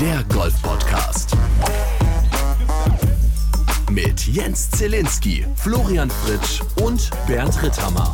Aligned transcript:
der 0.00 0.24
Golf-Podcast. 0.32 1.36
Mit 3.90 4.26
Jens 4.26 4.70
Zielinski, 4.70 5.44
Florian 5.56 6.08
Fritsch 6.08 6.62
und 6.82 7.10
Bernd 7.26 7.62
Ritthammer. 7.62 8.10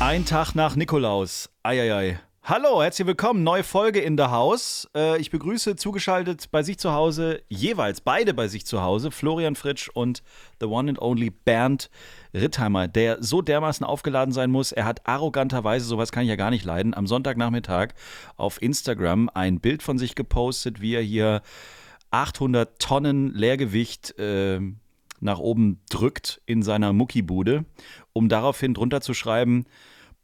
Ein 0.00 0.24
Tag 0.24 0.54
nach 0.54 0.74
Nikolaus. 0.74 1.50
Eieiei. 1.62 2.18
Hallo, 2.48 2.80
herzlich 2.80 3.08
willkommen. 3.08 3.42
Neue 3.42 3.64
Folge 3.64 3.98
in 3.98 4.16
der 4.16 4.30
Haus. 4.30 4.88
Äh, 4.94 5.20
ich 5.20 5.32
begrüße 5.32 5.74
zugeschaltet 5.74 6.48
bei 6.52 6.62
sich 6.62 6.78
zu 6.78 6.92
Hause, 6.92 7.42
jeweils 7.48 8.00
beide 8.00 8.34
bei 8.34 8.46
sich 8.46 8.64
zu 8.64 8.82
Hause, 8.82 9.10
Florian 9.10 9.56
Fritsch 9.56 9.88
und 9.88 10.22
the 10.60 10.66
one 10.66 10.88
and 10.88 11.02
only 11.02 11.30
Bernd 11.30 11.90
Rittheimer, 12.32 12.86
der 12.86 13.20
so 13.20 13.42
dermaßen 13.42 13.84
aufgeladen 13.84 14.32
sein 14.32 14.52
muss. 14.52 14.70
Er 14.70 14.84
hat 14.84 15.08
arroganterweise, 15.08 15.86
sowas 15.86 16.12
kann 16.12 16.22
ich 16.22 16.28
ja 16.28 16.36
gar 16.36 16.50
nicht 16.50 16.64
leiden, 16.64 16.94
am 16.94 17.08
Sonntagnachmittag 17.08 17.94
auf 18.36 18.62
Instagram 18.62 19.28
ein 19.34 19.58
Bild 19.58 19.82
von 19.82 19.98
sich 19.98 20.14
gepostet, 20.14 20.80
wie 20.80 20.94
er 20.94 21.02
hier 21.02 21.42
800 22.12 22.78
Tonnen 22.78 23.34
Leergewicht 23.34 24.16
äh, 24.20 24.60
nach 25.18 25.40
oben 25.40 25.80
drückt 25.90 26.42
in 26.46 26.62
seiner 26.62 26.92
Muckibude, 26.92 27.64
um 28.12 28.28
daraufhin 28.28 28.72
drunter 28.72 29.00
zu 29.00 29.14
schreiben, 29.14 29.64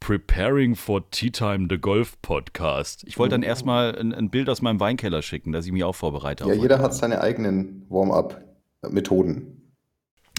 Preparing 0.03 0.75
for 0.75 1.09
Tea 1.13 1.31
Time, 1.31 1.69
the 1.71 1.79
Golf 1.79 2.21
Podcast. 2.23 3.05
Ich 3.07 3.21
wollte 3.21 3.37
dann 3.37 3.45
erstmal 3.45 3.97
ein, 3.97 4.13
ein, 4.13 4.31
Bild 4.31 4.49
aus 4.49 4.61
meinem 4.61 4.81
Weinkeller 4.81 5.23
schicken, 5.23 5.53
dass 5.53 5.65
ich 5.65 5.71
mich 5.71 5.85
auch 5.85 5.95
vorbereite. 5.95 6.45
Ja, 6.49 6.55
jeder 6.55 6.81
hat 6.81 6.93
seine 6.93 7.21
eigenen 7.21 7.87
Warm-up-Methoden. 7.89 9.77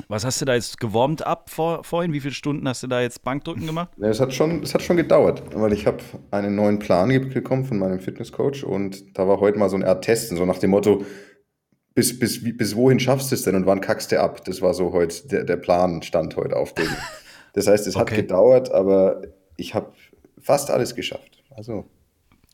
Was 0.10 0.26
hast 0.26 0.42
du 0.42 0.46
da 0.46 0.56
jetzt 0.56 0.82
gewarmt 0.82 1.26
ab 1.26 1.50
vor, 1.50 1.86
vorhin? 1.86 2.12
Wie 2.12 2.20
viele 2.20 2.34
Stunden 2.34 2.68
hast 2.68 2.84
du 2.84 2.88
da 2.88 3.00
jetzt 3.00 3.24
Bankdrücken 3.24 3.66
gemacht? 3.66 3.92
Ja, 3.96 4.10
es, 4.10 4.20
hat 4.20 4.34
schon, 4.34 4.64
es 4.64 4.74
hat 4.74 4.82
schon 4.82 4.98
gedauert, 4.98 5.42
weil 5.56 5.72
ich 5.72 5.88
habe 5.88 6.00
einen 6.32 6.56
neuen 6.56 6.80
Plan 6.80 7.08
bekommen 7.30 7.64
von 7.64 7.80
meinem 7.80 8.02
Fitnesscoach 8.02 8.66
und 8.66 9.18
da 9.18 9.30
war 9.30 9.40
heute 9.40 9.58
mal 9.60 9.70
so 9.70 9.78
eine 9.78 9.88
Art 9.88 10.04
Testen, 10.04 10.36
so 10.36 10.44
nach 10.44 10.58
dem 10.58 10.72
Motto, 10.72 11.06
bis, 11.96 12.20
bis, 12.20 12.44
bis 12.44 12.76
wohin 12.76 13.00
schaffst 13.00 13.32
du 13.32 13.36
es 13.36 13.44
denn 13.44 13.56
und 13.56 13.66
wann 13.66 13.80
kackst 13.80 14.12
du 14.12 14.20
ab? 14.20 14.44
Das 14.44 14.62
war 14.62 14.74
so 14.74 14.92
heute, 14.92 15.26
der, 15.30 15.46
der 15.46 15.56
Plan 15.56 16.02
stand 16.02 16.36
heute 16.36 16.58
auf 16.58 16.74
dem. 16.74 16.88
Das 17.56 17.68
heißt, 17.68 17.86
es 17.86 17.96
okay. 17.96 18.16
hat 18.16 18.16
gedauert, 18.16 18.72
aber 18.72 19.22
ich 19.58 19.74
habe 19.74 19.94
fast 20.42 20.70
alles 20.70 20.96
geschafft. 20.96 21.44
Also. 21.56 21.86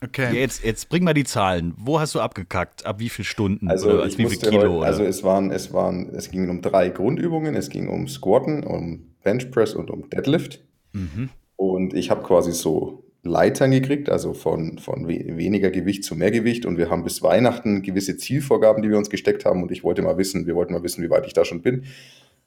Okay. 0.02 0.34
Jetzt, 0.34 0.64
jetzt 0.64 0.88
bring 0.88 1.04
mal 1.04 1.14
die 1.14 1.26
Zahlen. 1.26 1.74
Wo 1.78 2.00
hast 2.00 2.16
du 2.16 2.22
abgekackt? 2.22 2.86
Ab 2.86 3.00
wie 3.00 3.10
viele 3.10 3.26
Stunden? 3.26 3.70
Also, 3.70 3.90
oder 3.90 4.06
ich 4.06 4.18
wie 4.18 4.28
viel 4.28 4.38
Kilo? 4.38 4.80
Heute, 4.80 4.86
also 4.86 5.04
es 5.04 5.24
waren, 5.24 5.52
es 5.52 5.74
waren, 5.74 6.14
es 6.16 6.32
ging 6.32 6.50
um 6.50 6.62
drei 6.62 6.90
Grundübungen. 6.90 7.56
Es 7.56 7.70
ging 7.70 7.90
um 7.90 8.08
Squatten, 8.08 8.64
um 8.64 9.14
Benchpress 9.24 9.74
und 9.74 9.92
um 9.92 10.10
Deadlift. 10.10 10.64
Mhm. 10.94 11.30
Und 11.58 11.94
ich 11.94 12.10
habe 12.10 12.24
quasi 12.24 12.54
so 12.54 13.04
Leitern 13.24 13.72
gekriegt, 13.72 14.10
also 14.10 14.34
von, 14.34 14.78
von 14.78 15.10
weniger 15.10 15.70
Gewicht 15.70 16.06
zu 16.06 16.16
mehr 16.16 16.32
Gewicht. 16.32 16.66
Und 16.66 16.78
wir 16.78 16.90
haben 16.90 17.04
bis 17.04 17.22
Weihnachten 17.22 17.82
gewisse 17.82 18.16
Zielvorgaben, 18.16 18.82
die 18.82 18.90
wir 18.90 18.98
uns 18.98 19.10
gesteckt 19.10 19.44
haben. 19.44 19.62
Und 19.62 19.72
ich 19.72 19.84
wollte 19.84 20.02
mal 20.02 20.18
wissen, 20.18 20.48
wir 20.48 20.56
wollten 20.56 20.72
mal 20.72 20.84
wissen, 20.84 21.04
wie 21.04 21.10
weit 21.10 21.28
ich 21.28 21.34
da 21.34 21.44
schon 21.44 21.62
bin. 21.62 21.84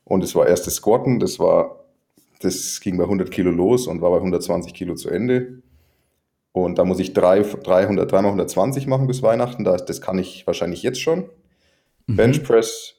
Und 0.05 0.25
es 0.25 0.35
war 0.35 0.49
erst 0.49 0.67
das 0.67 0.77
Squatten, 0.77 1.21
das 1.21 1.39
war 1.39 1.82
das 2.45 2.81
ging 2.81 2.97
bei 2.97 3.05
100 3.05 3.31
Kilo 3.31 3.51
los 3.51 3.87
und 3.87 4.01
war 4.01 4.11
bei 4.11 4.17
120 4.17 4.75
Kilo 4.75 4.95
zu 4.95 5.09
Ende. 5.09 5.63
Und 6.53 6.79
da 6.79 6.85
muss 6.85 7.01
ich 7.01 7.15
drei, 7.15 7.41
300, 7.41 8.11
dreimal 8.11 8.31
120 8.31 8.87
machen 8.87 9.07
bis 9.07 9.23
Weihnachten. 9.23 9.65
Das, 9.65 9.85
das 9.85 10.01
kann 10.01 10.19
ich 10.19 10.47
wahrscheinlich 10.47 10.83
jetzt 10.83 11.01
schon. 11.01 11.31
Mhm. 12.07 12.17
Benchpress 12.17 12.97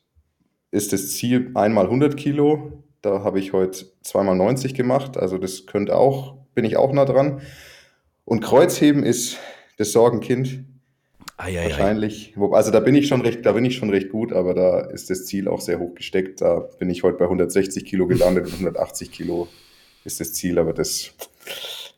ist 0.72 0.92
das 0.92 1.12
Ziel 1.12 1.52
einmal 1.54 1.86
100 1.86 2.18
Kilo. 2.18 2.84
Da 3.02 3.24
habe 3.24 3.40
ich 3.40 3.54
heute 3.54 3.86
zweimal 4.02 4.36
90 4.36 4.74
gemacht. 4.74 5.18
Also 5.18 5.38
das 5.38 5.68
könnte 5.68 5.96
auch, 5.96 6.36
bin 6.56 6.66
ich 6.66 6.78
auch 6.78 6.92
nah 6.94 7.06
dran. 7.06 7.42
Und 8.26 8.40
Kreuzheben 8.42 9.04
ist 9.04 9.38
das 9.78 9.92
Sorgenkind. 9.92 10.66
Eieiei. 11.38 11.70
Wahrscheinlich. 11.70 12.36
Also 12.52 12.72
da 12.72 12.80
bin 12.80 12.96
ich 12.96 13.08
schon 13.08 13.22
recht, 13.22 13.46
da 13.46 13.54
bin 13.54 13.66
ich 13.66 13.76
schon 13.76 13.90
recht 13.90 14.10
gut, 14.10 14.34
aber 14.34 14.54
da 14.54 14.82
ist 14.82 15.10
das 15.10 15.26
Ziel 15.26 15.48
auch 15.48 15.62
sehr 15.62 15.80
hoch 15.80 15.96
gesteckt. 15.96 16.42
Da 16.42 16.60
bin 16.60 16.90
ich 16.90 17.04
heute 17.04 17.18
bei 17.18 17.26
160 17.26 17.86
Kilo 17.86 18.08
gelandet 18.08 18.46
und 18.48 18.54
180 18.54 19.12
Kilo 19.12 19.48
ist 20.04 20.20
das 20.20 20.34
Ziel, 20.34 20.60
aber 20.60 20.74
das, 20.74 21.14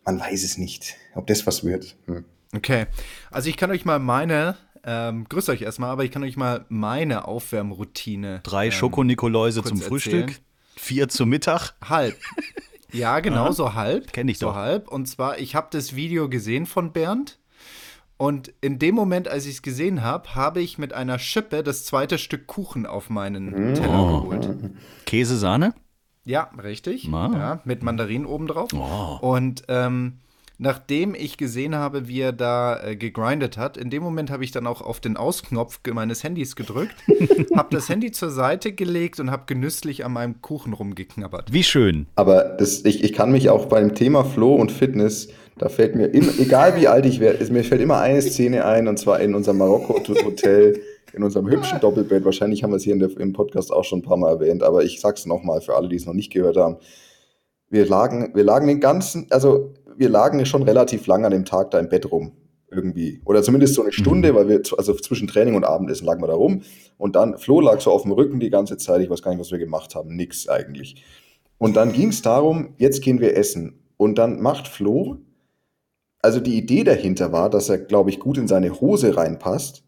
man 0.05 0.19
weiß 0.19 0.43
es 0.43 0.57
nicht, 0.57 0.95
ob 1.15 1.27
das 1.27 1.45
was 1.45 1.63
wird. 1.63 1.95
Hm. 2.05 2.23
Okay, 2.55 2.85
also 3.31 3.49
ich 3.49 3.57
kann 3.57 3.71
euch 3.71 3.83
mal 3.83 3.99
meine, 3.99 4.55
ähm, 4.85 5.25
grüßt 5.27 5.49
euch 5.49 5.63
erstmal, 5.63 5.89
aber 5.89 6.05
ich 6.05 6.11
kann 6.11 6.23
euch 6.23 6.37
mal 6.37 6.65
meine 6.69 7.27
Aufwärmroutine. 7.27 8.39
Drei 8.43 8.67
ähm, 8.67 8.71
Schokonikoläuse 8.71 9.63
zum 9.63 9.81
Frühstück, 9.81 10.21
erzählen. 10.21 10.45
vier 10.77 11.09
zum 11.09 11.29
Mittag. 11.29 11.73
Halb. 11.83 12.15
Ja, 12.93 13.19
genau, 13.21 13.45
Aha. 13.45 13.51
so 13.51 13.73
halb. 13.73 14.13
Kenn 14.13 14.29
ich 14.29 14.37
so 14.37 14.47
doch. 14.47 14.53
So 14.53 14.59
halb. 14.59 14.87
Und 14.87 15.07
zwar, 15.07 15.39
ich 15.39 15.55
habe 15.55 15.67
das 15.71 15.95
Video 15.97 16.29
gesehen 16.29 16.65
von 16.65 16.93
Bernd 16.93 17.39
und 18.17 18.53
in 18.61 18.79
dem 18.79 18.95
Moment, 18.95 19.27
als 19.27 19.45
ich 19.45 19.55
es 19.55 19.61
gesehen 19.61 20.01
habe, 20.01 20.35
habe 20.35 20.61
ich 20.61 20.77
mit 20.77 20.93
einer 20.93 21.19
Schippe 21.19 21.63
das 21.63 21.83
zweite 21.85 22.17
Stück 22.17 22.47
Kuchen 22.47 22.85
auf 22.85 23.09
meinen 23.09 23.75
Teller 23.75 23.99
oh. 23.99 24.21
geholt. 24.21 24.49
Käsesahne? 25.05 25.73
Ja, 26.23 26.49
richtig. 26.61 27.09
Oh. 27.09 27.11
Ja, 27.11 27.59
mit 27.65 27.83
Mandarinen 27.83 28.25
obendrauf. 28.25 28.71
Oh. 28.73 29.17
Und 29.21 29.63
ähm, 29.67 30.19
nachdem 30.57 31.13
ich 31.13 31.37
gesehen 31.37 31.75
habe, 31.75 32.07
wie 32.07 32.21
er 32.21 32.31
da 32.31 32.81
äh, 32.81 32.95
gegrindet 32.95 33.57
hat, 33.57 33.75
in 33.75 33.89
dem 33.89 34.01
Moment 34.01 34.31
habe 34.31 34.43
ich 34.45 34.51
dann 34.51 34.65
auch 34.65 34.81
auf 34.81 35.01
den 35.01 35.17
Ausknopf 35.17 35.81
meines 35.93 36.23
Handys 36.23 36.55
gedrückt, 36.55 36.95
habe 37.55 37.75
das 37.75 37.89
Handy 37.89 38.11
zur 38.11 38.31
Seite 38.31 38.71
gelegt 38.71 39.19
und 39.19 39.29
habe 39.29 39.43
genüsslich 39.45 40.05
an 40.05 40.13
meinem 40.13 40.41
Kuchen 40.41 40.73
rumgeknabbert. 40.73 41.51
Wie 41.51 41.63
schön. 41.63 42.07
Aber 42.15 42.43
das, 42.43 42.85
ich, 42.85 43.03
ich 43.03 43.13
kann 43.13 43.31
mich 43.31 43.49
auch 43.49 43.65
beim 43.65 43.93
Thema 43.93 44.23
Flow 44.23 44.55
und 44.55 44.71
Fitness 44.71 45.27
da 45.57 45.69
fällt 45.69 45.95
mir, 45.95 46.07
immer, 46.07 46.31
egal 46.37 46.75
wie 46.75 46.87
alt 46.87 47.05
ich 47.05 47.19
werde, 47.19 47.51
mir 47.51 47.63
fällt 47.63 47.81
immer 47.81 47.99
eine 47.99 48.21
Szene 48.21 48.65
ein, 48.65 48.87
und 48.87 48.97
zwar 48.97 49.21
in 49.21 49.35
unserem 49.35 49.57
Marokko-Hotel, 49.59 50.81
in 51.13 51.23
unserem 51.23 51.49
hübschen 51.49 51.79
Doppelbett. 51.79 52.25
Wahrscheinlich 52.25 52.63
haben 52.63 52.71
wir 52.71 52.77
es 52.77 52.83
hier 52.83 52.97
der, 52.97 53.09
im 53.17 53.33
Podcast 53.33 53.71
auch 53.71 53.85
schon 53.85 53.99
ein 53.99 54.03
paar 54.03 54.17
Mal 54.17 54.33
erwähnt, 54.33 54.63
aber 54.63 54.83
ich 54.83 54.99
sag's 54.99 55.25
nochmal 55.25 55.61
für 55.61 55.75
alle, 55.75 55.87
die 55.87 55.95
es 55.95 56.05
noch 56.05 56.13
nicht 56.13 56.31
gehört 56.31 56.57
haben. 56.57 56.77
Wir 57.69 57.85
lagen, 57.85 58.31
wir 58.35 58.43
lagen 58.43 58.67
den 58.67 58.81
ganzen, 58.81 59.27
also 59.29 59.73
wir 59.95 60.09
lagen 60.09 60.45
schon 60.45 60.63
relativ 60.63 61.07
lang 61.07 61.25
an 61.25 61.31
dem 61.31 61.45
Tag 61.45 61.71
da 61.71 61.79
im 61.79 61.89
Bett 61.89 62.11
rum. 62.11 62.33
Irgendwie. 62.69 63.21
Oder 63.23 63.41
zumindest 63.41 63.75
so 63.75 63.83
eine 63.83 63.93
Stunde, 63.93 64.33
mhm. 64.33 64.35
weil 64.35 64.49
wir, 64.49 64.61
also 64.77 64.93
zwischen 64.95 65.27
Training 65.27 65.55
und 65.55 65.63
Abendessen 65.63 66.05
lagen 66.05 66.21
wir 66.21 66.27
da 66.27 66.33
rum. 66.33 66.63
Und 66.97 67.15
dann, 67.15 67.37
Flo 67.37 67.61
lag 67.61 67.79
so 67.79 67.91
auf 67.91 68.01
dem 68.01 68.11
Rücken 68.11 68.39
die 68.41 68.49
ganze 68.49 68.75
Zeit. 68.75 69.01
Ich 69.01 69.09
weiß 69.09 69.21
gar 69.21 69.31
nicht, 69.31 69.39
was 69.39 69.51
wir 69.51 69.59
gemacht 69.59 69.95
haben. 69.95 70.15
Nix 70.15 70.49
eigentlich. 70.49 71.05
Und 71.57 71.77
dann 71.77 71.93
ging 71.93 72.09
es 72.09 72.21
darum, 72.21 72.73
jetzt 72.77 73.01
gehen 73.01 73.21
wir 73.21 73.37
essen. 73.37 73.79
Und 73.95 74.17
dann 74.17 74.41
macht 74.41 74.67
Flo 74.67 75.19
also 76.25 76.39
die 76.39 76.57
Idee 76.57 76.83
dahinter 76.83 77.31
war, 77.31 77.51
dass 77.51 77.69
er, 77.69 77.77
glaube 77.77 78.09
ich, 78.09 78.19
gut 78.19 78.39
in 78.39 78.47
seine 78.47 78.81
Hose 78.81 79.15
reinpasst. 79.15 79.83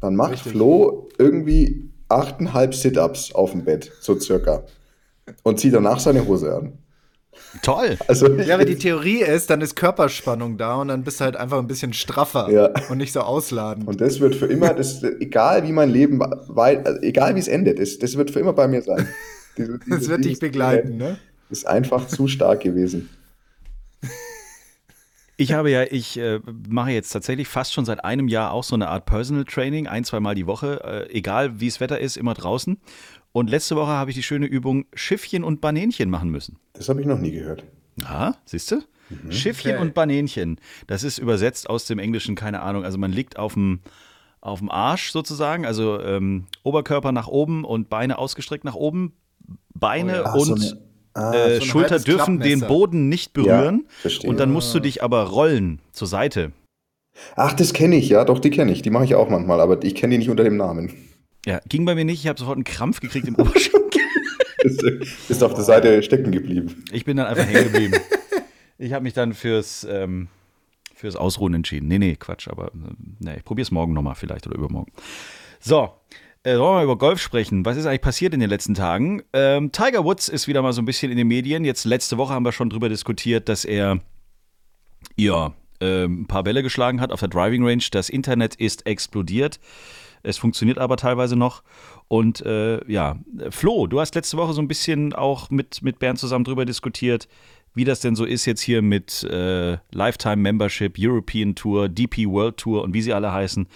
Dann 0.00 0.16
macht 0.16 0.32
Richtig. 0.32 0.52
Flo 0.52 1.10
irgendwie 1.18 1.90
achteinhalb 2.08 2.74
Sit-Ups 2.74 3.34
auf 3.34 3.50
dem 3.50 3.64
Bett, 3.64 3.92
so 4.00 4.18
circa. 4.18 4.64
Und 5.42 5.60
zieht 5.60 5.74
danach 5.74 6.00
seine 6.00 6.26
Hose 6.26 6.56
an. 6.56 6.78
Toll. 7.62 7.98
Also, 8.08 8.32
ja, 8.34 8.54
aber 8.54 8.64
die 8.64 8.76
Theorie 8.78 9.20
ist, 9.20 9.50
dann 9.50 9.60
ist 9.60 9.76
Körperspannung 9.76 10.56
da 10.56 10.76
und 10.76 10.88
dann 10.88 11.04
bist 11.04 11.20
du 11.20 11.24
halt 11.24 11.36
einfach 11.36 11.58
ein 11.58 11.66
bisschen 11.66 11.92
straffer 11.92 12.50
ja. 12.50 12.70
und 12.88 12.96
nicht 12.96 13.12
so 13.12 13.20
ausladend. 13.20 13.86
Und 13.86 14.00
das 14.00 14.20
wird 14.20 14.34
für 14.34 14.46
immer, 14.46 14.72
das, 14.72 15.02
egal 15.02 15.68
wie 15.68 15.72
mein 15.72 15.90
Leben, 15.90 16.18
weil, 16.48 16.78
also 16.78 16.98
egal 17.02 17.34
wie 17.34 17.40
es 17.40 17.48
endet, 17.48 17.78
das, 17.78 17.98
das 17.98 18.16
wird 18.16 18.30
für 18.30 18.40
immer 18.40 18.54
bei 18.54 18.68
mir 18.68 18.80
sein. 18.80 19.06
Diese, 19.58 19.78
diese, 19.86 19.98
das 19.98 20.08
wird 20.08 20.24
dich 20.24 20.38
begleiten, 20.38 20.96
ne? 20.96 21.18
Ist 21.50 21.66
einfach 21.66 22.06
zu 22.06 22.26
stark 22.26 22.60
gewesen. 22.60 23.10
Ich 25.40 25.52
habe 25.52 25.70
ja, 25.70 25.84
ich 25.84 26.18
äh, 26.18 26.40
mache 26.68 26.90
jetzt 26.90 27.10
tatsächlich 27.10 27.46
fast 27.46 27.72
schon 27.72 27.84
seit 27.84 28.04
einem 28.04 28.26
Jahr 28.26 28.50
auch 28.50 28.64
so 28.64 28.74
eine 28.74 28.88
Art 28.88 29.06
Personal 29.06 29.44
Training, 29.44 29.86
ein, 29.86 30.02
zwei 30.02 30.18
Mal 30.18 30.34
die 30.34 30.48
Woche, 30.48 30.82
äh, 30.82 31.16
egal 31.16 31.60
wie 31.60 31.68
es 31.68 31.78
Wetter 31.78 32.00
ist, 32.00 32.16
immer 32.16 32.34
draußen. 32.34 32.76
Und 33.30 33.48
letzte 33.48 33.76
Woche 33.76 33.92
habe 33.92 34.10
ich 34.10 34.16
die 34.16 34.24
schöne 34.24 34.46
Übung 34.46 34.86
Schiffchen 34.94 35.44
und 35.44 35.60
Banänchen 35.60 36.10
machen 36.10 36.30
müssen. 36.30 36.58
Das 36.72 36.88
habe 36.88 37.00
ich 37.00 37.06
noch 37.06 37.20
nie 37.20 37.30
gehört. 37.30 37.62
Ah, 38.04 38.34
siehst 38.46 38.72
du? 38.72 38.82
Mhm. 39.10 39.30
Schiffchen 39.30 39.74
okay. 39.74 39.80
und 39.80 39.94
Banänchen. 39.94 40.60
Das 40.88 41.04
ist 41.04 41.18
übersetzt 41.18 41.70
aus 41.70 41.86
dem 41.86 42.00
Englischen, 42.00 42.34
keine 42.34 42.60
Ahnung. 42.60 42.84
Also 42.84 42.98
man 42.98 43.12
liegt 43.12 43.38
auf 43.38 43.54
dem 43.54 43.78
auf 44.40 44.58
dem 44.58 44.70
Arsch 44.70 45.12
sozusagen, 45.12 45.66
also 45.66 46.00
ähm, 46.00 46.46
Oberkörper 46.64 47.12
nach 47.12 47.28
oben 47.28 47.64
und 47.64 47.88
Beine 47.88 48.18
ausgestreckt 48.18 48.64
nach 48.64 48.74
oben, 48.74 49.12
Beine 49.74 50.22
oh 50.22 50.26
ja. 50.26 50.32
und 50.32 50.60
so 50.60 50.87
Ah, 51.14 51.34
äh, 51.34 51.58
so 51.58 51.64
Schulter 51.64 51.98
dürfen 51.98 52.40
den 52.40 52.60
Boden 52.60 53.08
nicht 53.08 53.32
berühren. 53.32 53.86
Ja, 54.04 54.28
und 54.28 54.38
dann 54.38 54.52
musst 54.52 54.74
du 54.74 54.80
dich 54.80 55.02
aber 55.02 55.24
rollen 55.24 55.80
zur 55.92 56.06
Seite. 56.08 56.52
Ach, 57.36 57.52
das 57.52 57.72
kenne 57.72 57.96
ich, 57.96 58.08
ja, 58.08 58.24
doch, 58.24 58.38
die 58.38 58.50
kenne 58.50 58.72
ich. 58.72 58.82
Die 58.82 58.90
mache 58.90 59.04
ich 59.04 59.14
auch 59.14 59.28
manchmal, 59.28 59.60
aber 59.60 59.82
ich 59.82 59.94
kenne 59.94 60.12
die 60.12 60.18
nicht 60.18 60.30
unter 60.30 60.44
dem 60.44 60.56
Namen. 60.56 60.92
Ja, 61.46 61.60
ging 61.68 61.84
bei 61.84 61.94
mir 61.94 62.04
nicht. 62.04 62.20
Ich 62.20 62.28
habe 62.28 62.38
sofort 62.38 62.56
einen 62.56 62.64
Krampf 62.64 63.00
gekriegt 63.00 63.26
im 63.26 63.34
Oberschenkel. 63.38 64.02
ist, 64.58 64.82
ist 65.28 65.42
auf 65.42 65.54
der 65.54 65.64
Seite 65.64 66.02
stecken 66.02 66.30
geblieben. 66.30 66.84
Ich 66.92 67.04
bin 67.04 67.16
dann 67.16 67.26
einfach 67.26 67.46
hängen 67.46 67.72
geblieben. 67.72 67.94
Ich 68.78 68.92
habe 68.92 69.02
mich 69.02 69.14
dann 69.14 69.34
fürs, 69.34 69.86
ähm, 69.90 70.28
fürs 70.94 71.16
Ausruhen 71.16 71.54
entschieden. 71.54 71.88
Nee, 71.88 71.98
nee, 71.98 72.16
Quatsch, 72.16 72.48
aber 72.48 72.66
äh, 72.66 72.92
nee, 73.18 73.36
ich 73.38 73.44
probiere 73.44 73.64
es 73.64 73.70
morgen 73.70 73.92
nochmal 73.92 74.14
vielleicht 74.14 74.46
oder 74.46 74.56
übermorgen. 74.56 74.92
So, 75.60 75.90
äh, 76.48 76.58
wollen 76.58 76.70
wir 76.70 76.74
mal 76.76 76.84
über 76.84 76.96
Golf 76.96 77.20
sprechen. 77.20 77.64
Was 77.64 77.76
ist 77.76 77.86
eigentlich 77.86 78.00
passiert 78.00 78.32
in 78.32 78.40
den 78.40 78.48
letzten 78.48 78.74
Tagen? 78.74 79.22
Ähm, 79.32 79.70
Tiger 79.70 80.04
Woods 80.04 80.28
ist 80.28 80.48
wieder 80.48 80.62
mal 80.62 80.72
so 80.72 80.80
ein 80.80 80.86
bisschen 80.86 81.10
in 81.10 81.18
den 81.18 81.28
Medien. 81.28 81.64
Jetzt 81.64 81.84
letzte 81.84 82.16
Woche 82.16 82.32
haben 82.32 82.44
wir 82.44 82.52
schon 82.52 82.70
drüber 82.70 82.88
diskutiert, 82.88 83.48
dass 83.48 83.64
er 83.64 84.00
ja 85.16 85.52
äh, 85.80 86.04
ein 86.04 86.26
paar 86.26 86.44
Bälle 86.44 86.62
geschlagen 86.62 87.00
hat 87.00 87.12
auf 87.12 87.20
der 87.20 87.28
Driving 87.28 87.64
Range. 87.66 87.84
Das 87.90 88.08
Internet 88.08 88.54
ist 88.54 88.86
explodiert. 88.86 89.60
Es 90.22 90.38
funktioniert 90.38 90.78
aber 90.78 90.96
teilweise 90.96 91.36
noch. 91.36 91.62
Und 92.08 92.40
äh, 92.46 92.80
ja, 92.90 93.16
Flo, 93.50 93.86
du 93.86 94.00
hast 94.00 94.14
letzte 94.14 94.38
Woche 94.38 94.54
so 94.54 94.62
ein 94.62 94.68
bisschen 94.68 95.12
auch 95.12 95.50
mit, 95.50 95.82
mit 95.82 95.98
Bernd 95.98 96.18
zusammen 96.18 96.44
drüber 96.44 96.64
diskutiert, 96.64 97.28
wie 97.74 97.84
das 97.84 98.00
denn 98.00 98.16
so 98.16 98.24
ist 98.24 98.44
jetzt 98.46 98.60
hier 98.60 98.82
mit 98.82 99.22
äh, 99.24 99.78
Lifetime 99.92 100.36
Membership, 100.36 100.96
European 100.98 101.54
Tour, 101.54 101.88
DP 101.88 102.26
World 102.28 102.56
Tour 102.56 102.82
und 102.82 102.94
wie 102.94 103.02
sie 103.02 103.12
alle 103.12 103.32
heißen. 103.32 103.68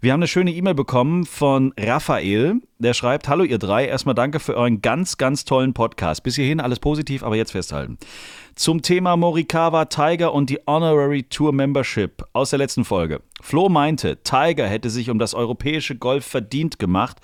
Wir 0.00 0.12
haben 0.12 0.20
eine 0.20 0.28
schöne 0.28 0.52
E-Mail 0.52 0.74
bekommen 0.74 1.26
von 1.26 1.72
Raphael, 1.78 2.60
der 2.78 2.94
schreibt: 2.94 3.28
Hallo, 3.28 3.44
ihr 3.44 3.58
drei, 3.58 3.86
erstmal 3.86 4.14
danke 4.14 4.40
für 4.40 4.56
euren 4.56 4.82
ganz, 4.82 5.18
ganz 5.18 5.44
tollen 5.44 5.74
Podcast. 5.74 6.22
Bis 6.22 6.36
hierhin 6.36 6.60
alles 6.60 6.80
positiv, 6.80 7.22
aber 7.22 7.36
jetzt 7.36 7.52
festhalten. 7.52 7.98
Zum 8.54 8.82
Thema 8.82 9.16
Morikawa, 9.16 9.86
Tiger 9.86 10.34
und 10.34 10.50
die 10.50 10.60
Honorary 10.66 11.22
Tour 11.22 11.52
Membership 11.52 12.24
aus 12.32 12.50
der 12.50 12.58
letzten 12.58 12.84
Folge. 12.84 13.22
Flo 13.40 13.68
meinte, 13.68 14.22
Tiger 14.22 14.66
hätte 14.66 14.90
sich 14.90 15.10
um 15.10 15.18
das 15.18 15.34
europäische 15.34 15.96
Golf 15.96 16.26
verdient 16.26 16.78
gemacht, 16.78 17.18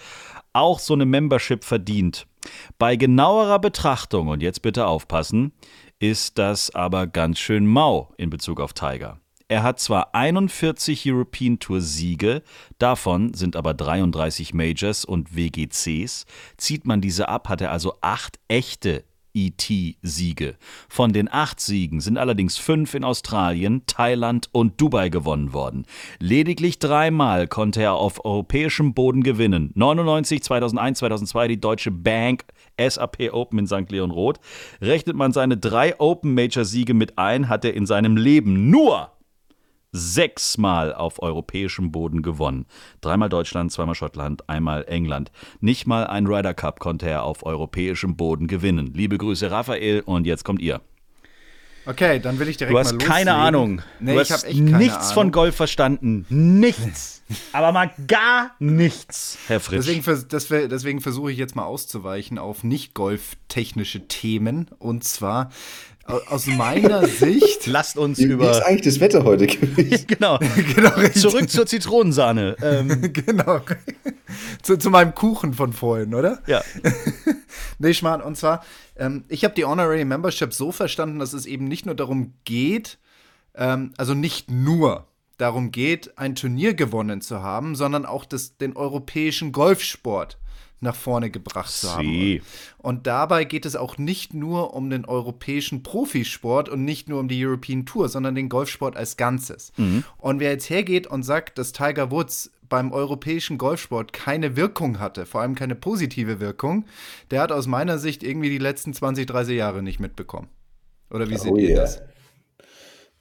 auch 0.53 0.79
so 0.79 0.95
eine 0.95 1.07
Membership 1.07 1.65
verdient. 1.65 2.27
Bei 2.79 2.97
genauerer 2.97 3.59
Betrachtung, 3.59 4.29
und 4.29 4.43
jetzt 4.43 4.63
bitte 4.63 4.87
aufpassen, 4.87 5.53
ist 6.01 6.39
das 6.39 6.75
aber 6.75 7.07
ganz 7.07 7.39
schön 7.39 7.67
mau 7.67 8.13
in 8.17 8.31
Bezug 8.31 8.61
auf 8.61 8.73
Tiger. 8.73 9.21
Er 9.51 9.63
hat 9.63 9.81
zwar 9.81 10.15
41 10.15 11.11
European 11.11 11.59
Tour 11.59 11.81
Siege, 11.81 12.43
davon 12.79 13.33
sind 13.33 13.57
aber 13.57 13.73
33 13.73 14.53
Majors 14.53 15.07
und 15.07 15.35
WGCs. 15.35 16.27
Zieht 16.59 16.87
man 16.87 17.01
diese 17.01 17.31
ab, 17.31 17.49
hat 17.49 17.63
er 17.63 17.73
also 17.73 17.97
acht 18.03 18.39
echte 18.49 19.05
ET-Siege. 19.35 20.57
Von 20.89 21.13
den 21.13 21.33
acht 21.33 21.61
Siegen 21.61 22.01
sind 22.01 22.19
allerdings 22.19 22.57
fünf 22.57 22.95
in 22.95 23.05
Australien, 23.05 23.83
Thailand 23.87 24.49
und 24.53 24.81
Dubai 24.81 25.09
gewonnen 25.09 25.53
worden. 25.53 25.87
Lediglich 26.19 26.79
dreimal 26.79 27.47
konnte 27.47 27.83
er 27.83 27.95
auf 27.95 28.25
europäischem 28.25 28.95
Boden 28.95 29.23
gewinnen. 29.23 29.71
99, 29.75 30.43
2001, 30.43 30.99
2002 30.99 31.49
die 31.49 31.61
Deutsche 31.61 31.91
Bank 31.91 32.45
SAP 32.79 33.33
Open 33.33 33.61
in 33.61 33.67
St. 33.67 33.91
Leon 33.91 34.11
Roth. 34.11 34.39
Rechnet 34.81 35.17
man 35.17 35.33
seine 35.33 35.57
drei 35.57 35.99
Open 36.01 36.35
Major 36.35 36.65
Siege 36.65 36.95
mit 36.95 37.19
ein, 37.19 37.49
hat 37.49 37.65
er 37.65 37.75
in 37.75 37.87
seinem 37.87 38.17
Leben 38.17 38.71
nur 38.71 39.11
sechsmal 39.93 40.95
auf 40.95 41.23
europäischem 41.23 41.93
Boden 41.93 42.23
gewonnen. 42.23 42.67
Dreimal 43.01 43.29
Deutschland, 43.29 43.73
zweimal 43.73 43.95
Schottland, 43.95 44.49
einmal 44.49 44.85
England. 44.89 45.31
Nicht 45.61 45.87
mal 45.87 46.07
ein 46.07 46.27
Ryder 46.27 46.55
Cup 46.55 46.81
konnte 46.81 47.09
er 47.09 47.23
auf 47.23 47.45
europäischem 47.45 48.17
Boden 48.17 48.47
gewinnen. 48.47 48.93
Liebe 48.95 49.19
Grüße, 49.19 49.51
Raphael, 49.51 50.01
und 50.01 50.27
jetzt 50.27 50.45
kommt 50.45 50.61
ihr. 50.61 50.81
Okay, 51.89 52.21
dann 52.21 52.39
will 52.39 52.49
ich 52.51 52.59
direkt 52.59 52.75
Du 52.75 52.79
hast 52.79 52.93
mal 52.93 52.99
keine 52.99 53.33
Ahnung. 53.33 53.81
Nee, 53.99 54.15
du 54.15 54.21
ich 54.21 54.31
hast 54.31 54.47
nichts 54.47 54.95
Ahnung. 54.95 55.15
von 55.15 55.33
Golf 55.33 55.57
verstanden. 55.57 56.27
Nichts. 56.29 57.23
Aber 57.53 57.73
mal 57.73 57.91
gar 58.07 58.55
nichts, 58.59 59.39
Herr 59.47 59.59
Fritsch. 59.59 59.89
Deswegen, 59.89 60.69
deswegen 60.69 61.01
versuche 61.01 61.33
ich 61.33 61.39
jetzt 61.39 61.57
mal 61.57 61.65
auszuweichen 61.65 62.37
auf 62.39 62.63
nicht 62.63 62.93
golftechnische 62.93 64.07
Themen. 64.07 64.69
Und 64.79 65.05
zwar 65.05 65.51
aus 66.09 66.47
meiner 66.47 67.07
Sicht. 67.07 67.67
Lasst 67.67 67.97
uns 67.97 68.19
Wie, 68.19 68.23
wie 68.23 68.33
ist 68.33 68.35
über. 68.35 68.67
eigentlich 68.67 68.83
das 68.83 69.01
Wetter 69.01 69.25
heute 69.25 69.47
gewesen? 69.47 70.07
genau. 70.09 70.39
genau, 70.75 70.91
richtig. 70.95 71.23
Zurück 71.23 71.51
zur 71.51 71.67
Zitronensahne. 71.67 72.57
Ähm, 72.63 73.13
genau. 73.13 73.61
zu, 74.63 74.77
zu 74.77 74.91
meinem 74.91 75.15
Kuchen 75.15 75.55
von 75.55 75.73
vorhin, 75.73 76.15
oder? 76.15 76.43
ja. 76.47 76.63
Nee, 77.79 77.95
Schmarrn. 77.95 78.23
Und 78.23 78.37
zwar, 78.37 78.65
ähm, 78.97 79.25
ich 79.29 79.45
habe 79.45 79.55
die 79.55 79.65
Honorary 79.65 80.05
Membership 80.05 80.53
so 80.53 80.73
verstanden, 80.73 81.19
dass 81.19 81.33
es 81.33 81.47
eben 81.47 81.67
nicht 81.67 81.87
nur 81.87 81.95
darum 81.95 82.35
geht, 82.45 82.99
ähm, 83.55 83.93
also 83.97 84.15
nicht 84.15 84.51
nur 84.51 85.07
darum 85.37 85.71
geht, 85.71 86.19
ein 86.19 86.35
Turnier 86.35 86.75
gewonnen 86.75 87.21
zu 87.21 87.43
haben, 87.43 87.77
sondern 87.77 88.07
auch 88.07 88.25
das, 88.25 88.57
den 88.57 88.77
europäischen 88.77 89.53
Golfsport 89.53 90.39
nach 90.81 90.95
vorne 90.95 91.31
gebracht 91.31 91.71
zu 91.71 91.93
haben. 91.93 92.03
Sie. 92.03 92.43
Und 92.79 93.07
dabei 93.07 93.45
geht 93.45 93.67
es 93.67 93.77
auch 93.77 93.99
nicht 93.99 94.35
nur 94.35 94.75
um 94.75 94.91
den 94.91 95.05
europäischen 95.05 95.83
Profisport 95.83 96.69
und 96.69 96.85
nicht 96.85 97.09
nur 97.09 97.21
um 97.21 97.29
die 97.29 97.45
European 97.45 97.87
Tour, 97.87 98.09
sondern 98.09 98.35
den 98.35 98.49
Golfsport 98.49 98.97
als 98.97 99.17
Ganzes. 99.17 99.73
Und 100.19 100.41
wer 100.41 100.51
jetzt 100.51 100.71
hergeht 100.71 101.07
und 101.07 101.23
sagt, 101.23 101.59
dass 101.59 101.73
Tiger 101.73 102.11
Woods 102.11 102.51
beim 102.69 102.93
europäischen 102.93 103.59
Golfsport 103.59 104.13
keine 104.13 104.57
Wirkung 104.57 104.99
hatte, 104.99 105.27
vor 105.27 105.41
allem 105.41 105.55
keine 105.55 105.75
positive 105.75 106.41
Wirkung, 106.41 106.85
der 107.31 107.41
hat 107.41 107.51
aus 107.53 107.67
meiner 107.67 107.99
Sicht 107.99 108.23
irgendwie 108.23 108.51
die 108.51 108.59
letzten 108.59 108.93
20, 108.93 109.27
30 109.27 109.57
Jahre 109.57 109.83
nicht 109.83 110.01
mitbekommen. 110.01 110.49
Oder 111.11 111.29
wie 111.31 111.39
seht 111.39 111.53
Oh 111.53 111.57
ihr 111.57 111.71
yeah. 111.71 111.81
das? 111.81 112.03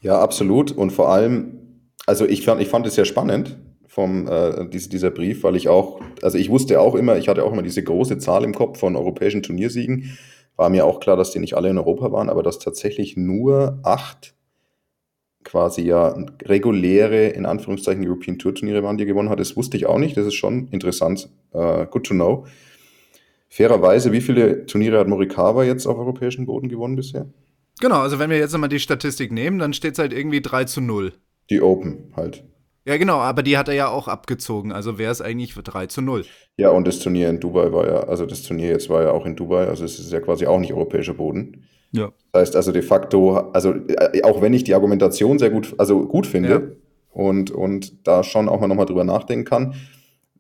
Ja, 0.01 0.19
absolut. 0.19 0.71
Und 0.71 0.91
vor 0.91 1.09
allem, 1.09 1.81
also 2.05 2.25
ich 2.25 2.43
fand, 2.43 2.61
ich 2.61 2.67
fand 2.67 2.85
es 2.85 2.95
sehr 2.95 3.05
spannend 3.05 3.57
vom 3.97 4.27
äh, 4.27 4.69
dies, 4.69 4.89
dieser 4.89 5.09
Brief, 5.09 5.41
weil 5.41 5.55
ich 5.55 5.69
auch, 5.69 5.99
also 6.21 6.37
ich 6.37 6.51
wusste 6.51 6.79
auch 6.79 6.93
immer, 6.93 7.17
ich 7.17 7.29
hatte 7.29 7.43
auch 7.43 7.51
immer 7.51 7.63
diese 7.63 7.83
große 7.83 8.19
Zahl 8.19 8.43
im 8.43 8.53
Kopf 8.53 8.77
von 8.77 8.95
europäischen 8.95 9.41
Turniersiegen. 9.41 10.15
War 10.55 10.69
mir 10.69 10.85
auch 10.85 10.99
klar, 10.99 11.17
dass 11.17 11.31
die 11.31 11.39
nicht 11.39 11.55
alle 11.55 11.71
in 11.71 11.79
Europa 11.79 12.11
waren, 12.11 12.29
aber 12.29 12.43
dass 12.43 12.59
tatsächlich 12.59 13.17
nur 13.17 13.79
acht 13.81 14.35
quasi 15.43 15.81
ja 15.81 16.15
reguläre, 16.43 17.29
in 17.29 17.47
Anführungszeichen, 17.47 18.05
European 18.05 18.37
Tour 18.37 18.53
Turniere 18.53 18.83
waren, 18.83 18.97
die 18.97 19.05
er 19.05 19.07
gewonnen 19.07 19.29
hat. 19.29 19.39
Das 19.39 19.57
wusste 19.57 19.77
ich 19.77 19.87
auch 19.87 19.97
nicht. 19.97 20.15
Das 20.15 20.27
ist 20.27 20.35
schon 20.35 20.67
interessant. 20.67 21.31
Äh, 21.53 21.87
good 21.87 22.03
to 22.05 22.13
know. 22.13 22.45
Fairerweise, 23.49 24.11
wie 24.11 24.21
viele 24.21 24.67
Turniere 24.67 24.99
hat 24.99 25.07
Morikawa 25.07 25.63
jetzt 25.63 25.87
auf 25.87 25.97
europäischem 25.97 26.45
Boden 26.45 26.69
gewonnen 26.69 26.97
bisher? 26.97 27.25
Genau, 27.79 28.01
also 28.01 28.19
wenn 28.19 28.29
wir 28.29 28.37
jetzt 28.37 28.53
einmal 28.53 28.69
die 28.69 28.79
Statistik 28.79 29.31
nehmen, 29.31 29.57
dann 29.57 29.73
steht 29.73 29.93
es 29.93 29.99
halt 29.99 30.13
irgendwie 30.13 30.43
3 30.43 30.65
zu 30.65 30.81
0. 30.81 31.13
Die 31.49 31.63
Open 31.63 32.13
halt. 32.15 32.43
Ja, 32.87 32.95
genau, 32.95 33.17
aber 33.17 33.43
die 33.43 33.57
hat 33.57 33.67
er 33.67 33.73
ja 33.73 33.89
auch 33.89 34.07
abgezogen, 34.07 34.71
also 34.71 34.97
wäre 34.97 35.11
es 35.11 35.19
eigentlich 35.21 35.53
für 35.53 35.61
3 35.61 35.87
zu 35.87 36.01
0. 36.01 36.23
Ja, 36.55 36.69
und 36.69 36.87
das 36.87 36.99
Turnier 36.99 37.29
in 37.29 37.41
Dubai 37.41 37.73
war 37.73 37.85
ja, 37.85 37.99
also 38.07 38.25
das 38.25 38.43
Turnier 38.43 38.69
jetzt 38.69 38.89
war 38.89 39.03
ja 39.03 39.11
auch 39.11 39.25
in 39.25 39.35
Dubai, 39.35 39.67
also 39.67 39.83
es 39.83 39.99
ist 39.99 40.09
ja 40.09 40.21
quasi 40.21 40.47
auch 40.47 40.57
nicht 40.57 40.71
europäischer 40.71 41.13
Boden. 41.13 41.65
Ja. 41.91 42.13
Das 42.31 42.43
heißt 42.43 42.55
also 42.55 42.71
de 42.71 42.81
facto, 42.81 43.51
also 43.51 43.73
äh, 43.73 44.23
auch 44.23 44.41
wenn 44.41 44.53
ich 44.53 44.63
die 44.63 44.73
Argumentation 44.73 45.37
sehr 45.37 45.49
gut, 45.49 45.75
also 45.77 46.07
gut 46.07 46.27
finde 46.27 46.49
Ja. 46.49 46.61
und, 47.11 47.51
und 47.51 48.07
da 48.07 48.23
schon 48.23 48.47
auch 48.47 48.61
mal 48.61 48.67
nochmal 48.69 48.85
drüber 48.85 49.03
nachdenken 49.03 49.43
kann, 49.43 49.75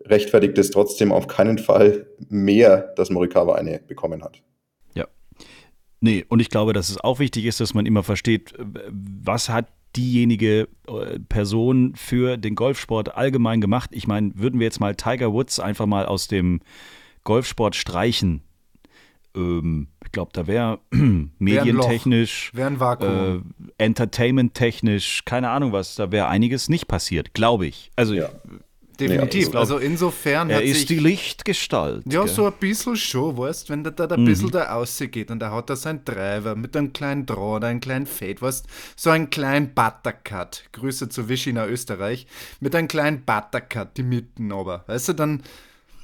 rechtfertigt 0.05 0.57
es 0.57 0.71
trotzdem 0.71 1.11
auf 1.11 1.27
keinen 1.27 1.57
Fall 1.57 2.07
mehr, 2.29 2.93
dass 2.95 3.09
Morikawa 3.09 3.55
eine 3.55 3.79
bekommen 3.85 4.23
hat. 4.23 4.41
Ja. 4.95 5.05
Nee, 5.99 6.23
und 6.29 6.39
ich 6.39 6.49
glaube, 6.49 6.71
dass 6.71 6.87
es 6.87 7.01
auch 7.01 7.19
wichtig 7.19 7.43
ist, 7.43 7.59
dass 7.59 7.73
man 7.73 7.85
immer 7.85 8.03
versteht, 8.03 8.53
was 8.57 9.49
hat 9.49 9.65
diejenige 9.95 10.67
äh, 10.87 11.19
Person 11.29 11.93
für 11.95 12.37
den 12.37 12.55
Golfsport 12.55 13.15
allgemein 13.15 13.61
gemacht. 13.61 13.89
Ich 13.93 14.07
meine, 14.07 14.31
würden 14.35 14.59
wir 14.59 14.65
jetzt 14.65 14.79
mal 14.79 14.95
Tiger 14.95 15.33
Woods 15.33 15.59
einfach 15.59 15.85
mal 15.85 16.05
aus 16.05 16.27
dem 16.27 16.61
Golfsport 17.23 17.75
streichen, 17.75 18.41
ähm, 19.37 19.87
ich 20.03 20.11
glaube, 20.11 20.31
da 20.33 20.47
wäre 20.47 20.79
medientechnisch, 21.39 22.51
Wäre 22.53 22.67
ein 22.67 22.79
Vakuum. 22.79 23.53
äh, 23.77 23.83
entertainment-technisch, 23.83 25.23
keine 25.25 25.49
Ahnung 25.49 25.71
was, 25.71 25.95
da 25.95 26.11
wäre 26.11 26.27
einiges 26.27 26.69
nicht 26.69 26.87
passiert, 26.87 27.33
glaube 27.33 27.67
ich. 27.67 27.91
Also 27.95 28.13
Ja. 28.13 28.29
Definitiv. 28.99 29.51
Nee, 29.51 29.57
also 29.57 29.77
insofern 29.77 30.49
er 30.49 30.61
ist 30.61 30.77
sich 30.77 30.85
die 30.87 30.99
Lichtgestalt. 30.99 32.03
Ja, 32.11 32.23
gell? 32.23 32.33
so 32.33 32.47
ein 32.47 32.53
bisschen 32.59 32.95
schon, 32.95 33.37
weißt 33.37 33.69
wenn 33.69 33.83
der 33.83 33.93
da 33.93 34.07
ein 34.07 34.25
bisschen 34.25 34.51
da 34.51 34.63
rausgeht 34.73 35.29
und 35.29 35.39
da 35.39 35.51
hat 35.51 35.69
er 35.69 35.75
seinen 35.75 36.03
Driver 36.03 36.55
mit 36.55 36.75
einem 36.75 36.93
kleinen 36.93 37.27
oder 37.29 37.67
einem 37.67 37.79
kleinen 37.79 38.05
Fade, 38.05 38.41
weißt 38.41 38.65
so 38.95 39.09
einen 39.09 39.29
kleinen 39.29 39.73
Buttercut. 39.73 40.63
Grüße 40.71 41.09
zu 41.09 41.29
Vichy 41.29 41.53
nach 41.53 41.67
Österreich. 41.67 42.27
Mit 42.59 42.75
einem 42.75 42.87
kleinen 42.87 43.23
Buttercut, 43.23 43.97
die 43.97 44.03
Mitten 44.03 44.51
aber. 44.51 44.83
Weißt 44.87 45.09
du, 45.09 45.13
dann, 45.13 45.43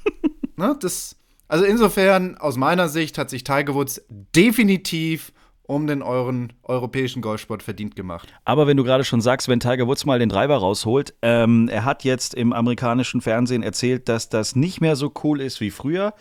ne, 0.56 0.76
das, 0.80 1.16
also 1.48 1.64
insofern, 1.64 2.36
aus 2.38 2.56
meiner 2.56 2.88
Sicht 2.88 3.18
hat 3.18 3.30
sich 3.30 3.44
Tiger 3.44 3.74
Woods 3.74 4.02
definitiv 4.08 5.32
um 5.66 5.86
den 5.86 6.02
euren 6.02 6.52
europäischen 6.62 7.22
Golfsport 7.22 7.62
verdient 7.62 7.96
gemacht. 7.96 8.28
Aber 8.44 8.66
wenn 8.66 8.76
du 8.76 8.84
gerade 8.84 9.04
schon 9.04 9.20
sagst, 9.20 9.48
wenn 9.48 9.60
Tiger 9.60 9.86
Woods 9.86 10.04
mal 10.04 10.18
den 10.18 10.28
Driver 10.28 10.56
rausholt, 10.56 11.14
ähm, 11.22 11.68
er 11.68 11.84
hat 11.84 12.04
jetzt 12.04 12.34
im 12.34 12.52
amerikanischen 12.52 13.20
Fernsehen 13.20 13.62
erzählt, 13.62 14.08
dass 14.08 14.28
das 14.28 14.56
nicht 14.56 14.80
mehr 14.80 14.96
so 14.96 15.12
cool 15.22 15.40
ist 15.40 15.60
wie 15.60 15.70
früher. 15.70 16.14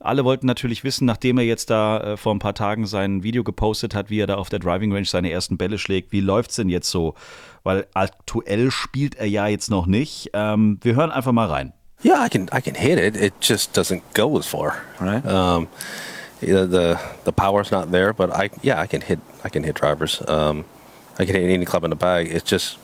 Alle 0.00 0.24
wollten 0.24 0.46
natürlich 0.46 0.84
wissen, 0.84 1.06
nachdem 1.06 1.38
er 1.38 1.44
jetzt 1.44 1.70
da 1.70 1.98
äh, 1.98 2.16
vor 2.16 2.32
ein 2.32 2.38
paar 2.38 2.54
Tagen 2.54 2.86
sein 2.86 3.24
Video 3.24 3.42
gepostet 3.42 3.96
hat, 3.96 4.10
wie 4.10 4.20
er 4.20 4.28
da 4.28 4.36
auf 4.36 4.48
der 4.48 4.60
Driving 4.60 4.92
Range 4.92 5.04
seine 5.04 5.32
ersten 5.32 5.58
Bälle 5.58 5.76
schlägt, 5.76 6.12
wie 6.12 6.20
läuft's 6.20 6.54
denn 6.54 6.68
jetzt 6.68 6.88
so? 6.88 7.14
Weil 7.64 7.86
aktuell 7.94 8.70
spielt 8.70 9.16
er 9.16 9.26
ja 9.26 9.48
jetzt 9.48 9.70
noch 9.70 9.86
nicht. 9.86 10.30
Ähm, 10.34 10.78
wir 10.82 10.94
hören 10.94 11.10
einfach 11.10 11.32
mal 11.32 11.48
rein. 11.48 11.72
Yeah, 12.04 12.24
I 12.24 12.28
can 12.28 12.48
I 12.56 12.60
can 12.60 12.76
hit 12.76 12.96
it. 12.96 13.16
It 13.16 13.34
just 13.40 13.76
doesn't 13.76 14.02
go 14.14 14.38
as 14.38 14.46
far. 14.46 14.74
Right. 15.00 15.24
Um, 15.24 15.66
the 16.40 17.00
the 17.24 17.32
power's 17.32 17.70
not 17.70 17.90
there, 17.90 18.12
but 18.12 18.30
I 18.30 18.50
yeah 18.62 18.80
I 18.80 18.86
can 18.86 19.00
hit 19.00 19.20
I 19.44 19.48
can 19.48 19.64
hit 19.64 19.74
drivers. 19.74 20.22
Um, 20.28 20.64
I 21.18 21.24
can 21.24 21.34
hit 21.34 21.50
any 21.50 21.64
club 21.64 21.84
in 21.84 21.90
the 21.90 21.96
bag. 21.96 22.28
It's 22.28 22.48
just 22.48 22.78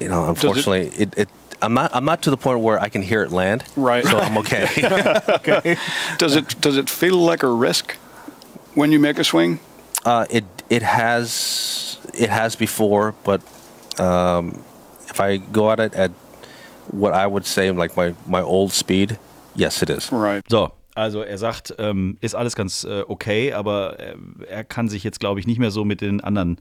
you 0.00 0.08
know 0.08 0.28
unfortunately 0.28 0.88
it, 0.98 1.18
it 1.18 1.28
I'm 1.62 1.74
not 1.74 1.94
I'm 1.94 2.04
not 2.04 2.22
to 2.22 2.30
the 2.30 2.36
point 2.36 2.60
where 2.60 2.80
I 2.80 2.88
can 2.88 3.02
hear 3.02 3.22
it 3.22 3.32
land. 3.32 3.64
Right. 3.76 4.04
So 4.04 4.18
I'm 4.18 4.38
okay. 4.38 4.68
okay. 5.28 5.76
Does 6.18 6.36
it 6.36 6.60
does 6.60 6.76
it 6.76 6.88
feel 6.88 7.16
like 7.16 7.42
a 7.42 7.50
risk 7.50 7.92
when 8.74 8.92
you 8.92 8.98
make 8.98 9.18
a 9.18 9.24
swing? 9.24 9.60
uh, 10.06 10.24
it 10.30 10.44
it 10.70 10.82
has 10.82 11.98
it 12.14 12.30
has 12.30 12.56
before, 12.56 13.14
but 13.24 13.42
um, 14.00 14.62
if 15.08 15.20
I 15.20 15.36
go 15.36 15.70
at 15.70 15.80
it 15.80 15.94
at 15.94 16.12
what 16.92 17.12
I 17.12 17.26
would 17.26 17.44
say 17.44 17.70
like 17.72 17.96
my 17.96 18.14
my 18.26 18.40
old 18.40 18.72
speed, 18.72 19.18
yes, 19.54 19.82
it 19.82 19.90
is. 19.90 20.10
Right. 20.10 20.42
So. 20.48 20.72
Also 20.96 21.20
er 21.20 21.36
sagt, 21.36 21.74
ähm, 21.78 22.16
ist 22.20 22.34
alles 22.34 22.56
ganz 22.56 22.84
äh, 22.84 23.02
okay, 23.06 23.52
aber 23.52 24.00
äh, 24.00 24.16
er 24.48 24.64
kann 24.64 24.88
sich 24.88 25.04
jetzt, 25.04 25.20
glaube 25.20 25.40
ich, 25.40 25.46
nicht 25.46 25.58
mehr 25.58 25.70
so 25.70 25.84
mit 25.84 26.00
den 26.00 26.22
anderen 26.22 26.58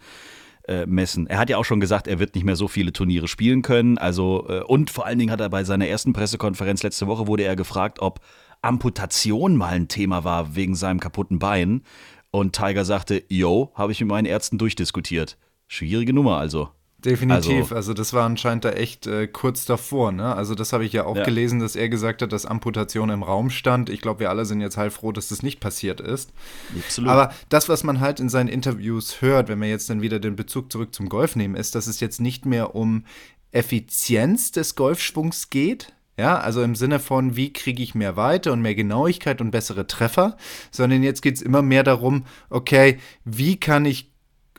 äh, 0.68 0.86
messen. 0.86 1.28
Er 1.28 1.38
hat 1.38 1.50
ja 1.50 1.58
auch 1.58 1.64
schon 1.64 1.80
gesagt, 1.80 2.08
er 2.08 2.20
wird 2.20 2.36
nicht 2.36 2.44
mehr 2.44 2.58
so 2.58 2.68
viele 2.68 2.92
Turniere 2.92 3.30
spielen 3.30 3.62
können. 3.62 3.98
Also 3.98 4.46
äh, 4.50 4.62
und 4.62 4.90
vor 4.90 5.06
allen 5.06 5.20
Dingen 5.20 5.32
hat 5.32 5.40
er 5.40 5.50
bei 5.50 5.64
seiner 5.64 5.88
ersten 5.88 6.12
Pressekonferenz 6.12 6.84
letzte 6.84 7.08
Woche 7.08 7.28
wurde 7.28 7.44
er 7.44 7.56
gefragt, 7.56 8.00
ob 8.02 8.20
Amputation 8.62 9.56
mal 9.56 9.74
ein 9.74 9.88
Thema 9.88 10.26
war 10.26 10.56
wegen 10.56 10.76
seinem 10.76 11.00
kaputten 11.00 11.40
Bein. 11.40 11.84
Und 12.32 12.54
Tiger 12.54 12.84
sagte, 12.84 13.24
yo, 13.30 13.72
habe 13.76 13.94
ich 13.94 14.02
mit 14.02 14.10
meinen 14.10 14.26
Ärzten 14.26 14.58
durchdiskutiert. 14.58 15.38
Schwierige 15.68 16.12
Nummer 16.12 16.38
also. 16.38 16.70
Definitiv, 16.98 17.56
also, 17.56 17.76
also, 17.76 17.94
das 17.94 18.14
war 18.14 18.26
anscheinend 18.26 18.66
da 18.66 18.72
echt 18.72 19.06
äh, 19.06 19.28
kurz 19.28 19.66
davor. 19.66 20.12
Ne? 20.12 20.36
Also 20.36 20.56
das 20.56 20.74
habe 20.74 20.86
ich 20.86 20.94
ja 20.94 21.06
auch 21.06 21.18
ja. 21.18 21.24
gelesen, 21.24 21.60
dass 21.60 21.76
er 21.76 21.88
gesagt 21.88 22.22
hat, 22.22 22.32
dass 22.32 22.46
Amputation 22.46 23.10
im 23.10 23.22
Raum 23.22 23.52
stand. 23.52 23.90
Ich 23.90 24.02
glaube, 24.02 24.22
wir 24.22 24.30
alle 24.32 24.46
sind 24.46 24.60
jetzt 24.62 24.78
heilfroh, 24.78 25.12
dass 25.12 25.28
das 25.28 25.44
nicht 25.44 25.60
passiert 25.60 26.02
ist. 26.02 26.34
Absolut. 26.76 27.10
Aber 27.10 27.34
das, 27.50 27.70
was 27.70 27.84
man 27.84 28.00
halt 28.00 28.20
in 28.20 28.30
seinen 28.30 28.48
Interviews 28.48 29.22
hört, 29.22 29.50
wenn 29.50 29.62
wir 29.62 29.70
jetzt 29.70 29.90
dann 29.90 30.02
wieder 30.02 30.20
den 30.20 30.36
Bezug 30.36 30.72
zurück 30.72 30.96
zum 30.96 31.08
Golf 31.08 31.36
nehmen, 31.36 31.56
ist, 31.56 31.76
dass 31.76 31.86
es 31.86 32.00
jetzt 32.00 32.20
nicht 32.20 32.46
mehr 32.46 32.76
um 32.76 33.06
Effizienz 33.52 34.52
des 34.52 34.76
Golfschwungs 34.76 35.50
geht, 35.50 35.94
ja, 36.18 36.38
also 36.38 36.64
im 36.64 36.76
Sinne 36.76 37.00
von, 37.00 37.36
wie 37.36 37.52
kriege 37.52 37.84
ich 37.84 37.94
mehr 37.94 38.16
Weite 38.16 38.54
und 38.54 38.62
mehr 38.62 38.76
Genauigkeit 38.76 39.42
und 39.42 39.52
bessere 39.52 39.86
Treffer, 39.86 40.38
sondern 40.72 41.04
jetzt 41.04 41.22
geht 41.22 41.36
es 41.36 41.42
immer 41.42 41.62
mehr 41.62 41.84
darum, 41.84 42.26
okay, 42.50 43.00
wie 43.26 43.60
kann 43.60 43.86
ich 43.86 44.12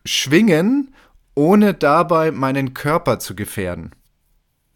schwingen 0.05 0.95
ohne 1.37 1.75
dabei 1.75 2.33
meinen 2.33 2.75
Körper 2.75 3.21
zu 3.21 3.37
gefährden. 3.37 3.93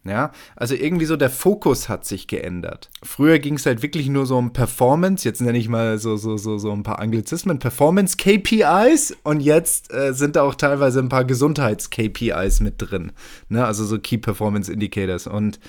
Ja, 0.03 0.31
also 0.55 0.73
irgendwie 0.73 1.05
so 1.05 1.15
der 1.15 1.29
Fokus 1.29 1.87
hat 1.87 2.05
sich 2.05 2.25
geändert. 2.25 2.89
Früher 3.03 3.37
ging 3.37 3.53
es 3.55 3.67
halt 3.67 3.83
wirklich 3.83 4.09
nur 4.09 4.25
so 4.25 4.35
um 4.35 4.51
Performance, 4.51 5.27
jetzt 5.27 5.41
nenne 5.41 5.59
ich 5.59 5.69
mal 5.69 5.99
so, 5.99 6.17
so, 6.17 6.37
so, 6.37 6.57
so 6.57 6.71
ein 6.71 6.81
paar 6.81 6.97
Anglizismen, 6.97 7.59
Performance 7.59 8.17
KPIs 8.17 9.15
und 9.21 9.41
jetzt 9.41 9.93
äh, 9.93 10.15
sind 10.15 10.37
da 10.37 10.41
auch 10.41 10.55
teilweise 10.55 10.99
ein 10.99 11.09
paar 11.09 11.25
Gesundheits 11.25 11.91
KPIs 11.91 12.61
mit 12.61 12.75
drin. 12.77 13.11
Ne? 13.47 13.63
Also 13.63 13.85
so 13.85 13.99
Key 13.99 14.17
Performance 14.17 14.73
Indicators. 14.73 15.27
Und 15.27 15.59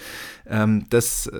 ähm, 0.46 0.86
das 0.88 1.30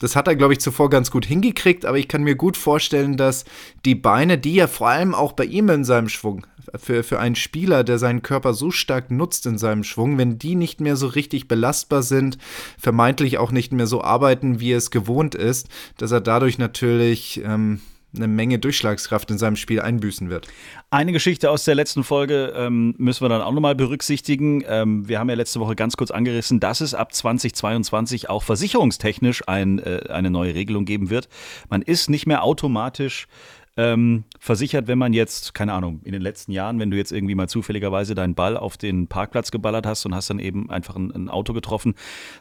das 0.00 0.14
hat 0.14 0.28
er, 0.28 0.36
glaube 0.36 0.52
ich, 0.52 0.60
zuvor 0.60 0.90
ganz 0.90 1.10
gut 1.10 1.24
hingekriegt, 1.24 1.86
aber 1.86 1.98
ich 1.98 2.08
kann 2.08 2.22
mir 2.22 2.36
gut 2.36 2.56
vorstellen, 2.56 3.16
dass 3.16 3.44
die 3.84 3.94
Beine, 3.94 4.36
die 4.36 4.54
ja 4.54 4.66
vor 4.66 4.88
allem 4.88 5.14
auch 5.14 5.32
bei 5.32 5.44
ihm 5.44 5.70
in 5.70 5.84
seinem 5.84 6.08
Schwung, 6.08 6.46
für, 6.74 7.02
für 7.02 7.18
einen 7.18 7.36
Spieler, 7.36 7.84
der 7.84 7.98
seinen 7.98 8.22
Körper 8.22 8.54
so 8.54 8.70
stark 8.70 9.10
nutzt 9.10 9.46
in 9.46 9.58
seinem 9.58 9.84
Schwung, 9.84 10.18
wenn 10.18 10.38
die 10.38 10.54
nicht 10.54 10.80
mehr 10.80 10.96
so 10.96 11.06
richtig 11.06 11.48
belastbar 11.48 12.02
sind, 12.02 12.38
vermeintlich 12.78 13.38
auch 13.38 13.52
nicht 13.52 13.72
mehr 13.72 13.86
so 13.86 14.02
arbeiten, 14.02 14.60
wie 14.60 14.72
es 14.72 14.90
gewohnt 14.90 15.34
ist, 15.34 15.68
dass 15.98 16.12
er 16.12 16.20
dadurch 16.20 16.58
natürlich 16.58 17.42
ähm, 17.44 17.80
eine 18.16 18.28
Menge 18.28 18.58
Durchschlagskraft 18.58 19.30
in 19.30 19.38
seinem 19.38 19.56
Spiel 19.56 19.80
einbüßen 19.80 20.30
wird. 20.30 20.48
Eine 20.90 21.12
Geschichte 21.12 21.50
aus 21.50 21.64
der 21.64 21.74
letzten 21.74 22.04
Folge 22.04 22.52
ähm, 22.56 22.94
müssen 22.98 23.24
wir 23.24 23.28
dann 23.28 23.42
auch 23.42 23.52
nochmal 23.52 23.74
berücksichtigen. 23.74 24.64
Ähm, 24.66 25.08
wir 25.08 25.18
haben 25.18 25.28
ja 25.28 25.34
letzte 25.34 25.60
Woche 25.60 25.76
ganz 25.76 25.96
kurz 25.96 26.10
angerissen, 26.10 26.60
dass 26.60 26.80
es 26.80 26.94
ab 26.94 27.12
2022 27.12 28.30
auch 28.30 28.42
versicherungstechnisch 28.42 29.46
ein, 29.48 29.78
äh, 29.78 30.08
eine 30.08 30.30
neue 30.30 30.54
Regelung 30.54 30.84
geben 30.84 31.10
wird. 31.10 31.28
Man 31.68 31.82
ist 31.82 32.10
nicht 32.10 32.26
mehr 32.26 32.42
automatisch 32.42 33.28
ähm, 33.76 34.24
versichert, 34.38 34.86
wenn 34.86 34.98
man 34.98 35.12
jetzt, 35.12 35.52
keine 35.52 35.74
Ahnung, 35.74 36.00
in 36.04 36.12
den 36.12 36.22
letzten 36.22 36.52
Jahren, 36.52 36.78
wenn 36.78 36.90
du 36.90 36.96
jetzt 36.96 37.12
irgendwie 37.12 37.34
mal 37.34 37.48
zufälligerweise 37.48 38.14
deinen 38.14 38.34
Ball 38.34 38.56
auf 38.56 38.76
den 38.76 39.06
Parkplatz 39.06 39.50
geballert 39.50 39.86
hast 39.86 40.06
und 40.06 40.14
hast 40.14 40.30
dann 40.30 40.38
eben 40.38 40.70
einfach 40.70 40.96
ein, 40.96 41.10
ein 41.14 41.28
Auto 41.28 41.52
getroffen, 41.52 41.94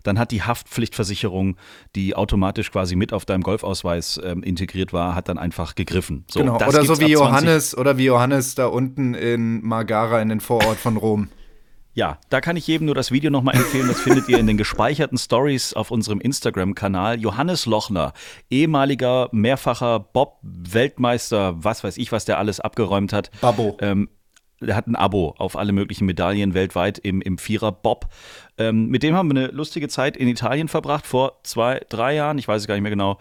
dann 0.04 0.18
hat 0.18 0.32
die 0.32 0.44
Haftpflichtversicherung, 0.44 1.58
die 1.96 2.16
automatisch 2.16 2.72
quasi 2.72 2.96
mit 2.96 3.12
auf 3.12 3.26
deinem 3.26 3.44
Golfausweis 3.44 4.20
ähm, 4.24 4.44
integriert 4.44 4.94
war, 4.94 5.16
hat 5.16 5.28
dann 5.28 5.38
einfach 5.38 5.76
gegriffen. 5.76 6.24
So, 6.30 6.40
genau, 6.40 6.56
oder 6.56 6.86
so 6.86 7.00
wie 7.00 7.12
Johannes, 7.12 7.78
oder 7.78 7.98
wie 7.98 8.06
Johannes 8.06 8.56
da 8.56 8.68
unten 8.68 9.14
in 9.14 9.66
Margara 9.66 10.22
in 10.22 10.30
den 10.30 10.40
Vorort 10.40 10.78
von 10.78 10.96
Rom. 10.96 11.30
Ja, 11.96 12.20
da 12.28 12.42
kann 12.42 12.58
ich 12.58 12.68
jedem 12.68 12.88
nur 12.88 12.96
das 12.96 13.12
Video 13.12 13.32
nochmal 13.32 13.56
empfehlen. 13.56 13.88
Das 13.88 14.02
findet 14.02 14.28
ihr 14.28 14.38
in 14.38 14.48
den 14.48 14.58
gespeicherten 14.58 15.18
Stories 15.18 15.74
auf 15.74 15.92
unserem 15.92 16.20
Instagram-Kanal. 16.20 17.22
Johannes 17.22 17.66
Lochner, 17.66 18.12
ehemaliger 18.50 19.30
mehrfacher 19.32 20.02
Bob-Weltmeister, 20.02 21.56
was 21.64 21.86
weiß 21.86 21.96
ich, 21.98 22.12
was 22.12 22.26
der 22.26 22.38
alles 22.38 22.60
abgeräumt 22.60 23.14
hat. 23.14 23.32
Babbo. 23.40 23.78
Ähm, 23.80 24.10
der 24.60 24.76
hat 24.76 24.88
ein 24.88 24.98
Abo 24.98 25.36
auf 25.38 25.56
alle 25.56 25.72
möglichen 25.72 26.06
Medaillen 26.06 26.54
weltweit 26.54 26.98
im, 26.98 27.22
im 27.22 27.38
Vierer 27.38 27.72
Bob. 27.72 28.10
Ähm, 28.58 28.88
mit 28.88 29.02
dem 29.02 29.16
haben 29.16 29.34
wir 29.34 29.40
eine 29.40 29.52
lustige 29.54 29.88
Zeit 29.88 30.18
in 30.18 30.28
Italien 30.28 30.68
verbracht, 30.68 31.08
vor 31.08 31.40
zwei, 31.44 31.80
drei 31.88 32.16
Jahren, 32.16 32.38
ich 32.38 32.48
weiß 32.48 32.62
es 32.62 32.68
gar 32.68 32.76
nicht 32.76 32.84
mehr 32.84 32.92
genau. 32.92 33.20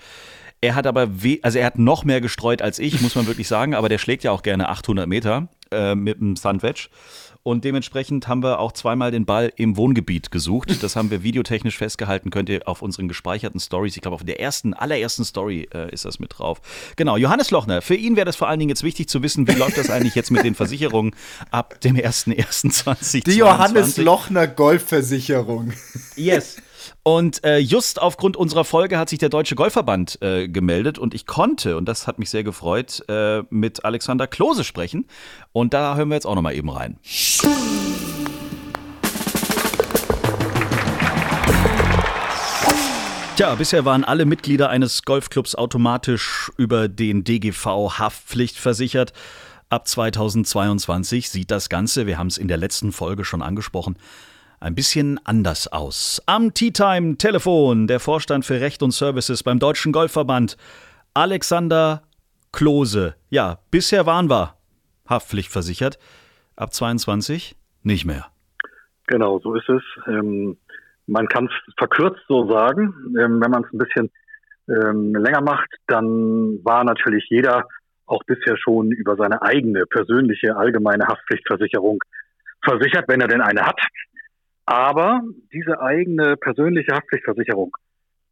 Er 0.60 0.74
hat 0.74 0.86
aber, 0.86 1.10
also 1.42 1.58
er 1.58 1.66
hat 1.66 1.78
noch 1.78 2.04
mehr 2.04 2.20
gestreut 2.20 2.62
als 2.62 2.78
ich, 2.78 3.00
muss 3.02 3.14
man 3.14 3.26
wirklich 3.26 3.46
sagen, 3.46 3.74
aber 3.74 3.88
der 3.88 3.98
schlägt 3.98 4.24
ja 4.24 4.32
auch 4.32 4.42
gerne 4.42 4.68
800 4.68 5.06
Meter 5.06 5.48
äh, 5.70 5.94
mit 5.94 6.18
dem 6.20 6.36
Sandwedge. 6.36 6.88
Und 7.44 7.62
dementsprechend 7.64 8.26
haben 8.26 8.42
wir 8.42 8.58
auch 8.58 8.72
zweimal 8.72 9.10
den 9.10 9.26
Ball 9.26 9.52
im 9.56 9.76
Wohngebiet 9.76 10.30
gesucht. 10.30 10.82
Das 10.82 10.96
haben 10.96 11.10
wir 11.10 11.22
videotechnisch 11.22 11.76
festgehalten. 11.76 12.30
Könnt 12.30 12.48
ihr 12.48 12.66
auf 12.66 12.80
unseren 12.80 13.06
gespeicherten 13.06 13.60
Stories, 13.60 13.94
ich 13.96 14.00
glaube 14.00 14.14
auf 14.14 14.24
der 14.24 14.40
ersten, 14.40 14.72
allerersten 14.72 15.26
Story 15.26 15.68
äh, 15.74 15.92
ist 15.92 16.06
das 16.06 16.18
mit 16.18 16.38
drauf. 16.38 16.62
Genau, 16.96 17.18
Johannes 17.18 17.50
Lochner. 17.50 17.82
Für 17.82 17.96
ihn 17.96 18.16
wäre 18.16 18.24
das 18.24 18.36
vor 18.36 18.48
allen 18.48 18.60
Dingen 18.60 18.70
jetzt 18.70 18.82
wichtig 18.82 19.10
zu 19.10 19.22
wissen, 19.22 19.46
wie 19.46 19.52
läuft 19.52 19.76
das 19.76 19.90
eigentlich 19.90 20.14
jetzt 20.14 20.30
mit 20.30 20.42
den 20.42 20.54
Versicherungen 20.54 21.14
ab 21.50 21.78
dem 21.82 21.96
1.1.2020. 21.96 23.24
Die 23.24 23.36
Johannes 23.36 23.98
Lochner 23.98 24.46
Golfversicherung. 24.46 25.74
Yes. 26.16 26.56
Und 27.02 27.44
äh, 27.44 27.58
just 27.58 28.00
aufgrund 28.00 28.36
unserer 28.36 28.64
Folge 28.64 28.98
hat 28.98 29.08
sich 29.08 29.18
der 29.18 29.28
Deutsche 29.28 29.54
Golfverband 29.54 30.20
äh, 30.22 30.48
gemeldet 30.48 30.98
und 30.98 31.14
ich 31.14 31.26
konnte, 31.26 31.76
und 31.76 31.86
das 31.86 32.06
hat 32.06 32.18
mich 32.18 32.30
sehr 32.30 32.44
gefreut, 32.44 33.02
äh, 33.08 33.42
mit 33.50 33.84
Alexander 33.84 34.26
Klose 34.26 34.64
sprechen. 34.64 35.06
Und 35.52 35.74
da 35.74 35.96
hören 35.96 36.08
wir 36.08 36.14
jetzt 36.14 36.26
auch 36.26 36.34
nochmal 36.34 36.54
eben 36.54 36.70
rein. 36.70 36.98
Tja, 43.36 43.56
bisher 43.56 43.84
waren 43.84 44.04
alle 44.04 44.26
Mitglieder 44.26 44.70
eines 44.70 45.02
Golfclubs 45.02 45.56
automatisch 45.56 46.52
über 46.56 46.86
den 46.86 47.24
DGV 47.24 47.98
Haftpflicht 47.98 48.56
versichert. 48.56 49.12
Ab 49.70 49.88
2022 49.88 51.30
sieht 51.30 51.50
das 51.50 51.68
Ganze, 51.68 52.06
wir 52.06 52.16
haben 52.16 52.28
es 52.28 52.38
in 52.38 52.46
der 52.46 52.58
letzten 52.58 52.92
Folge 52.92 53.24
schon 53.24 53.42
angesprochen, 53.42 53.96
ein 54.60 54.74
bisschen 54.74 55.20
anders 55.24 55.72
aus. 55.72 56.22
Am 56.26 56.54
Tea 56.54 56.70
Time 56.70 57.16
Telefon 57.16 57.86
der 57.86 58.00
Vorstand 58.00 58.44
für 58.44 58.60
Recht 58.60 58.82
und 58.82 58.92
Services 58.92 59.42
beim 59.42 59.58
Deutschen 59.58 59.92
Golfverband, 59.92 60.56
Alexander 61.14 62.02
Klose. 62.52 63.14
Ja, 63.30 63.58
bisher 63.70 64.06
waren 64.06 64.30
wir 64.30 64.54
haftpflichtversichert, 65.08 65.98
ab 66.56 66.72
22 66.72 67.56
nicht 67.82 68.04
mehr. 68.04 68.26
Genau, 69.06 69.38
so 69.40 69.54
ist 69.54 69.68
es. 69.68 69.82
Ähm, 70.06 70.56
man 71.06 71.28
kann 71.28 71.46
es 71.46 71.74
verkürzt 71.76 72.22
so 72.28 72.50
sagen. 72.50 72.94
Ähm, 73.18 73.40
wenn 73.40 73.50
man 73.50 73.64
es 73.64 73.72
ein 73.72 73.78
bisschen 73.78 74.10
ähm, 74.68 75.14
länger 75.14 75.42
macht, 75.42 75.68
dann 75.86 76.64
war 76.64 76.84
natürlich 76.84 77.26
jeder 77.28 77.66
auch 78.06 78.22
bisher 78.24 78.56
schon 78.56 78.90
über 78.92 79.16
seine 79.16 79.42
eigene 79.42 79.84
persönliche 79.86 80.56
allgemeine 80.56 81.06
Haftpflichtversicherung 81.06 81.98
versichert, 82.62 83.04
wenn 83.08 83.20
er 83.20 83.28
denn 83.28 83.40
eine 83.40 83.62
hat. 83.62 83.80
Aber 84.66 85.22
diese 85.52 85.80
eigene 85.80 86.36
persönliche 86.36 86.94
Haftpflichtversicherung, 86.94 87.76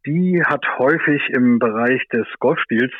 die 0.05 0.41
hat 0.43 0.65
häufig 0.79 1.21
im 1.29 1.59
Bereich 1.59 2.01
des 2.11 2.27
Golfspiels 2.39 2.91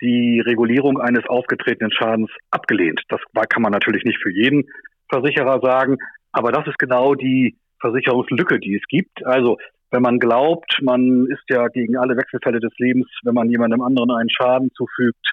die 0.00 0.40
Regulierung 0.40 1.00
eines 1.00 1.26
aufgetretenen 1.26 1.92
Schadens 1.92 2.30
abgelehnt. 2.50 3.02
Das 3.08 3.20
kann 3.48 3.62
man 3.62 3.72
natürlich 3.72 4.04
nicht 4.04 4.22
für 4.22 4.30
jeden 4.30 4.64
Versicherer 5.10 5.60
sagen, 5.60 5.98
aber 6.32 6.52
das 6.52 6.66
ist 6.66 6.78
genau 6.78 7.14
die 7.14 7.56
Versicherungslücke, 7.80 8.60
die 8.60 8.76
es 8.76 8.86
gibt. 8.88 9.24
Also 9.26 9.58
wenn 9.90 10.02
man 10.02 10.18
glaubt, 10.18 10.78
man 10.82 11.26
ist 11.26 11.42
ja 11.48 11.66
gegen 11.68 11.96
alle 11.96 12.16
Wechselfälle 12.16 12.60
des 12.60 12.72
Lebens, 12.78 13.06
wenn 13.24 13.34
man 13.34 13.50
jemandem 13.50 13.80
anderen 13.80 14.10
einen 14.10 14.30
Schaden 14.30 14.70
zufügt, 14.74 15.26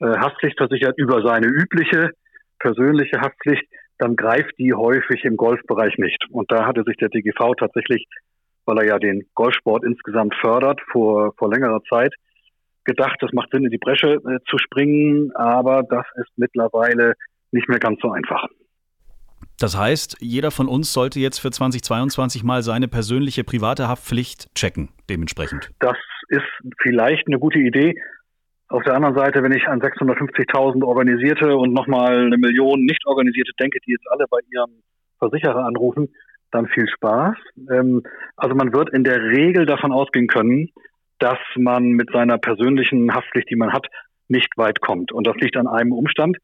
äh, 0.00 0.06
haftpflichtversichert 0.06 0.98
über 0.98 1.22
seine 1.22 1.46
übliche 1.46 2.10
persönliche 2.58 3.20
Haftpflicht, 3.20 3.64
dann 3.98 4.16
greift 4.16 4.58
die 4.58 4.74
häufig 4.74 5.24
im 5.24 5.36
Golfbereich 5.36 5.98
nicht. 5.98 6.24
Und 6.30 6.50
da 6.50 6.66
hatte 6.66 6.82
sich 6.84 6.96
der 6.96 7.08
DGV 7.08 7.54
tatsächlich, 7.58 8.06
weil 8.64 8.78
er 8.78 8.86
ja 8.86 8.98
den 8.98 9.26
Golfsport 9.34 9.84
insgesamt 9.84 10.34
fördert, 10.40 10.80
vor, 10.90 11.32
vor 11.36 11.50
längerer 11.50 11.82
Zeit 11.88 12.14
gedacht, 12.84 13.16
das 13.20 13.32
macht 13.32 13.50
Sinn, 13.50 13.64
in 13.64 13.70
die 13.70 13.78
Bresche 13.78 14.14
äh, 14.14 14.38
zu 14.48 14.58
springen, 14.58 15.32
aber 15.34 15.82
das 15.82 16.04
ist 16.16 16.30
mittlerweile 16.36 17.14
nicht 17.50 17.68
mehr 17.68 17.78
ganz 17.78 18.00
so 18.00 18.12
einfach. 18.12 18.46
Das 19.58 19.78
heißt, 19.78 20.16
jeder 20.20 20.50
von 20.50 20.68
uns 20.68 20.92
sollte 20.92 21.20
jetzt 21.20 21.38
für 21.38 21.50
2022 21.50 22.42
mal 22.42 22.62
seine 22.62 22.88
persönliche 22.88 23.44
private 23.44 23.88
Haftpflicht 23.88 24.54
checken, 24.54 24.90
dementsprechend. 25.08 25.70
Das 25.78 25.96
ist 26.28 26.42
vielleicht 26.82 27.26
eine 27.28 27.38
gute 27.38 27.58
Idee. 27.58 27.94
Auf 28.74 28.82
der 28.82 28.96
anderen 28.96 29.14
Seite, 29.14 29.40
wenn 29.44 29.52
ich 29.52 29.68
an 29.68 29.80
650.000 29.80 30.82
organisierte 30.84 31.56
und 31.56 31.72
nochmal 31.72 32.26
eine 32.26 32.36
Million 32.36 32.84
nicht 32.84 33.06
organisierte 33.06 33.52
denke, 33.60 33.78
die 33.86 33.92
jetzt 33.92 34.10
alle 34.10 34.24
bei 34.28 34.38
ihrem 34.52 34.82
Versicherer 35.20 35.64
anrufen, 35.64 36.08
dann 36.50 36.66
viel 36.66 36.88
Spaß. 36.88 37.36
Ähm, 37.70 38.02
also 38.34 38.56
man 38.56 38.72
wird 38.72 38.92
in 38.92 39.04
der 39.04 39.22
Regel 39.22 39.64
davon 39.64 39.92
ausgehen 39.92 40.26
können, 40.26 40.70
dass 41.20 41.38
man 41.54 41.90
mit 41.90 42.10
seiner 42.10 42.36
persönlichen 42.36 43.14
Haftpflicht, 43.14 43.48
die 43.48 43.54
man 43.54 43.72
hat, 43.72 43.86
nicht 44.26 44.50
weit 44.56 44.80
kommt. 44.80 45.12
Und 45.12 45.24
das 45.24 45.36
liegt 45.36 45.56
an 45.56 45.68
einem 45.68 45.92
Umstand. 45.92 46.36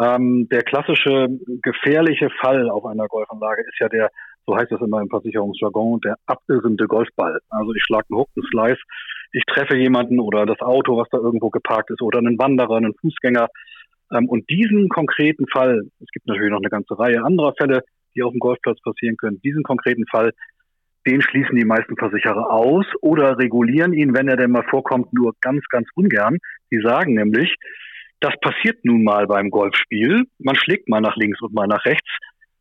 Ähm, 0.00 0.48
der 0.50 0.62
klassische 0.62 1.28
gefährliche 1.60 2.30
Fall 2.40 2.70
auf 2.70 2.86
einer 2.86 3.06
Golfanlage 3.06 3.60
ist 3.68 3.78
ja 3.80 3.90
der, 3.90 4.08
so 4.46 4.56
heißt 4.56 4.72
es 4.72 4.80
immer 4.80 5.02
im 5.02 5.10
Versicherungsjargon, 5.10 6.00
der 6.00 6.16
abirrende 6.24 6.86
Golfball. 6.86 7.38
Also 7.50 7.74
ich 7.74 7.82
schlage 7.82 8.06
einen 8.08 8.20
Hook, 8.20 8.30
einen 8.34 8.46
Slice, 8.46 8.82
ich 9.32 9.44
treffe 9.46 9.76
jemanden 9.76 10.20
oder 10.20 10.46
das 10.46 10.60
Auto, 10.60 10.96
was 10.96 11.08
da 11.10 11.18
irgendwo 11.18 11.50
geparkt 11.50 11.90
ist 11.90 12.02
oder 12.02 12.18
einen 12.18 12.38
Wanderer, 12.38 12.76
einen 12.76 12.94
Fußgänger. 12.94 13.48
Ähm, 14.12 14.28
und 14.28 14.48
diesen 14.50 14.88
konkreten 14.88 15.46
Fall, 15.48 15.82
es 16.00 16.08
gibt 16.12 16.26
natürlich 16.26 16.50
noch 16.50 16.60
eine 16.60 16.70
ganze 16.70 16.98
Reihe 16.98 17.24
anderer 17.24 17.54
Fälle, 17.58 17.82
die 18.14 18.22
auf 18.22 18.32
dem 18.32 18.40
Golfplatz 18.40 18.80
passieren 18.80 19.16
können, 19.16 19.40
diesen 19.42 19.62
konkreten 19.62 20.06
Fall, 20.06 20.32
den 21.06 21.22
schließen 21.22 21.56
die 21.56 21.64
meisten 21.64 21.96
Versicherer 21.96 22.50
aus 22.50 22.86
oder 23.00 23.38
regulieren 23.38 23.92
ihn, 23.92 24.14
wenn 24.14 24.28
er 24.28 24.36
denn 24.36 24.50
mal 24.50 24.64
vorkommt, 24.68 25.12
nur 25.12 25.34
ganz, 25.40 25.64
ganz 25.68 25.88
ungern. 25.94 26.38
Die 26.72 26.80
sagen 26.80 27.14
nämlich, 27.14 27.54
das 28.20 28.34
passiert 28.40 28.84
nun 28.84 29.04
mal 29.04 29.26
beim 29.26 29.50
Golfspiel. 29.50 30.24
Man 30.38 30.56
schlägt 30.56 30.88
mal 30.88 31.00
nach 31.00 31.16
links 31.16 31.40
und 31.42 31.54
mal 31.54 31.68
nach 31.68 31.84
rechts. 31.84 32.10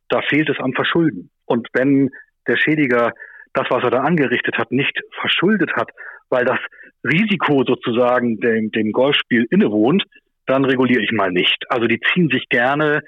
Da 0.09 0.21
fehlt 0.21 0.49
es 0.49 0.59
am 0.59 0.73
Verschulden. 0.73 1.31
Und 1.45 1.67
wenn 1.73 2.11
der 2.47 2.57
Schädiger 2.57 3.13
das, 3.53 3.65
was 3.69 3.83
er 3.83 3.89
da 3.89 4.01
angerichtet 4.01 4.57
hat, 4.57 4.71
nicht 4.71 4.99
verschuldet 5.19 5.73
hat, 5.75 5.89
weil 6.29 6.45
das 6.45 6.59
Risiko 7.03 7.63
sozusagen 7.65 8.39
dem, 8.39 8.71
dem 8.71 8.91
Golfspiel 8.91 9.45
innewohnt, 9.49 10.03
dann 10.45 10.65
reguliere 10.65 11.01
ich 11.01 11.11
mal 11.11 11.31
nicht. 11.31 11.65
Also 11.69 11.87
die 11.87 11.99
ziehen 12.13 12.29
sich 12.29 12.47
gerne 12.49 13.01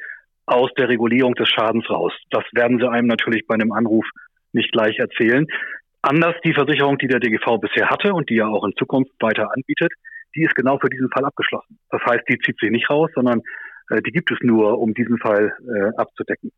aus 0.45 0.71
der 0.77 0.89
Regulierung 0.89 1.35
des 1.35 1.49
Schadens 1.49 1.89
raus. 1.89 2.13
Das 2.31 2.43
werden 2.53 2.79
sie 2.79 2.89
einem 2.89 3.07
natürlich 3.07 3.45
bei 3.47 3.55
einem 3.55 3.71
Anruf 3.71 4.05
nicht 4.53 4.71
gleich 4.71 4.97
erzählen. 4.97 5.45
Anders 6.01 6.35
die 6.45 6.53
Versicherung, 6.53 6.97
die 6.97 7.07
der 7.07 7.19
DGV 7.19 7.59
bisher 7.59 7.89
hatte 7.89 8.13
und 8.13 8.29
die 8.29 8.37
er 8.37 8.49
auch 8.49 8.63
in 8.63 8.73
Zukunft 8.77 9.11
weiter 9.19 9.51
anbietet, 9.53 9.91
die 10.35 10.43
ist 10.43 10.55
genau 10.55 10.77
für 10.77 10.89
diesen 10.89 11.09
Fall 11.09 11.25
abgeschlossen. 11.25 11.79
Das 11.89 12.01
heißt, 12.05 12.23
die 12.29 12.37
zieht 12.39 12.59
sich 12.59 12.71
nicht 12.71 12.89
raus, 12.89 13.09
sondern 13.13 13.41
äh, 13.89 14.01
die 14.01 14.11
gibt 14.11 14.31
es 14.31 14.37
nur, 14.41 14.79
um 14.79 14.93
diesen 14.93 15.17
Fall 15.17 15.53
äh, 15.67 15.89
abzudecken 15.97 16.51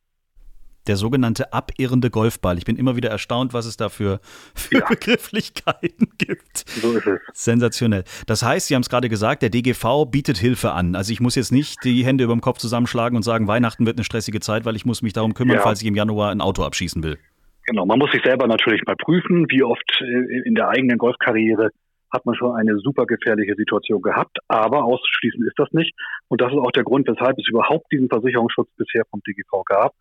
der 0.89 0.95
sogenannte 0.95 1.53
abirrende 1.53 2.09
Golfball. 2.09 2.57
Ich 2.57 2.65
bin 2.65 2.75
immer 2.75 2.95
wieder 2.95 3.09
erstaunt, 3.09 3.53
was 3.53 3.67
es 3.67 3.77
da 3.77 3.89
für, 3.89 4.19
für 4.55 4.79
ja. 4.79 4.87
Begrifflichkeiten 4.87 6.09
gibt. 6.17 6.67
So 6.67 6.97
ist 6.97 7.05
es. 7.05 7.19
Sensationell. 7.33 8.03
Das 8.25 8.43
heißt, 8.43 8.67
Sie 8.67 8.75
haben 8.75 8.81
es 8.81 8.89
gerade 8.89 9.07
gesagt, 9.07 9.43
der 9.43 9.51
DGV 9.51 10.05
bietet 10.09 10.37
Hilfe 10.37 10.71
an. 10.71 10.95
Also 10.95 11.13
ich 11.13 11.21
muss 11.21 11.35
jetzt 11.35 11.51
nicht 11.51 11.77
die 11.83 12.03
Hände 12.03 12.23
über 12.23 12.33
dem 12.33 12.41
Kopf 12.41 12.57
zusammenschlagen 12.57 13.15
und 13.15 13.21
sagen, 13.21 13.47
Weihnachten 13.47 13.85
wird 13.85 13.97
eine 13.97 14.03
stressige 14.03 14.39
Zeit, 14.39 14.65
weil 14.65 14.75
ich 14.75 14.85
muss 14.85 15.03
mich 15.03 15.13
darum 15.13 15.35
kümmern, 15.35 15.57
ja. 15.57 15.61
falls 15.61 15.81
ich 15.81 15.87
im 15.87 15.95
Januar 15.95 16.31
ein 16.31 16.41
Auto 16.41 16.63
abschießen 16.63 17.03
will. 17.03 17.19
Genau, 17.67 17.85
man 17.85 17.99
muss 17.99 18.11
sich 18.11 18.23
selber 18.23 18.47
natürlich 18.47 18.81
mal 18.87 18.95
prüfen, 18.95 19.45
wie 19.49 19.61
oft 19.61 20.01
äh, 20.01 20.41
in 20.43 20.55
der 20.55 20.69
eigenen 20.69 20.97
Golfkarriere 20.97 21.69
hat 22.11 22.25
man 22.25 22.35
schon 22.35 22.55
eine 22.55 22.77
super 22.79 23.05
gefährliche 23.05 23.55
Situation 23.55 24.01
gehabt, 24.01 24.37
aber 24.47 24.83
auszuschließen 24.83 25.45
ist 25.45 25.57
das 25.59 25.71
nicht. 25.71 25.93
Und 26.27 26.41
das 26.41 26.51
ist 26.51 26.57
auch 26.57 26.71
der 26.71 26.83
Grund, 26.83 27.07
weshalb 27.07 27.37
es 27.37 27.47
überhaupt 27.47 27.91
diesen 27.91 28.09
Versicherungsschutz 28.09 28.69
bisher 28.77 29.03
vom 29.11 29.21
DGV 29.21 29.63
gab. 29.65 29.93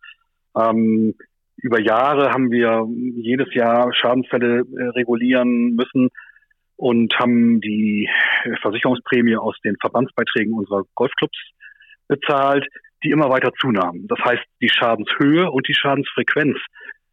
Ähm, 0.57 1.15
über 1.57 1.79
Jahre 1.79 2.31
haben 2.31 2.51
wir 2.51 2.87
jedes 3.15 3.53
Jahr 3.53 3.93
Schadensfälle 3.93 4.59
äh, 4.59 4.83
regulieren 4.89 5.75
müssen 5.75 6.09
und 6.77 7.13
haben 7.19 7.59
die 7.59 8.09
Versicherungsprämie 8.61 9.35
aus 9.35 9.57
den 9.65 9.75
Verbandsbeiträgen 9.81 10.53
unserer 10.53 10.83
Golfclubs 10.95 11.37
bezahlt, 12.07 12.65
die 13.03 13.11
immer 13.11 13.29
weiter 13.29 13.51
zunahmen. 13.59 14.07
Das 14.07 14.19
heißt, 14.19 14.43
die 14.61 14.69
Schadenshöhe 14.69 15.51
und 15.51 15.67
die 15.67 15.73
Schadensfrequenz 15.73 16.57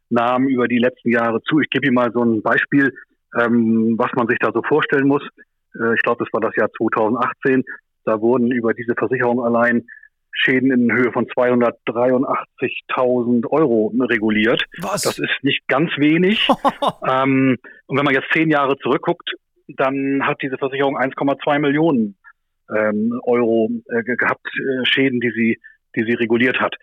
nahmen 0.09 0.47
über 0.47 0.67
die 0.67 0.79
letzten 0.79 1.11
Jahre 1.11 1.41
zu. 1.43 1.59
Ich 1.59 1.69
gebe 1.69 1.87
Ihnen 1.87 1.95
mal 1.95 2.11
so 2.13 2.23
ein 2.23 2.41
Beispiel, 2.41 2.93
ähm, 3.39 3.95
was 3.97 4.11
man 4.15 4.27
sich 4.27 4.39
da 4.39 4.51
so 4.53 4.61
vorstellen 4.63 5.07
muss. 5.07 5.23
Äh, 5.75 5.95
ich 5.95 6.01
glaube, 6.01 6.23
das 6.23 6.31
war 6.33 6.41
das 6.41 6.55
Jahr 6.55 6.69
2018. 6.77 7.63
Da 8.05 8.21
wurden 8.21 8.51
über 8.51 8.73
diese 8.73 8.95
Versicherung 8.95 9.43
allein 9.43 9.85
Schäden 10.31 10.71
in 10.71 10.91
Höhe 10.91 11.11
von 11.11 11.27
283.000 11.27 13.47
Euro 13.49 13.93
reguliert. 13.99 14.63
Was? 14.81 15.03
Das 15.03 15.19
ist 15.19 15.43
nicht 15.43 15.67
ganz 15.67 15.91
wenig. 15.97 16.47
ähm, 17.07 17.57
und 17.87 17.97
wenn 17.97 18.05
man 18.05 18.13
jetzt 18.13 18.31
zehn 18.33 18.49
Jahre 18.49 18.77
zurückguckt, 18.77 19.29
dann 19.67 20.25
hat 20.25 20.41
diese 20.41 20.57
Versicherung 20.57 20.97
1,2 20.97 21.59
Millionen 21.59 22.17
ähm, 22.75 23.19
Euro 23.23 23.69
äh, 23.89 24.03
gehabt, 24.03 24.47
äh, 24.55 24.85
Schäden, 24.85 25.19
die 25.19 25.31
sie, 25.31 25.59
die 25.95 26.03
sie 26.03 26.13
reguliert 26.13 26.59
hat. 26.59 26.75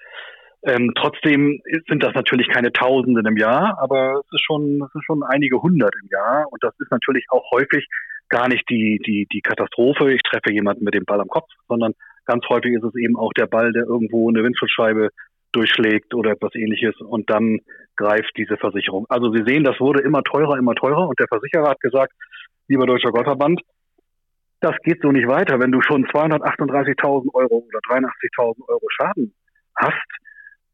Ähm, 0.66 0.92
trotzdem 0.96 1.61
sind 1.88 2.02
das 2.02 2.14
natürlich 2.14 2.48
keine 2.48 2.72
Tausenden 2.72 3.26
im 3.26 3.37
Jahr, 3.37 3.78
aber 3.80 4.22
es 4.24 4.33
ist 4.33 4.44
schon, 4.44 4.83
es 4.83 4.94
ist 4.94 5.04
schon 5.04 5.22
einige 5.22 5.61
hundert 5.61 5.94
im 6.02 6.09
Jahr. 6.11 6.46
Und 6.50 6.62
das 6.62 6.74
ist 6.78 6.90
natürlich 6.90 7.26
auch 7.28 7.50
häufig 7.50 7.87
gar 8.30 8.48
nicht 8.48 8.68
die, 8.70 8.98
die, 9.07 9.26
die 9.30 9.42
Katastrophe. 9.42 10.12
Ich 10.12 10.22
treffe 10.22 10.52
jemanden 10.52 10.85
mit 10.85 10.94
dem 10.94 11.04
Ball 11.04 11.20
am 11.20 11.28
Kopf, 11.28 11.50
sondern 11.68 11.92
Ganz 12.26 12.44
häufig 12.48 12.72
ist 12.72 12.84
es 12.84 12.94
eben 12.96 13.16
auch 13.16 13.32
der 13.32 13.46
Ball, 13.46 13.72
der 13.72 13.84
irgendwo 13.84 14.28
eine 14.28 14.42
Windschutzscheibe 14.42 15.10
durchschlägt 15.52 16.14
oder 16.14 16.32
etwas 16.32 16.54
ähnliches 16.54 16.94
und 17.00 17.30
dann 17.30 17.60
greift 17.96 18.32
diese 18.37 18.56
Versicherung. 18.56 19.06
Also 19.08 19.32
Sie 19.32 19.44
sehen, 19.46 19.64
das 19.64 19.78
wurde 19.78 20.02
immer 20.02 20.22
teurer, 20.22 20.58
immer 20.58 20.74
teurer 20.74 21.08
und 21.08 21.18
der 21.20 21.28
Versicherer 21.28 21.70
hat 21.70 21.80
gesagt, 21.80 22.12
lieber 22.68 22.87
Deutscher 22.87 23.10
Golfverband, 23.10 23.60
das 24.60 24.74
geht 24.82 25.00
so 25.02 25.12
nicht 25.12 25.28
weiter. 25.28 25.60
Wenn 25.60 25.72
du 25.72 25.80
schon 25.82 26.06
238.000 26.06 27.34
Euro 27.34 27.66
oder 27.68 27.78
83.000 27.88 28.68
Euro 28.68 28.87
Schaden 28.88 29.34
hast, 29.76 30.08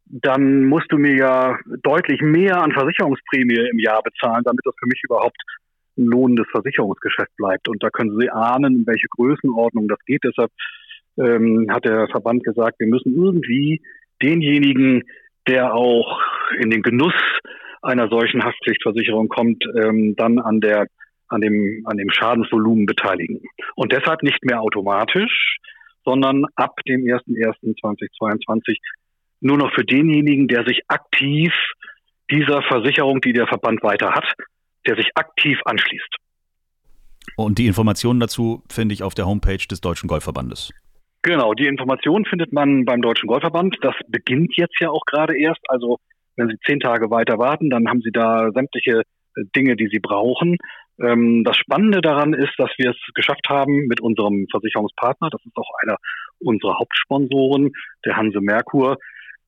dann 0.06 0.64
musst 0.64 0.90
du 0.90 0.96
mir 0.96 1.14
ja 1.14 1.58
deutlich 1.82 2.20
mehr 2.20 2.62
an 2.62 2.72
Versicherungsprämie 2.72 3.68
im 3.70 3.78
Jahr 3.78 4.02
bezahlen, 4.02 4.42
damit 4.44 4.60
das 4.64 4.74
für 4.78 4.86
mich 4.86 5.00
überhaupt 5.04 5.36
ein 5.96 6.04
lohnendes 6.04 6.46
Versicherungsgeschäft 6.50 7.34
bleibt. 7.36 7.68
Und 7.68 7.82
da 7.82 7.90
können 7.90 8.18
Sie 8.18 8.30
ahnen, 8.30 8.80
in 8.80 8.86
welche 8.86 9.08
Größenordnung 9.08 9.88
das 9.88 9.98
geht. 10.06 10.22
Deshalb 10.24 10.50
ähm, 11.20 11.66
hat 11.70 11.84
der 11.84 12.08
Verband 12.08 12.44
gesagt, 12.44 12.80
wir 12.80 12.86
müssen 12.86 13.14
irgendwie 13.14 13.82
denjenigen, 14.22 15.04
der 15.46 15.74
auch 15.74 16.20
in 16.58 16.70
den 16.70 16.82
Genuss 16.82 17.14
einer 17.82 18.08
solchen 18.08 18.44
Haftpflichtversicherung 18.44 19.28
kommt, 19.28 19.64
ähm, 19.82 20.14
dann 20.16 20.38
an 20.38 20.60
der 20.60 20.86
an 21.28 21.40
dem 21.40 21.82
an 21.84 21.96
dem 21.96 22.10
Schadensvolumen 22.10 22.86
beteiligen. 22.86 23.40
Und 23.76 23.92
deshalb 23.92 24.22
nicht 24.22 24.44
mehr 24.44 24.60
automatisch, 24.60 25.58
sondern 26.04 26.44
ab 26.56 26.80
dem 26.88 27.02
01.01.2022 27.02 28.78
nur 29.40 29.56
noch 29.56 29.72
für 29.72 29.84
denjenigen, 29.84 30.48
der 30.48 30.64
sich 30.64 30.82
aktiv 30.88 31.52
dieser 32.30 32.62
Versicherung, 32.62 33.20
die 33.20 33.32
der 33.32 33.46
Verband 33.46 33.82
weiter 33.82 34.12
hat, 34.12 34.26
der 34.86 34.96
sich 34.96 35.10
aktiv 35.14 35.58
anschließt. 35.64 36.16
Und 37.36 37.58
die 37.58 37.66
Informationen 37.66 38.20
dazu 38.20 38.62
finde 38.68 38.92
ich 38.92 39.02
auf 39.02 39.14
der 39.14 39.26
Homepage 39.26 39.56
des 39.56 39.80
Deutschen 39.80 40.08
Golfverbandes. 40.08 40.72
Genau, 41.22 41.52
die 41.52 41.66
Informationen 41.66 42.24
findet 42.24 42.52
man 42.52 42.84
beim 42.86 43.02
Deutschen 43.02 43.26
Golfverband. 43.26 43.76
Das 43.82 43.94
beginnt 44.08 44.56
jetzt 44.56 44.80
ja 44.80 44.88
auch 44.88 45.04
gerade 45.04 45.38
erst. 45.38 45.60
Also 45.68 45.98
wenn 46.36 46.48
Sie 46.48 46.56
zehn 46.66 46.80
Tage 46.80 47.10
weiter 47.10 47.38
warten, 47.38 47.68
dann 47.68 47.88
haben 47.88 48.00
Sie 48.00 48.10
da 48.10 48.50
sämtliche 48.54 49.00
äh, 49.00 49.44
Dinge, 49.54 49.76
die 49.76 49.88
Sie 49.92 49.98
brauchen. 50.00 50.56
Ähm, 50.98 51.44
das 51.44 51.56
Spannende 51.56 52.00
daran 52.00 52.32
ist, 52.32 52.54
dass 52.56 52.70
wir 52.78 52.90
es 52.90 53.14
geschafft 53.14 53.48
haben 53.48 53.86
mit 53.86 54.00
unserem 54.00 54.46
Versicherungspartner, 54.50 55.28
das 55.30 55.44
ist 55.44 55.56
auch 55.56 55.70
einer 55.82 55.96
unserer 56.38 56.78
Hauptsponsoren, 56.78 57.72
der 58.06 58.16
Hanse 58.16 58.40
Merkur, 58.40 58.96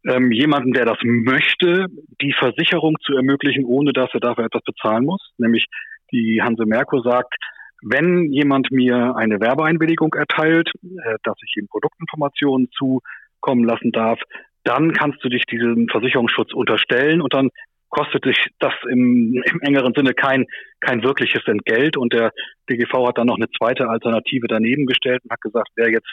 ähm, 0.07 0.31
jemanden, 0.31 0.73
der 0.73 0.85
das 0.85 0.99
möchte, 1.03 1.87
die 2.21 2.35
Versicherung 2.39 2.97
zu 3.03 3.15
ermöglichen, 3.15 3.65
ohne 3.65 3.93
dass 3.93 4.11
er 4.13 4.21
dafür 4.21 4.45
etwas 4.45 4.63
bezahlen 4.65 5.05
muss. 5.05 5.33
Nämlich 5.39 5.67
die 6.13 6.43
Hanse 6.43 6.67
Merkur 6.67 7.03
sagt, 7.03 7.35
wenn 7.83 8.33
jemand 8.33 8.71
mir 8.71 9.17
eine 9.17 9.41
Werbeeinwilligung 9.41 10.15
erteilt, 10.15 10.71
äh, 10.83 11.17
dass 11.25 11.37
ich 11.45 11.57
ihm 11.57 11.69
Produktinformationen 11.69 12.71
zukommen 12.71 13.65
lassen 13.65 13.93
darf, 13.93 14.21
dann 14.65 14.93
kannst 14.93 15.23
du 15.25 15.29
dich 15.29 15.45
diesem 15.45 15.89
Versicherungsschutz 15.89 16.53
unterstellen 16.55 17.21
und 17.21 17.35
dann 17.35 17.51
kostet 17.89 18.25
dich 18.25 18.47
das 18.59 18.73
im, 18.89 19.43
im 19.45 19.61
engeren 19.61 19.93
Sinne 19.95 20.15
kein, 20.15 20.47
kein 20.81 21.03
wirkliches 21.03 21.47
Entgelt. 21.47 21.97
Und 21.97 22.13
der 22.15 22.33
DGV 22.71 23.09
hat 23.09 23.19
dann 23.19 23.27
noch 23.27 23.37
eine 23.37 23.51
zweite 23.51 23.89
Alternative 23.89 24.47
daneben 24.47 24.87
gestellt 24.87 25.23
und 25.25 25.31
hat 25.31 25.43
gesagt, 25.43 25.69
wer 25.77 25.91
jetzt 25.91 26.09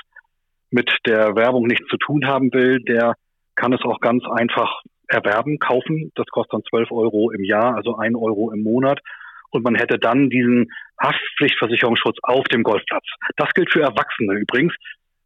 mit 0.71 0.91
der 1.05 1.35
Werbung 1.35 1.67
nichts 1.67 1.87
zu 1.87 1.97
tun 1.97 2.27
haben 2.27 2.51
will, 2.51 2.81
der 2.81 3.13
kann 3.55 3.71
es 3.71 3.81
auch 3.83 4.01
ganz 4.01 4.23
einfach 4.25 4.81
erwerben, 5.07 5.57
kaufen. 5.59 6.11
Das 6.15 6.27
kostet 6.27 6.53
dann 6.53 6.63
12 6.69 6.91
Euro 6.91 7.31
im 7.31 7.43
Jahr, 7.43 7.75
also 7.75 7.95
ein 7.95 8.15
Euro 8.15 8.51
im 8.51 8.61
Monat 8.61 8.99
und 9.51 9.63
man 9.63 9.75
hätte 9.75 9.99
dann 9.99 10.29
diesen 10.29 10.71
Haftpflichtversicherungsschutz 11.01 12.17
auf 12.23 12.45
dem 12.45 12.63
Golfplatz. 12.63 13.05
Das 13.37 13.49
gilt 13.53 13.71
für 13.71 13.81
Erwachsene 13.81 14.33
übrigens. 14.33 14.73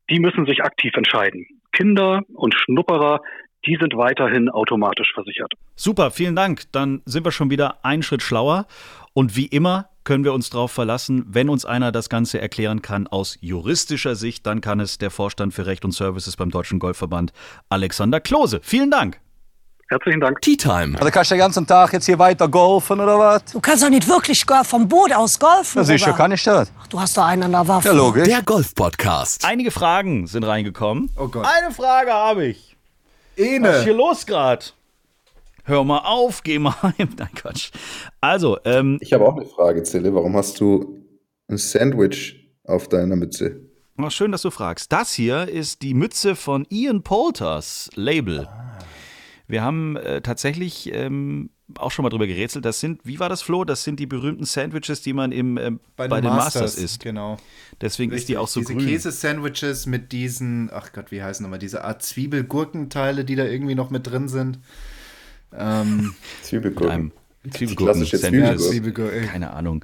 Die 0.10 0.20
müssen 0.20 0.46
sich 0.46 0.64
aktiv 0.64 0.94
entscheiden. 0.96 1.46
Kinder 1.72 2.22
und 2.34 2.54
Schnupperer, 2.56 3.22
die 3.66 3.78
sind 3.80 3.96
weiterhin 3.96 4.50
automatisch 4.50 5.12
versichert. 5.14 5.54
Super, 5.76 6.12
vielen 6.12 6.36
Dank. 6.36 6.72
Dann 6.72 7.02
sind 7.06 7.26
wir 7.26 7.32
schon 7.32 7.50
wieder 7.50 7.84
einen 7.84 8.04
Schritt 8.04 8.22
schlauer. 8.22 8.68
Und 9.14 9.36
wie 9.36 9.46
immer 9.46 9.90
können 10.04 10.26
wir 10.26 10.34
uns 10.34 10.50
darauf 10.50 10.72
verlassen, 10.72 11.26
wenn 11.28 11.50
uns 11.50 11.66
einer 11.66 11.92
das 11.92 12.10
Ganze 12.10 12.42
erklären 12.42 12.82
kann 12.82 13.08
aus 13.08 13.38
juristischer 13.42 14.16
Sicht, 14.16 14.46
dann 14.46 14.60
kann 14.60 14.82
es 14.82 14.98
der 14.98 15.12
Vorstand 15.12 15.54
für 15.54 15.66
Recht 15.66 15.86
und 15.86 15.92
Services 15.92 16.36
beim 16.36 16.52
Deutschen 16.52 16.80
Golfverband 16.80 17.32
Alexander 17.70 18.20
Klose. 18.20 18.60
Vielen 18.64 18.92
Dank. 18.92 19.20
Herzlichen 19.90 20.22
Dank. 20.22 20.42
Tea 20.42 20.56
Time. 20.58 20.98
Also 20.98 21.12
kannst 21.12 21.30
du 21.32 21.36
den 21.36 21.40
ganzen 21.40 21.68
Tag 21.68 21.94
jetzt 21.94 22.06
hier 22.06 22.18
weiter 22.18 22.48
golfen 22.48 23.00
oder 23.00 23.20
was? 23.20 23.44
Du 23.52 23.60
kannst 23.60 23.84
doch 23.84 23.90
nicht 23.90 24.08
wirklich 24.08 24.44
vom 24.64 24.88
Boot 24.88 25.12
aus 25.14 25.38
golfen. 25.38 25.80
Ja, 25.80 25.84
sicher 25.84 26.14
kann 26.14 26.32
ich 26.32 26.44
das. 26.44 26.72
Ach, 26.82 26.88
du 26.88 27.00
hast 27.00 27.16
doch 27.18 27.26
einen 27.26 27.44
an 27.44 27.52
der 27.52 27.68
Waffe. 27.68 27.90
Ja, 27.90 27.94
logisch. 27.94 28.28
Der 28.28 28.42
Golf-Podcast. 28.42 29.46
Einige 29.46 29.72
Fragen 29.72 30.26
sind 30.26 30.44
reingekommen. 30.46 31.12
Oh 31.18 31.28
Gott. 31.28 31.46
Eine 31.46 31.72
Frage 31.74 32.12
habe 32.12 32.46
ich. 32.48 32.76
Was 33.36 33.46
ist 33.46 33.50
hier 33.84 33.92
Ene. 33.92 33.92
los 33.94 34.26
gerade? 34.26 34.66
Hör 35.66 35.84
mal 35.84 36.00
auf, 36.00 36.44
geh 36.44 36.60
mal 36.60 36.76
heim. 36.82 37.10
Nein, 37.18 37.30
Quatsch. 37.36 37.72
Also, 38.20 38.58
ähm, 38.66 38.98
Ich 39.02 39.14
habe 39.14 39.26
auch 39.26 39.36
eine 39.36 39.46
Frage, 39.46 39.84
Zille. 39.84 40.14
Warum 40.14 40.36
hast 40.36 40.60
du 40.60 40.98
ein 41.50 41.58
Sandwich 41.58 42.50
auf 42.66 42.88
deiner 42.90 43.16
Mütze? 43.16 43.62
oh, 43.98 44.10
schön, 44.10 44.32
dass 44.32 44.42
du 44.42 44.50
fragst. 44.50 44.92
Das 44.92 45.14
hier 45.14 45.48
ist 45.48 45.82
die 45.82 45.94
Mütze 45.94 46.36
von 46.36 46.66
Ian 46.70 47.04
Poulters 47.04 47.90
Label. 47.96 48.48
Wir 49.54 49.62
haben 49.62 49.98
äh, 49.98 50.20
tatsächlich 50.22 50.92
ähm, 50.96 51.52
auch 51.76 51.92
schon 51.92 52.02
mal 52.02 52.10
drüber 52.10 52.26
gerätselt. 52.26 52.66
Das 52.66 52.80
sind, 52.80 53.02
wie 53.04 53.20
war 53.20 53.30
das, 53.30 53.44
Flo? 53.44 53.66
Das 53.66 53.84
sind 53.84 54.00
die 54.00 54.08
berühmten 54.08 54.46
Sandwiches, 54.46 55.04
die 55.04 55.14
man 55.14 55.32
im, 55.32 55.60
ähm, 55.60 55.80
bei, 55.96 56.08
den 56.08 56.24
Masters, 56.24 56.74
isst. 56.74 57.04
Genau. 57.04 57.38
Deswegen 57.80 58.12
ist 58.14 58.30
die 58.30 58.38
auch 58.38 58.48
so 58.48 58.62
diese 58.62 58.74
grün. 58.74 58.88
Käsesandwiches 58.88 59.86
mit 59.86 60.12
diesen, 60.12 60.72
ach 60.74 60.92
Gott, 60.92 61.12
wie 61.12 61.22
heißen 61.22 61.44
nochmal, 61.44 61.60
diese 61.60 61.84
Art 61.84 62.02
Zwiebelgurkenteile, 62.02 63.26
die 63.26 63.36
da 63.36 63.46
irgendwie 63.46 63.76
noch 63.76 63.92
mit 63.92 64.08
drin 64.08 64.28
sind. 64.28 64.58
Ähm, 65.56 66.16
Zwiebelgurken. 66.42 67.12
Einem 67.44 67.76
klassische 67.76 68.20
Zwiebelgurken-Sandwiches. 68.20 68.70
Zwiebelgurken. 68.70 69.26
Keine 69.28 69.52
Ahnung. 69.52 69.84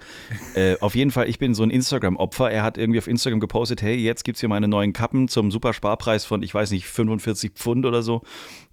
Äh, 0.54 0.78
auf 0.80 0.96
jeden 0.96 1.12
Fall, 1.12 1.28
ich 1.30 1.40
bin 1.40 1.54
so 1.54 1.64
ein 1.64 1.70
Instagram-Opfer. 1.70 2.50
Er 2.52 2.64
hat 2.64 2.78
irgendwie 2.78 3.00
auf 3.00 3.08
Instagram 3.08 3.40
gepostet, 3.40 3.82
hey, 3.82 3.96
jetzt 3.96 4.24
gibt 4.24 4.38
es 4.38 4.40
hier 4.40 4.50
meine 4.50 4.68
neuen 4.68 4.94
Kappen 4.94 5.28
zum 5.28 5.52
Supersparpreis 5.52 6.26
von, 6.26 6.42
ich 6.44 6.54
weiß 6.54 6.72
nicht, 6.72 6.86
45 6.86 7.52
Pfund 7.54 7.86
oder 7.86 8.02
so. 8.02 8.22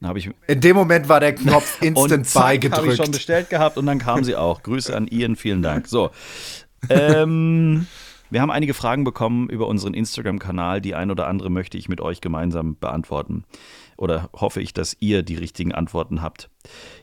Dann 0.00 0.08
habe 0.08 0.18
ich 0.18 0.30
In 0.46 0.60
dem 0.60 0.76
Moment 0.76 1.08
war 1.08 1.20
der 1.20 1.34
Knopf 1.34 1.78
und 1.80 1.88
instant 1.88 2.26
zack, 2.26 2.70
habe 2.72 2.88
ich 2.88 2.96
schon 2.96 3.10
bestellt 3.10 3.50
gehabt 3.50 3.76
und 3.76 3.86
dann 3.86 3.98
kam 3.98 4.24
sie 4.24 4.36
auch. 4.36 4.62
Grüße 4.62 4.94
an 4.94 5.08
Ian, 5.08 5.36
vielen 5.36 5.62
Dank. 5.62 5.88
So, 5.88 6.10
ähm, 6.88 7.86
wir 8.30 8.40
haben 8.40 8.50
einige 8.50 8.74
Fragen 8.74 9.04
bekommen 9.04 9.48
über 9.48 9.68
unseren 9.68 9.94
Instagram-Kanal. 9.94 10.80
Die 10.80 10.94
ein 10.94 11.10
oder 11.10 11.26
andere 11.28 11.50
möchte 11.50 11.78
ich 11.78 11.88
mit 11.88 12.00
euch 12.00 12.20
gemeinsam 12.20 12.76
beantworten. 12.76 13.44
Oder 13.96 14.30
hoffe 14.34 14.60
ich, 14.60 14.74
dass 14.74 14.96
ihr 15.00 15.22
die 15.22 15.36
richtigen 15.36 15.72
Antworten 15.72 16.22
habt. 16.22 16.50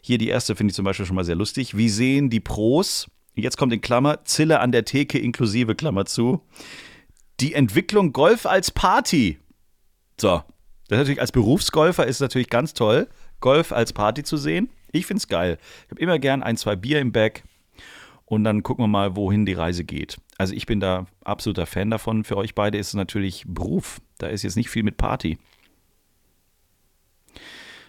Hier 0.02 0.18
die 0.18 0.28
erste 0.28 0.56
finde 0.56 0.72
ich 0.72 0.76
zum 0.76 0.86
Beispiel 0.86 1.06
schon 1.06 1.16
mal 1.16 1.26
sehr 1.26 1.36
lustig. 1.36 1.76
Wie 1.76 1.90
sehen 1.90 2.30
die 2.30 2.40
Pros, 2.40 3.08
jetzt 3.36 3.58
kommt 3.58 3.74
in 3.74 3.82
Klammer, 3.82 4.26
Zille 4.26 4.60
an 4.60 4.72
der 4.72 4.86
Theke 4.86 5.18
inklusive 5.18 5.76
Klammer 5.76 6.06
zu, 6.06 6.42
die 7.40 7.54
Entwicklung 7.54 8.14
Golf 8.14 8.46
als 8.46 8.72
Party? 8.72 9.40
So, 10.20 10.44
das 10.88 10.98
ist 10.98 11.00
natürlich 11.00 11.22
als 11.22 11.32
Berufsgolfer 11.32 12.06
ist 12.06 12.20
natürlich 12.20 12.50
ganz 12.50 12.74
toll, 12.74 13.08
Golf 13.40 13.72
als 13.72 13.94
Party 13.94 14.24
zu 14.24 14.38
sehen. 14.38 14.70
Ich 14.92 15.08
finde 15.08 15.20
es 15.20 15.28
geil. 15.28 15.58
Ich 15.86 15.92
habe 15.92 16.02
immer 16.02 16.20
gern 16.20 16.44
ein, 16.44 16.58
zwei 16.58 16.76
Bier 16.76 17.00
im 17.00 17.12
Bag 17.12 17.44
und 18.26 18.44
dann 18.44 18.64
gucken 18.64 18.84
wir 18.84 18.88
mal, 18.88 19.16
wohin 19.16 19.46
die 19.46 19.54
Reise 19.54 19.84
geht. 19.84 20.18
Also 20.38 20.54
ich 20.54 20.66
bin 20.66 20.80
da 20.80 21.08
absoluter 21.24 21.66
Fan 21.66 21.90
davon. 21.90 22.24
Für 22.24 22.38
euch 22.38 22.56
beide 22.56 22.78
ist 22.78 22.90
es 22.90 22.94
natürlich 22.94 23.44
Beruf. 23.48 24.02
Da 24.18 24.28
ist 24.28 24.44
jetzt 24.44 24.56
nicht 24.56 24.70
viel 24.70 24.84
mit 24.84 24.98
Party. 24.98 25.38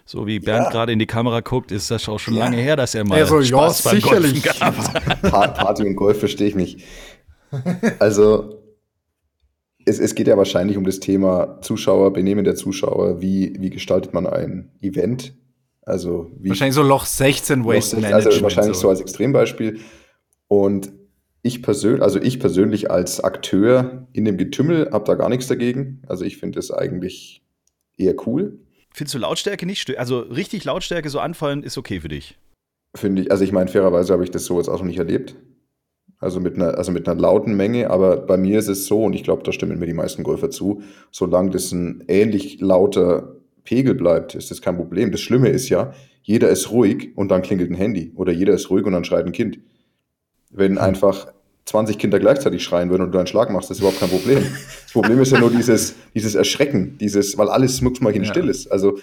So 0.07 0.27
wie 0.27 0.39
Bernd 0.39 0.65
Ja. 0.67 0.71
gerade 0.71 0.91
in 0.91 0.99
die 0.99 1.07
Kamera 1.07 1.39
guckt, 1.41 1.71
ist 1.71 1.89
das 1.89 2.07
auch 2.07 2.19
schon 2.19 2.35
lange 2.35 2.57
her, 2.57 2.75
dass 2.75 2.93
er 2.93 3.03
mal 3.05 3.19
Also, 3.19 3.39
ja, 3.39 3.45
Spaß 3.45 3.81
beim 3.83 3.95
sicherlich. 3.95 4.43
Golfen 4.43 4.59
gehabt 4.59 5.21
Party 5.57 5.83
und 5.83 5.95
Golf 5.95 6.19
verstehe 6.19 6.47
ich 6.47 6.55
nicht. 6.55 6.83
Also, 7.99 8.61
es, 9.85 9.99
es 9.99 10.13
geht 10.15 10.27
ja 10.27 10.37
wahrscheinlich 10.37 10.77
um 10.77 10.83
das 10.85 10.99
Thema 10.99 11.59
Zuschauer, 11.61 12.13
Benehmen 12.13 12.43
der 12.45 12.55
Zuschauer. 12.55 13.21
Wie, 13.21 13.55
wie 13.59 13.69
gestaltet 13.69 14.13
man 14.13 14.27
ein 14.27 14.71
Event? 14.81 15.35
Also, 15.81 16.31
wie, 16.39 16.49
Wahrscheinlich 16.49 16.75
so 16.75 16.83
Loch 16.83 17.05
16 17.05 17.63
Waste 17.65 17.95
Management. 17.97 18.25
also 18.27 18.43
wahrscheinlich 18.43 18.75
so. 18.75 18.83
so. 18.83 18.89
als 18.89 19.01
Extrembeispiel. 19.01 19.79
Und 20.47 20.91
ich 21.41 21.61
persönlich, 21.61 22.01
also 22.01 22.19
ich 22.19 22.39
persönlich 22.39 22.89
als 22.89 23.23
Akteur 23.23 24.07
in 24.13 24.25
dem 24.25 24.37
Getümmel 24.37 24.89
habe 24.91 25.05
da 25.05 25.13
gar 25.15 25.29
nichts 25.29 25.47
dagegen. 25.47 26.01
Also 26.07 26.25
ich 26.25 26.37
finde 26.37 26.59
es 26.59 26.71
eigentlich 26.71 27.43
eher 27.97 28.15
cool. 28.27 28.59
Findest 28.95 29.13
du 29.13 29.19
Lautstärke 29.19 29.65
nicht? 29.65 29.97
Also 29.97 30.19
richtig 30.19 30.63
Lautstärke 30.63 31.09
so 31.09 31.19
anfallen 31.19 31.63
ist 31.63 31.77
okay 31.77 31.99
für 31.99 32.07
dich. 32.07 32.37
Finde 32.95 33.23
ich, 33.23 33.31
also 33.31 33.43
ich 33.43 33.51
meine, 33.51 33.69
fairerweise 33.69 34.13
habe 34.13 34.23
ich 34.23 34.31
das 34.31 34.45
so 34.45 34.57
jetzt 34.57 34.69
auch 34.69 34.79
noch 34.79 34.85
nicht 34.85 34.97
erlebt. 34.97 35.35
Also 36.17 36.39
mit 36.39 36.55
einer, 36.55 36.77
also 36.77 36.93
mit 36.93 37.05
einer 37.05 37.19
lauten 37.19 37.57
Menge, 37.57 37.89
aber 37.89 38.15
bei 38.15 38.37
mir 38.37 38.57
ist 38.57 38.69
es 38.69 38.85
so, 38.85 39.03
und 39.03 39.11
ich 39.11 39.25
glaube, 39.25 39.43
da 39.43 39.51
stimmen 39.51 39.79
mir 39.79 39.85
die 39.85 39.93
meisten 39.93 40.23
Golfer 40.23 40.49
zu, 40.49 40.81
solange 41.11 41.49
das 41.49 41.73
ein 41.73 42.05
ähnlich 42.07 42.61
lauter 42.61 43.35
Pegel 43.65 43.95
bleibt, 43.95 44.33
ist 44.33 44.49
das 44.49 44.61
kein 44.61 44.77
Problem. 44.77 45.11
Das 45.11 45.19
Schlimme 45.19 45.49
ist 45.49 45.67
ja, 45.67 45.93
jeder 46.21 46.47
ist 46.47 46.71
ruhig 46.71 47.11
und 47.17 47.27
dann 47.31 47.41
klingelt 47.41 47.71
ein 47.71 47.75
Handy. 47.75 48.13
Oder 48.15 48.31
jeder 48.31 48.53
ist 48.53 48.69
ruhig 48.69 48.85
und 48.85 48.93
dann 48.93 49.03
schreit 49.03 49.25
ein 49.25 49.33
Kind. 49.33 49.59
Wenn 50.51 50.77
einfach 50.77 51.33
20 51.65 51.97
Kinder 51.97 52.19
gleichzeitig 52.19 52.63
schreien 52.63 52.89
würden 52.89 53.03
und 53.03 53.11
du 53.11 53.17
einen 53.17 53.27
Schlag 53.27 53.49
machst, 53.49 53.71
ist 53.71 53.79
überhaupt 53.79 53.99
kein 53.99 54.09
Problem. 54.09 54.43
Das 54.83 54.93
Problem 54.93 55.19
ist 55.19 55.31
ja 55.31 55.39
nur 55.39 55.49
dieses, 55.51 55.95
dieses 56.13 56.35
Erschrecken, 56.35 56.97
dieses, 56.99 57.37
weil 57.37 57.49
alles 57.49 57.81
mucksmäuschen 57.81 58.23
Ja. 58.23 58.29
still 58.29 58.49
ist. 58.49 58.67
Also 58.71 58.99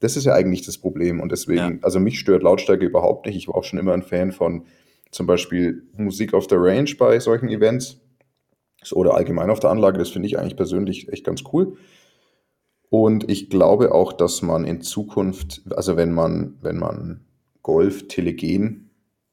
das 0.00 0.16
ist 0.16 0.24
ja 0.24 0.32
eigentlich 0.34 0.64
das 0.64 0.78
Problem. 0.78 1.20
Und 1.20 1.30
deswegen, 1.32 1.58
Ja. 1.58 1.72
also 1.82 2.00
mich 2.00 2.18
stört 2.18 2.42
Lautstärke 2.42 2.84
überhaupt 2.86 3.26
nicht. 3.26 3.36
Ich 3.36 3.48
war 3.48 3.54
auch 3.56 3.64
schon 3.64 3.78
immer 3.78 3.92
ein 3.92 4.02
Fan 4.02 4.32
von 4.32 4.64
zum 5.10 5.26
Beispiel 5.26 5.84
Musik 5.96 6.34
auf 6.34 6.46
der 6.46 6.60
Range 6.60 6.90
bei 6.98 7.20
solchen 7.20 7.48
Events 7.48 8.00
oder 8.92 9.14
allgemein 9.14 9.50
auf 9.50 9.60
der 9.60 9.70
Anlage. 9.70 9.98
Das 9.98 10.10
finde 10.10 10.26
ich 10.26 10.38
eigentlich 10.38 10.56
persönlich 10.56 11.10
echt 11.12 11.24
ganz 11.24 11.42
cool. 11.52 11.76
Und 12.88 13.28
ich 13.30 13.50
glaube 13.50 13.92
auch, 13.92 14.12
dass 14.12 14.42
man 14.42 14.64
in 14.64 14.80
Zukunft, 14.80 15.62
also 15.74 15.96
wenn 15.96 16.12
man, 16.12 16.54
wenn 16.62 16.78
man 16.78 17.20
Golf 17.62 18.08
telegen 18.08 18.85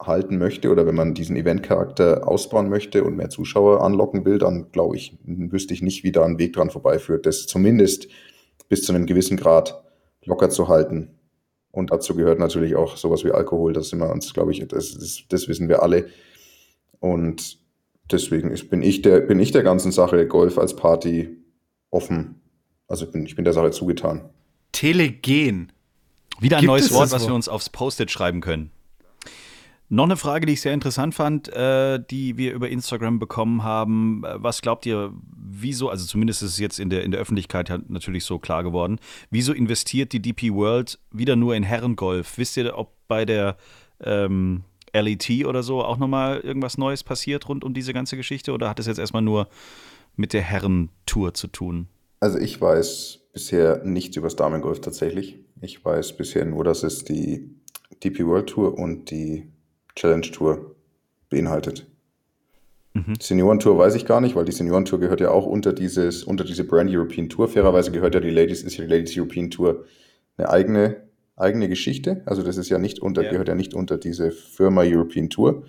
halten 0.07 0.37
möchte 0.37 0.69
oder 0.69 0.85
wenn 0.85 0.95
man 0.95 1.13
diesen 1.13 1.35
Eventcharakter 1.35 2.27
ausbauen 2.27 2.69
möchte 2.69 3.03
und 3.03 3.15
mehr 3.15 3.29
Zuschauer 3.29 3.81
anlocken 3.81 4.25
will, 4.25 4.37
dann 4.37 4.71
glaube 4.71 4.95
ich, 4.95 5.17
wüsste 5.23 5.73
ich 5.73 5.81
nicht, 5.81 6.03
wie 6.03 6.11
da 6.11 6.23
ein 6.23 6.39
Weg 6.39 6.53
dran 6.53 6.69
vorbeiführt, 6.69 7.25
das 7.25 7.45
zumindest 7.45 8.07
bis 8.69 8.83
zu 8.83 8.93
einem 8.93 9.05
gewissen 9.05 9.37
Grad 9.37 9.83
locker 10.25 10.49
zu 10.49 10.67
halten. 10.67 11.09
Und 11.71 11.91
dazu 11.91 12.15
gehört 12.15 12.39
natürlich 12.39 12.75
auch 12.75 12.97
sowas 12.97 13.23
wie 13.23 13.31
Alkohol. 13.31 13.73
Das 13.73 13.89
sind 13.89 13.99
wir 13.99 14.11
uns, 14.11 14.33
glaube 14.33 14.51
ich, 14.51 14.67
das, 14.67 14.93
das, 14.93 15.23
das 15.27 15.47
wissen 15.47 15.69
wir 15.69 15.81
alle. 15.81 16.07
Und 16.99 17.57
deswegen 18.11 18.51
ist, 18.51 18.69
bin, 18.69 18.81
ich 18.81 19.01
der, 19.01 19.21
bin 19.21 19.39
ich 19.39 19.51
der 19.51 19.63
ganzen 19.63 19.91
Sache 19.91 20.27
Golf 20.27 20.57
als 20.57 20.75
Party 20.75 21.37
offen. 21.89 22.41
Also 22.87 23.09
bin, 23.09 23.25
ich 23.25 23.35
bin 23.35 23.43
der 23.43 23.53
Sache 23.53 23.71
zugetan. 23.71 24.29
Telegen. 24.71 25.71
Wieder 26.39 26.57
ein 26.57 26.61
Gibt 26.61 26.67
neues 26.67 26.85
es 26.85 26.93
Wort, 26.93 27.05
das 27.05 27.13
was 27.13 27.27
wir 27.27 27.33
uns 27.33 27.47
aufs 27.47 27.69
Post-it 27.69 28.11
schreiben 28.11 28.41
können. 28.41 28.71
Noch 29.93 30.05
eine 30.05 30.17
Frage, 30.17 30.47
die 30.47 30.53
ich 30.53 30.61
sehr 30.61 30.73
interessant 30.73 31.13
fand, 31.13 31.49
äh, 31.49 31.99
die 32.09 32.35
wir 32.35 32.53
über 32.53 32.67
Instagram 32.67 33.19
bekommen 33.19 33.61
haben. 33.61 34.23
Äh, 34.25 34.41
Was 34.41 34.63
glaubt 34.63 34.87
ihr, 34.87 35.13
wieso, 35.37 35.87
also 35.87 36.07
zumindest 36.07 36.41
ist 36.41 36.53
es 36.53 36.57
jetzt 36.57 36.79
in 36.79 36.89
der, 36.89 37.03
in 37.03 37.11
der 37.11 37.19
Öffentlichkeit 37.19 37.69
halt 37.69 37.91
natürlich 37.91 38.25
so 38.25 38.39
klar 38.39 38.63
geworden, 38.63 38.97
wieso 39.29 39.53
investiert 39.53 40.11
die 40.11 40.19
DP 40.19 40.51
World 40.51 40.97
wieder 41.11 41.35
nur 41.35 41.55
in 41.55 41.61
Herrengolf? 41.61 42.39
Wisst 42.39 42.57
ihr, 42.57 42.75
ob 42.75 42.95
bei 43.07 43.23
der 43.23 43.55
ähm, 43.99 44.63
LET 44.93 45.45
oder 45.45 45.61
so 45.61 45.83
auch 45.83 45.99
nochmal 45.99 46.39
irgendwas 46.39 46.79
Neues 46.79 47.03
passiert 47.03 47.47
rund 47.47 47.63
um 47.63 47.75
diese 47.75 47.93
ganze 47.93 48.17
Geschichte 48.17 48.51
oder 48.51 48.69
hat 48.69 48.79
es 48.79 48.87
jetzt 48.87 48.97
erstmal 48.97 49.21
nur 49.21 49.47
mit 50.15 50.33
der 50.33 50.41
Herrentour 50.41 51.35
zu 51.35 51.45
tun? 51.45 51.87
Also 52.19 52.39
ich 52.39 52.59
weiß 52.59 53.19
bisher 53.31 53.83
nichts 53.85 54.17
über 54.17 54.25
das 54.25 54.37
Damengolf 54.37 54.81
tatsächlich. 54.81 55.37
Ich 55.61 55.85
weiß 55.85 56.17
bisher 56.17 56.45
nur, 56.45 56.63
dass 56.63 56.81
es 56.81 57.03
die 57.05 57.51
DP 58.03 58.25
World 58.25 58.49
Tour 58.49 58.75
und 58.79 59.11
die 59.11 59.52
Challenge 59.95 60.31
Tour 60.31 60.75
beinhaltet. 61.29 61.87
Mhm. 62.93 63.15
Seniorentour 63.19 63.77
weiß 63.77 63.95
ich 63.95 64.05
gar 64.05 64.21
nicht, 64.21 64.35
weil 64.35 64.45
die 64.45 64.51
Seniorentour 64.51 64.99
gehört 64.99 65.19
ja 65.19 65.31
auch 65.31 65.45
unter 65.45 65.73
dieses, 65.73 66.23
unter 66.23 66.43
diese 66.43 66.63
Brand 66.63 66.91
European 66.91 67.29
Tour. 67.29 67.47
Fairerweise 67.47 67.91
gehört 67.91 68.13
ja 68.13 68.19
die 68.21 68.29
Ladies, 68.29 68.61
ist 68.63 68.77
ja 68.77 68.85
die 68.85 68.91
Ladies 68.91 69.17
European 69.17 69.49
Tour 69.49 69.85
eine 70.37 70.49
eigene, 70.49 71.07
eigene 71.35 71.69
Geschichte. 71.69 72.21
Also 72.25 72.43
das 72.43 72.57
ist 72.57 72.69
ja 72.69 72.77
nicht 72.77 72.99
unter, 72.99 73.23
Ja. 73.23 73.31
gehört 73.31 73.47
ja 73.47 73.55
nicht 73.55 73.73
unter 73.73 73.97
diese 73.97 74.31
Firma 74.31 74.83
European 74.83 75.29
Tour. 75.29 75.63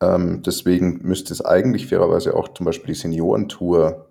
Ähm, 0.00 0.42
deswegen 0.44 1.00
müsste 1.02 1.32
es 1.32 1.44
eigentlich 1.44 1.86
fairerweise 1.86 2.34
auch 2.36 2.48
zum 2.48 2.66
Beispiel 2.66 2.94
die 2.94 3.00
Seniorentour 3.00 4.07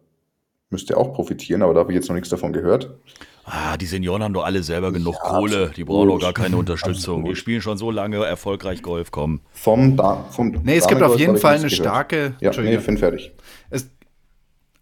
müsste 0.69 0.97
auch 0.97 1.13
profitieren, 1.13 1.61
aber 1.61 1.73
da 1.73 1.79
habe 1.81 1.91
ich 1.91 1.95
jetzt 1.95 2.09
noch 2.09 2.15
nichts 2.15 2.29
davon 2.29 2.53
gehört. 2.53 2.97
Ah, 3.45 3.77
die 3.77 3.85
Senioren 3.85 4.21
haben 4.23 4.33
doch 4.33 4.43
alle 4.43 4.61
selber 4.61 4.91
genug 4.91 5.15
Ja, 5.23 5.29
Kohle. 5.29 5.71
Die 5.75 5.85
brauchen 5.85 6.09
doch 6.09 6.19
gar 6.19 6.33
keine 6.33 6.57
Unterstützung. 6.57 7.17
Die 7.23 7.29
Absolut. 7.29 7.37
spielen 7.37 7.61
schon 7.61 7.77
so 7.77 7.91
lange 7.91 8.23
erfolgreich 8.25 8.81
Golf. 8.81 9.11
Komm. 9.11 9.39
Vom, 9.53 9.95
da 9.95 10.25
vom 10.31 10.49
Nee, 10.63 10.75
es 10.75 10.87
gibt 10.87 11.01
auf 11.01 11.17
jeden 11.17 11.37
Fall 11.37 11.53
eine 11.55 11.67
gehört. 11.67 11.73
starke. 11.73 12.35
Ja, 12.41 12.51
nee. 12.59 12.77
Finn 12.79 12.97
fertig. 12.97 13.31
Es, 13.69 13.89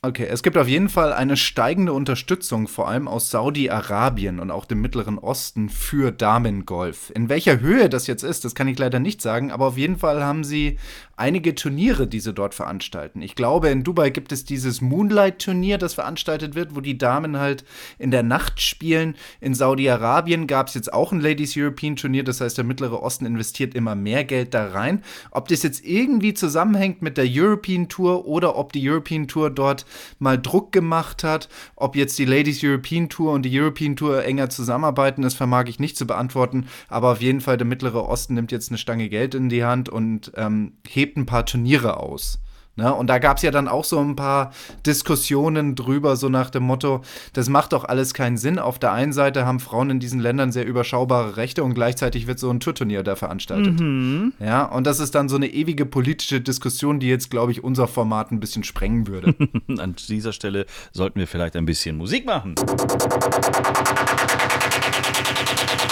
Okay, 0.02 0.28
es 0.30 0.44
gibt 0.44 0.56
auf 0.56 0.68
jeden 0.68 0.88
Fall 0.88 1.14
eine 1.14 1.36
steigende 1.36 1.92
Unterstützung, 1.92 2.68
vor 2.68 2.88
allem 2.88 3.08
aus 3.08 3.32
Saudi-Arabien 3.32 4.40
und 4.40 4.52
auch 4.52 4.66
dem 4.66 4.80
Mittleren 4.80 5.18
Osten 5.18 5.68
für 5.68 6.12
Damengolf. 6.12 7.12
In 7.16 7.28
welcher 7.28 7.60
Höhe 7.60 7.90
das 7.90 8.06
jetzt 8.06 8.22
ist, 8.22 8.46
das 8.46 8.54
kann 8.54 8.68
ich 8.68 8.78
leider 8.78 9.00
nicht 9.00 9.20
sagen, 9.20 9.50
aber 9.52 9.66
auf 9.66 9.80
jeden 9.80 9.98
Fall 9.98 10.24
haben 10.24 10.44
sie 10.44 10.78
einige 11.18 11.56
Turniere, 11.56 12.08
die 12.08 12.20
sie 12.20 12.34
dort 12.34 12.54
veranstalten. 12.54 13.22
Ich 13.22 13.36
glaube, 13.36 13.70
in 13.70 13.84
Dubai 13.84 14.10
gibt 14.10 14.32
es 14.32 14.46
dieses 14.46 14.82
Moonlight-Turnier, 14.82 15.78
das 15.78 15.94
veranstaltet 15.94 16.56
wird, 16.56 16.76
wo 16.76 16.82
die 16.82 16.98
Damen 16.98 17.38
halt 17.38 17.64
in 17.98 18.12
der 18.12 18.24
Nacht 18.24 18.62
spielen. 18.62 19.16
In 19.40 19.54
Saudi-Arabien 19.54 20.48
gab 20.48 20.68
es 20.68 20.74
jetzt 20.74 20.92
auch 20.94 21.12
ein 21.12 21.22
Ladies 21.22 21.56
European 21.56 21.96
Turnier, 21.96 22.24
das 22.24 22.42
heißt, 22.42 22.58
der 22.58 22.66
Mittlere 22.66 23.02
Osten 23.02 23.26
investiert 23.26 23.76
immer 23.76 23.96
mehr 23.96 24.24
Geld 24.26 24.54
da 24.54 24.68
rein. 24.68 25.04
Ob 25.32 25.48
das 25.48 25.64
jetzt 25.64 25.86
irgendwie 25.86 26.34
zusammenhängt 26.34 27.02
mit 27.02 27.18
der 27.18 27.28
European 27.28 27.88
Tour 27.88 28.26
oder 28.26 28.58
ob 28.58 28.74
die 28.74 28.90
European 28.90 29.28
Tour 29.28 29.50
dort 29.50 29.86
mal 30.20 30.40
Druck 30.42 30.72
gemacht 30.72 31.24
hat, 31.24 31.50
ob 31.76 31.96
jetzt 31.96 32.20
die 32.20 32.26
Ladies 32.26 32.62
European 32.64 33.10
Tour 33.10 33.34
und 33.34 33.44
die 33.44 33.60
European 33.60 33.96
Tour 33.96 34.24
enger 34.24 34.50
zusammenarbeiten, 34.50 35.22
das 35.22 35.34
vermag 35.34 35.66
ich 35.68 35.80
nicht 35.80 35.98
zu 35.98 36.06
beantworten. 36.06 36.68
Aber 36.90 37.12
auf 37.12 37.22
jeden 37.22 37.42
Fall, 37.42 37.58
der 37.58 37.68
Mittlere 37.68 38.08
Osten 38.08 38.34
nimmt 38.34 38.52
jetzt 38.52 38.70
eine 38.70 38.78
Stange 38.78 39.10
Geld 39.10 39.36
in 39.36 39.50
die 39.50 39.64
Hand 39.64 39.90
und 39.90 40.32
ähm, 40.36 40.74
hebt 40.88 41.05
hebt 41.06 41.18
ein 41.18 41.26
paar 41.26 41.46
Turniere 41.46 41.98
aus. 41.98 42.40
Ne? 42.78 42.94
Und 42.94 43.08
da 43.08 43.20
gab 43.20 43.38
es 43.38 43.44
ja 43.44 43.52
dann 43.52 43.70
auch 43.70 43.86
so 43.86 44.00
ein 44.00 44.18
paar 44.18 44.52
Diskussionen 44.86 45.76
drüber, 45.76 46.18
so 46.18 46.28
nach 46.28 46.50
dem 46.50 46.64
Motto, 46.64 47.02
das 47.32 47.48
macht 47.48 47.72
doch 47.72 47.86
alles 47.86 48.14
keinen 48.14 48.38
Sinn. 48.38 48.60
Auf 48.60 48.80
der 48.80 48.92
einen 48.92 49.14
Seite 49.14 49.46
haben 49.46 49.62
Frauen 49.62 49.92
in 49.92 50.00
diesen 50.02 50.20
Ländern 50.20 50.52
sehr 50.52 50.66
überschaubare 50.66 51.38
Rechte 51.38 51.64
und 51.64 51.74
gleichzeitig 51.74 52.28
wird 52.28 52.38
so 52.40 52.50
ein 52.50 52.60
Tourturnier 52.60 53.04
da 53.04 53.16
veranstaltet. 53.16 53.80
Mhm. 53.80 54.34
Ja, 54.40 54.66
und 54.66 54.86
das 54.86 55.00
ist 55.00 55.16
dann 55.16 55.30
so 55.30 55.38
eine 55.38 55.48
ewige 55.48 55.86
politische 55.86 56.42
Diskussion, 56.42 57.00
die 57.00 57.08
jetzt, 57.08 57.32
glaube 57.32 57.54
ich, 57.54 57.64
unser 57.64 57.88
Format 57.88 58.32
ein 58.32 58.42
bisschen 58.42 58.66
sprengen 58.66 59.08
würde. 59.08 59.36
An 59.78 59.96
dieser 60.10 60.34
Stelle 60.34 60.66
sollten 60.92 61.20
wir 61.20 61.28
vielleicht 61.28 61.56
ein 61.56 61.66
bisschen 61.66 61.96
Musik 61.96 62.26
machen. 62.26 62.56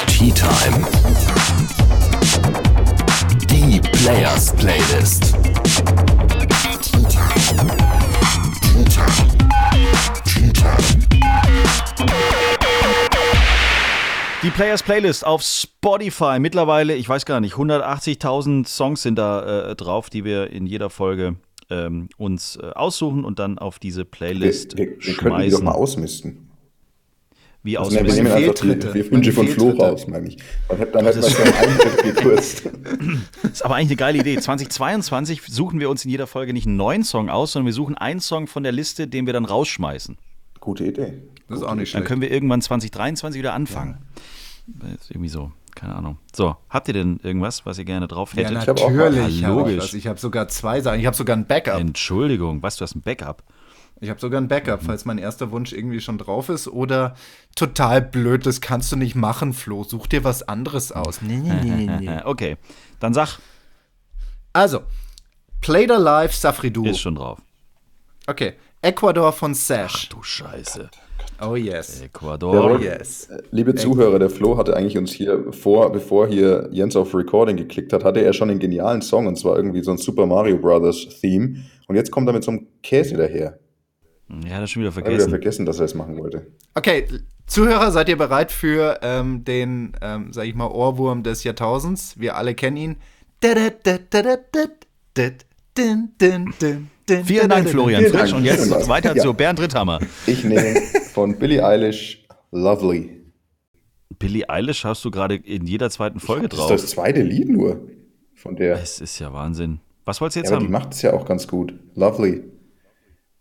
Tea 0.08 0.32
Time. 0.32 0.86
Die 3.74 3.80
Players 3.80 4.56
Playlist. 4.56 5.34
Die 14.44 14.50
Players 14.52 14.84
Playlist 14.84 15.26
auf 15.26 15.42
Spotify. 15.42 16.38
Mittlerweile, 16.40 16.96
ich 16.96 17.10
weiß 17.10 17.26
gar 17.26 17.40
nicht, 17.40 17.56
180.000 17.56 18.68
Songs 18.68 19.02
sind 19.02 19.16
da 19.16 19.72
äh, 19.72 19.76
drauf, 19.76 20.12
die 20.12 20.24
wir 20.24 20.52
in 20.52 20.68
jeder 20.68 20.92
Folge 20.92 21.38
ähm, 21.72 22.10
uns 22.18 22.58
äh, 22.58 22.68
aussuchen 22.76 23.26
und 23.26 23.40
dann 23.40 23.58
auf 23.58 23.80
diese 23.80 24.06
Playlist 24.06 24.78
wir, 24.78 24.86
wir, 24.86 24.98
wir 24.98 25.02
schmeißen. 25.02 25.16
Wir 25.16 25.18
können 25.18 25.44
die 25.46 25.50
doch 25.50 25.64
mal 25.64 25.72
ausmisten. 25.72 26.43
Wie 27.64 27.78
also 27.78 27.98
aus? 27.98 28.06
Wir 28.06 28.14
nehmen 28.14 28.32
einfach 28.32 28.54
die, 28.56 28.78
die 28.78 29.12
Wünsche 29.12 29.32
von 29.32 29.48
Flo 29.48 29.70
raus, 29.70 30.06
meine 30.08 30.28
ich. 30.28 30.38
Dann, 30.68 30.80
dann 30.92 31.06
hätten 31.06 31.22
wir 31.22 31.30
schon 31.30 31.54
einen 31.54 31.78
gekürzt. 32.04 32.70
Das 33.42 33.52
ist 33.52 33.66
aber 33.66 33.76
eigentlich 33.76 33.92
eine 33.92 33.96
geile 33.96 34.20
Idee. 34.20 34.38
2022 34.38 35.42
suchen 35.48 35.80
wir 35.80 35.90
uns 35.90 36.04
in 36.04 36.12
jeder 36.12 36.28
Folge 36.28 36.52
nicht 36.52 36.68
einen 36.68 36.76
neuen 36.76 37.04
Song 37.04 37.30
aus, 37.30 37.54
sondern 37.54 37.68
wir 37.68 37.74
suchen 37.74 37.98
einen 37.98 38.20
Song 38.20 38.48
von 38.48 38.64
der 38.64 38.74
Liste, 38.74 39.08
den 39.08 39.26
wir 39.26 39.34
dann 39.34 39.46
rausschmeißen. 39.46 40.18
Gute 40.60 40.86
Idee. 40.86 41.14
Das 41.48 41.60
ist 41.60 41.64
auch 41.64 41.76
nicht 41.76 41.90
schlecht. 41.90 42.02
Dann 42.02 42.08
können 42.08 42.22
wir 42.22 42.32
irgendwann 42.32 42.62
2023 42.62 43.40
wieder 43.40 43.54
anfangen. 43.54 43.98
Ja. 44.68 44.90
Das 44.90 45.02
ist 45.02 45.12
irgendwie 45.12 45.30
so. 45.30 45.52
Keine 45.76 45.96
Ahnung. 45.96 46.18
So, 46.36 46.56
habt 46.70 46.88
ihr 46.88 46.94
denn 46.94 47.20
irgendwas, 47.24 47.66
was 47.66 47.80
ihr 47.80 47.86
gerne 47.86 48.08
drauf 48.08 48.34
hättet? 48.34 48.52
Ja, 48.52 48.74
natürlich. 48.74 49.40
Ich 49.40 49.44
habe 49.44 49.62
logisch. 49.62 49.94
Ich 49.94 50.06
habe 50.06 50.20
sogar 50.20 50.48
zwei 50.48 50.82
Sachen. 50.82 51.00
Ich 51.00 51.06
habe 51.06 51.16
sogar 51.16 51.36
ein 51.36 51.48
Backup. 51.48 51.80
Entschuldigung, 51.80 52.62
was, 52.62 52.78
du 52.78 52.84
hast 52.84 52.96
ein 52.96 53.02
Backup? 53.02 53.44
Ich 54.04 54.10
habe 54.10 54.20
sogar 54.20 54.42
ein 54.42 54.50
Backup, 54.50 54.82
mhm. 54.82 54.86
falls 54.86 55.06
mein 55.06 55.18
erster 55.18 55.52
Wunsch 55.52 55.72
irgendwie 55.72 56.02
schon 56.02 56.18
drauf 56.18 56.50
ist. 56.50 56.68
Oder 56.68 57.16
total 57.56 58.02
blöd, 58.02 58.46
das 58.46 58.60
kannst 58.60 58.92
du 58.92 58.98
nicht 58.98 59.16
machen, 59.16 59.54
Flo. 59.54 59.84
Such 59.84 60.08
dir 60.08 60.24
was 60.24 60.44
anderes 60.44 60.92
aus. 60.92 61.22
Nee, 61.22 61.38
nee, 61.38 61.54
nee, 61.64 61.86
nee, 61.86 61.98
nee. 62.00 62.22
okay, 62.26 62.58
dann 63.00 63.14
sag. 63.14 63.40
Also, 64.52 64.82
Play 65.62 65.88
the 65.88 65.96
Life 65.96 66.36
Safridu. 66.36 66.86
Ist 66.86 67.00
schon 67.00 67.16
drauf. 67.16 67.40
Okay, 68.28 68.54
Ecuador 68.82 69.32
von 69.32 69.54
Sash. 69.54 70.08
Ach 70.08 70.10
du 70.10 70.24
Scheiße. 70.24 70.90
Oh 71.42 71.56
yes. 71.56 72.02
Ecuador. 72.02 72.72
Oh 72.72 72.78
yes. 72.78 73.30
Liebe 73.52 73.74
Zuhörer, 73.74 74.20
der 74.20 74.30
Flo 74.30 74.58
hatte 74.58 74.76
eigentlich 74.76 74.98
uns 74.98 75.12
hier 75.12 75.52
vor, 75.52 75.92
bevor 75.92 76.28
hier 76.28 76.70
Jens 76.72 76.96
auf 76.96 77.16
Recording 77.16 77.56
geklickt 77.58 77.94
hat, 77.94 78.04
hatte 78.04 78.22
er 78.22 78.34
schon 78.34 78.50
einen 78.50 78.60
genialen 78.60 79.02
Song 79.02 79.28
und 79.28 79.38
zwar 79.38 79.56
irgendwie 79.56 79.82
so 79.84 79.92
ein 79.92 79.98
Super 79.98 80.26
Mario 80.26 80.58
Brothers 80.58 81.08
Theme. 81.22 81.64
Und 81.88 81.96
jetzt 81.96 82.12
kommt 82.12 82.28
er 82.28 82.34
mit 82.34 82.44
so 82.44 82.52
einem 82.52 82.68
Käse 82.82 83.16
daher. 83.16 83.60
Ja, 84.48 84.60
das 84.60 84.72
schon 84.72 84.82
wieder 84.82 84.92
vergessen. 84.92 85.16
Ich 85.16 85.22
wieder 85.22 85.30
vergessen, 85.30 85.66
dass 85.66 85.80
er 85.80 85.86
es 85.86 85.96
machen 85.96 86.18
wollte. 86.18 86.48
Okay, 86.76 87.08
Zuhörer, 87.46 87.92
seid 87.92 88.10
ihr 88.10 88.18
bereit 88.18 88.52
für 88.52 89.00
ähm, 89.02 89.44
den, 89.44 89.94
ähm, 90.02 90.32
sag 90.32 90.46
ich 90.46 90.56
mal, 90.56 90.68
Ohrwurm 90.68 91.24
des 91.24 91.44
Jahrtausends? 91.44 92.20
Wir 92.20 92.36
alle 92.36 92.56
kennen 92.56 92.78
ihn. 92.78 92.96
Vielen 97.26 97.50
Dank, 97.50 97.70
Florian 97.70 98.06
Frisch. 98.06 98.34
Und 98.34 98.46
jetzt 98.46 98.88
weiter 98.88 99.16
zu 99.16 99.34
Bernd 99.34 99.60
Ritthammer. 99.60 100.00
Ich 100.26 100.44
nehme 100.44 100.82
von 101.14 101.38
Billie 101.38 101.64
Eilish 101.66 102.26
Lovely. 102.52 103.22
Billie 104.18 104.48
Eilish 104.48 104.86
hast 104.86 105.04
du 105.04 105.12
gerade 105.12 105.36
in 105.36 105.66
jeder 105.68 105.90
zweiten 105.90 106.20
Folge 106.20 106.48
drauf. 106.48 106.70
Das 106.70 106.82
ist 106.82 106.92
das 106.92 106.92
zweite 106.96 107.22
Lied 107.22 107.50
nur 107.50 107.82
von 108.36 108.56
der. 108.56 108.82
Es 108.82 109.02
ist 109.02 109.20
ja 109.20 109.34
Wahnsinn. 109.34 109.80
Was 110.06 110.22
wolltest 110.22 110.36
du 110.36 110.40
jetzt 110.42 110.50
ja, 110.50 110.56
haben? 110.56 110.66
Die 110.66 110.72
macht 110.72 110.94
es 110.94 111.02
ja 111.02 111.14
auch 111.14 111.26
ganz 111.26 111.48
gut. 111.48 111.74
Lovely. 111.96 112.44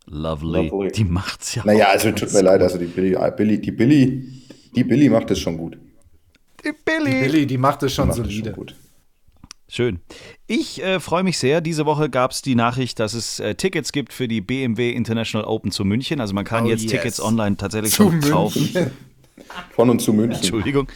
Lovely. 0.07 0.69
Lovely. 0.69 0.93
Die 0.93 1.05
macht's 1.05 1.55
ja. 1.55 1.65
Naja, 1.65 1.87
also 1.87 2.11
tut 2.13 2.33
mir 2.33 2.43
leid, 2.43 2.61
also 2.61 2.79
die 2.79 2.87
Billy, 2.87 3.17
Billy, 3.37 3.61
die 3.61 3.71
Billy, 3.71 4.29
die 4.75 4.85
Billy 4.85 5.09
macht 5.09 5.31
es 5.31 5.39
schon 5.39 5.57
gut. 5.57 5.79
Die 6.65 6.73
Billy, 6.85 7.11
die, 7.11 7.21
Billy, 7.21 7.47
die 7.47 7.59
macht 7.59 7.83
es 7.83 7.95
schon 7.95 8.09
macht 8.09 8.17
solide. 8.17 8.51
Schon 8.51 8.55
gut. 8.55 8.75
Schön. 9.69 10.01
Ich 10.47 10.83
äh, 10.83 11.01
freue 11.01 11.23
mich 11.23 11.39
sehr. 11.39 11.63
Diese 11.63 11.87
Woche 11.87 12.11
gab 12.11 12.33
es 12.33 12.43
die 12.43 12.55
Nachricht, 12.55 13.01
dass 13.01 13.15
es 13.15 13.41
äh, 13.41 13.55
Tickets 13.55 13.93
gibt 13.93 14.13
für 14.13 14.29
die 14.29 14.43
BMW 14.43 14.91
International 14.91 15.49
Open 15.49 15.71
zu 15.71 15.87
München. 15.87 16.21
Also 16.21 16.35
man 16.35 16.45
kann 16.45 16.67
oh, 16.67 16.69
jetzt 16.69 16.83
yes. 16.83 16.91
Tickets 16.91 17.23
online 17.23 17.57
tatsächlich 17.57 17.93
zu 17.93 18.03
schon 18.03 18.21
kaufen. 18.21 18.91
Von 19.71 19.89
und 19.89 20.01
zu 20.01 20.13
München. 20.13 20.37
Entschuldigung. 20.37 20.89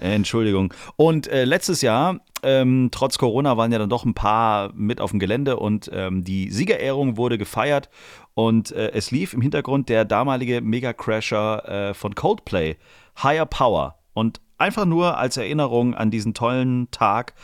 Entschuldigung. 0.00 0.72
Und 0.96 1.28
äh, 1.28 1.44
letztes 1.44 1.82
Jahr, 1.82 2.20
ähm, 2.42 2.88
trotz 2.90 3.18
Corona, 3.18 3.56
waren 3.56 3.72
ja 3.72 3.78
dann 3.78 3.88
doch 3.88 4.04
ein 4.04 4.14
paar 4.14 4.72
mit 4.74 5.00
auf 5.00 5.10
dem 5.10 5.20
Gelände 5.20 5.56
und 5.56 5.90
ähm, 5.92 6.24
die 6.24 6.50
Siegerehrung 6.50 7.16
wurde 7.16 7.38
gefeiert 7.38 7.88
und 8.34 8.72
äh, 8.72 8.90
es 8.92 9.10
lief 9.10 9.34
im 9.34 9.40
Hintergrund 9.40 9.88
der 9.88 10.04
damalige 10.04 10.60
Mega-Crasher 10.60 11.90
äh, 11.90 11.94
von 11.94 12.14
Coldplay, 12.14 12.76
Higher 13.22 13.46
Power. 13.46 13.96
Und 14.14 14.40
einfach 14.58 14.84
nur 14.84 15.18
als 15.18 15.36
Erinnerung 15.36 15.94
an 15.94 16.10
diesen 16.10 16.34
tollen 16.34 16.90
Tag 16.90 17.34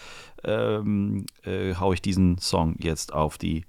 ähm, 0.44 1.26
äh, 1.44 1.74
haue 1.74 1.94
ich 1.94 2.02
diesen 2.02 2.38
Song 2.38 2.76
jetzt 2.78 3.12
auf 3.12 3.38
die 3.38 3.64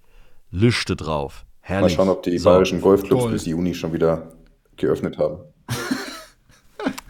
Liste 0.52 0.96
drauf. 0.96 1.46
Herrlich. 1.62 1.98
Mal 1.98 2.04
schauen, 2.04 2.10
ob 2.10 2.24
die 2.24 2.38
so. 2.38 2.50
bayerischen 2.50 2.82
Golfclubs 2.82 3.32
bis 3.32 3.46
Juni 3.46 3.74
schon 3.74 3.94
wieder 3.94 4.32
geöffnet 4.78 5.18
haben. 5.18 5.40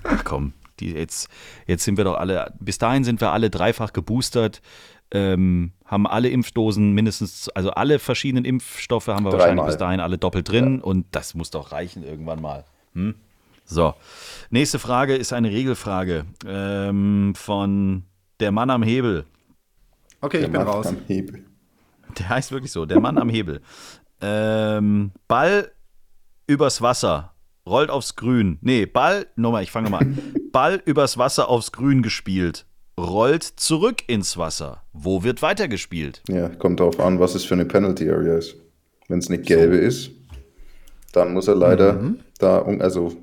Ach 0.03 0.23
komm, 0.23 0.53
die 0.79 0.93
jetzt, 0.93 1.29
jetzt 1.67 1.83
sind 1.83 1.97
wir 1.97 2.03
doch 2.03 2.17
alle, 2.17 2.53
bis 2.59 2.77
dahin 2.77 3.03
sind 3.03 3.21
wir 3.21 3.31
alle 3.31 3.49
dreifach 3.49 3.93
geboostert, 3.93 4.61
ähm, 5.11 5.71
haben 5.85 6.05
alle 6.07 6.29
Impfdosen 6.29 6.93
mindestens, 6.93 7.49
also 7.49 7.71
alle 7.71 7.99
verschiedenen 7.99 8.45
Impfstoffe 8.45 9.07
haben 9.07 9.25
wir 9.25 9.31
Dreimal. 9.31 9.39
wahrscheinlich 9.39 9.65
bis 9.65 9.77
dahin 9.77 9.99
alle 9.99 10.17
doppelt 10.17 10.49
drin 10.49 10.77
ja. 10.77 10.83
und 10.83 11.07
das 11.11 11.33
muss 11.33 11.49
doch 11.49 11.71
reichen 11.71 12.03
irgendwann 12.03 12.41
mal. 12.41 12.65
Hm? 12.93 13.15
So, 13.65 13.93
nächste 14.49 14.79
Frage 14.79 15.15
ist 15.15 15.31
eine 15.31 15.49
Regelfrage 15.51 16.25
ähm, 16.45 17.33
von 17.35 18.03
der 18.39 18.51
Mann 18.51 18.69
am 18.69 18.83
Hebel. 18.83 19.25
Okay, 20.21 20.37
der 20.37 20.47
ich 20.47 20.51
bin 20.51 20.61
Mann 20.61 20.67
raus. 20.67 20.87
Am 20.87 20.97
Hebel. 21.07 21.45
Der 22.17 22.29
heißt 22.29 22.51
wirklich 22.51 22.71
so, 22.71 22.85
der 22.85 22.99
Mann 22.99 23.17
am 23.17 23.29
Hebel. 23.29 23.61
Ähm, 24.21 25.11
Ball 25.27 25.71
übers 26.47 26.81
Wasser 26.81 27.33
rollt 27.65 27.89
aufs 27.89 28.15
Grün. 28.15 28.57
Nee, 28.61 28.85
Ball, 28.85 29.27
nochmal, 29.35 29.63
ich 29.63 29.71
fange 29.71 29.89
mal 29.89 29.99
an. 29.99 30.17
Ball 30.51 30.81
übers 30.85 31.17
Wasser 31.17 31.49
aufs 31.49 31.71
Grün 31.71 32.01
gespielt, 32.01 32.65
rollt 32.99 33.43
zurück 33.43 34.03
ins 34.07 34.37
Wasser. 34.37 34.83
Wo 34.93 35.23
wird 35.23 35.41
weitergespielt? 35.41 36.21
Ja, 36.27 36.49
kommt 36.49 36.79
darauf 36.79 36.99
an, 36.99 37.19
was 37.19 37.35
es 37.35 37.45
für 37.45 37.53
eine 37.53 37.65
Penalty 37.65 38.09
Area 38.09 38.37
ist. 38.37 38.55
Wenn 39.07 39.19
es 39.19 39.27
eine 39.27 39.39
gelbe 39.39 39.77
so. 39.77 39.81
ist, 39.81 40.11
dann 41.13 41.33
muss 41.33 41.47
er 41.47 41.55
leider 41.55 41.93
mhm. 41.93 42.19
da, 42.37 42.61
also 42.61 43.13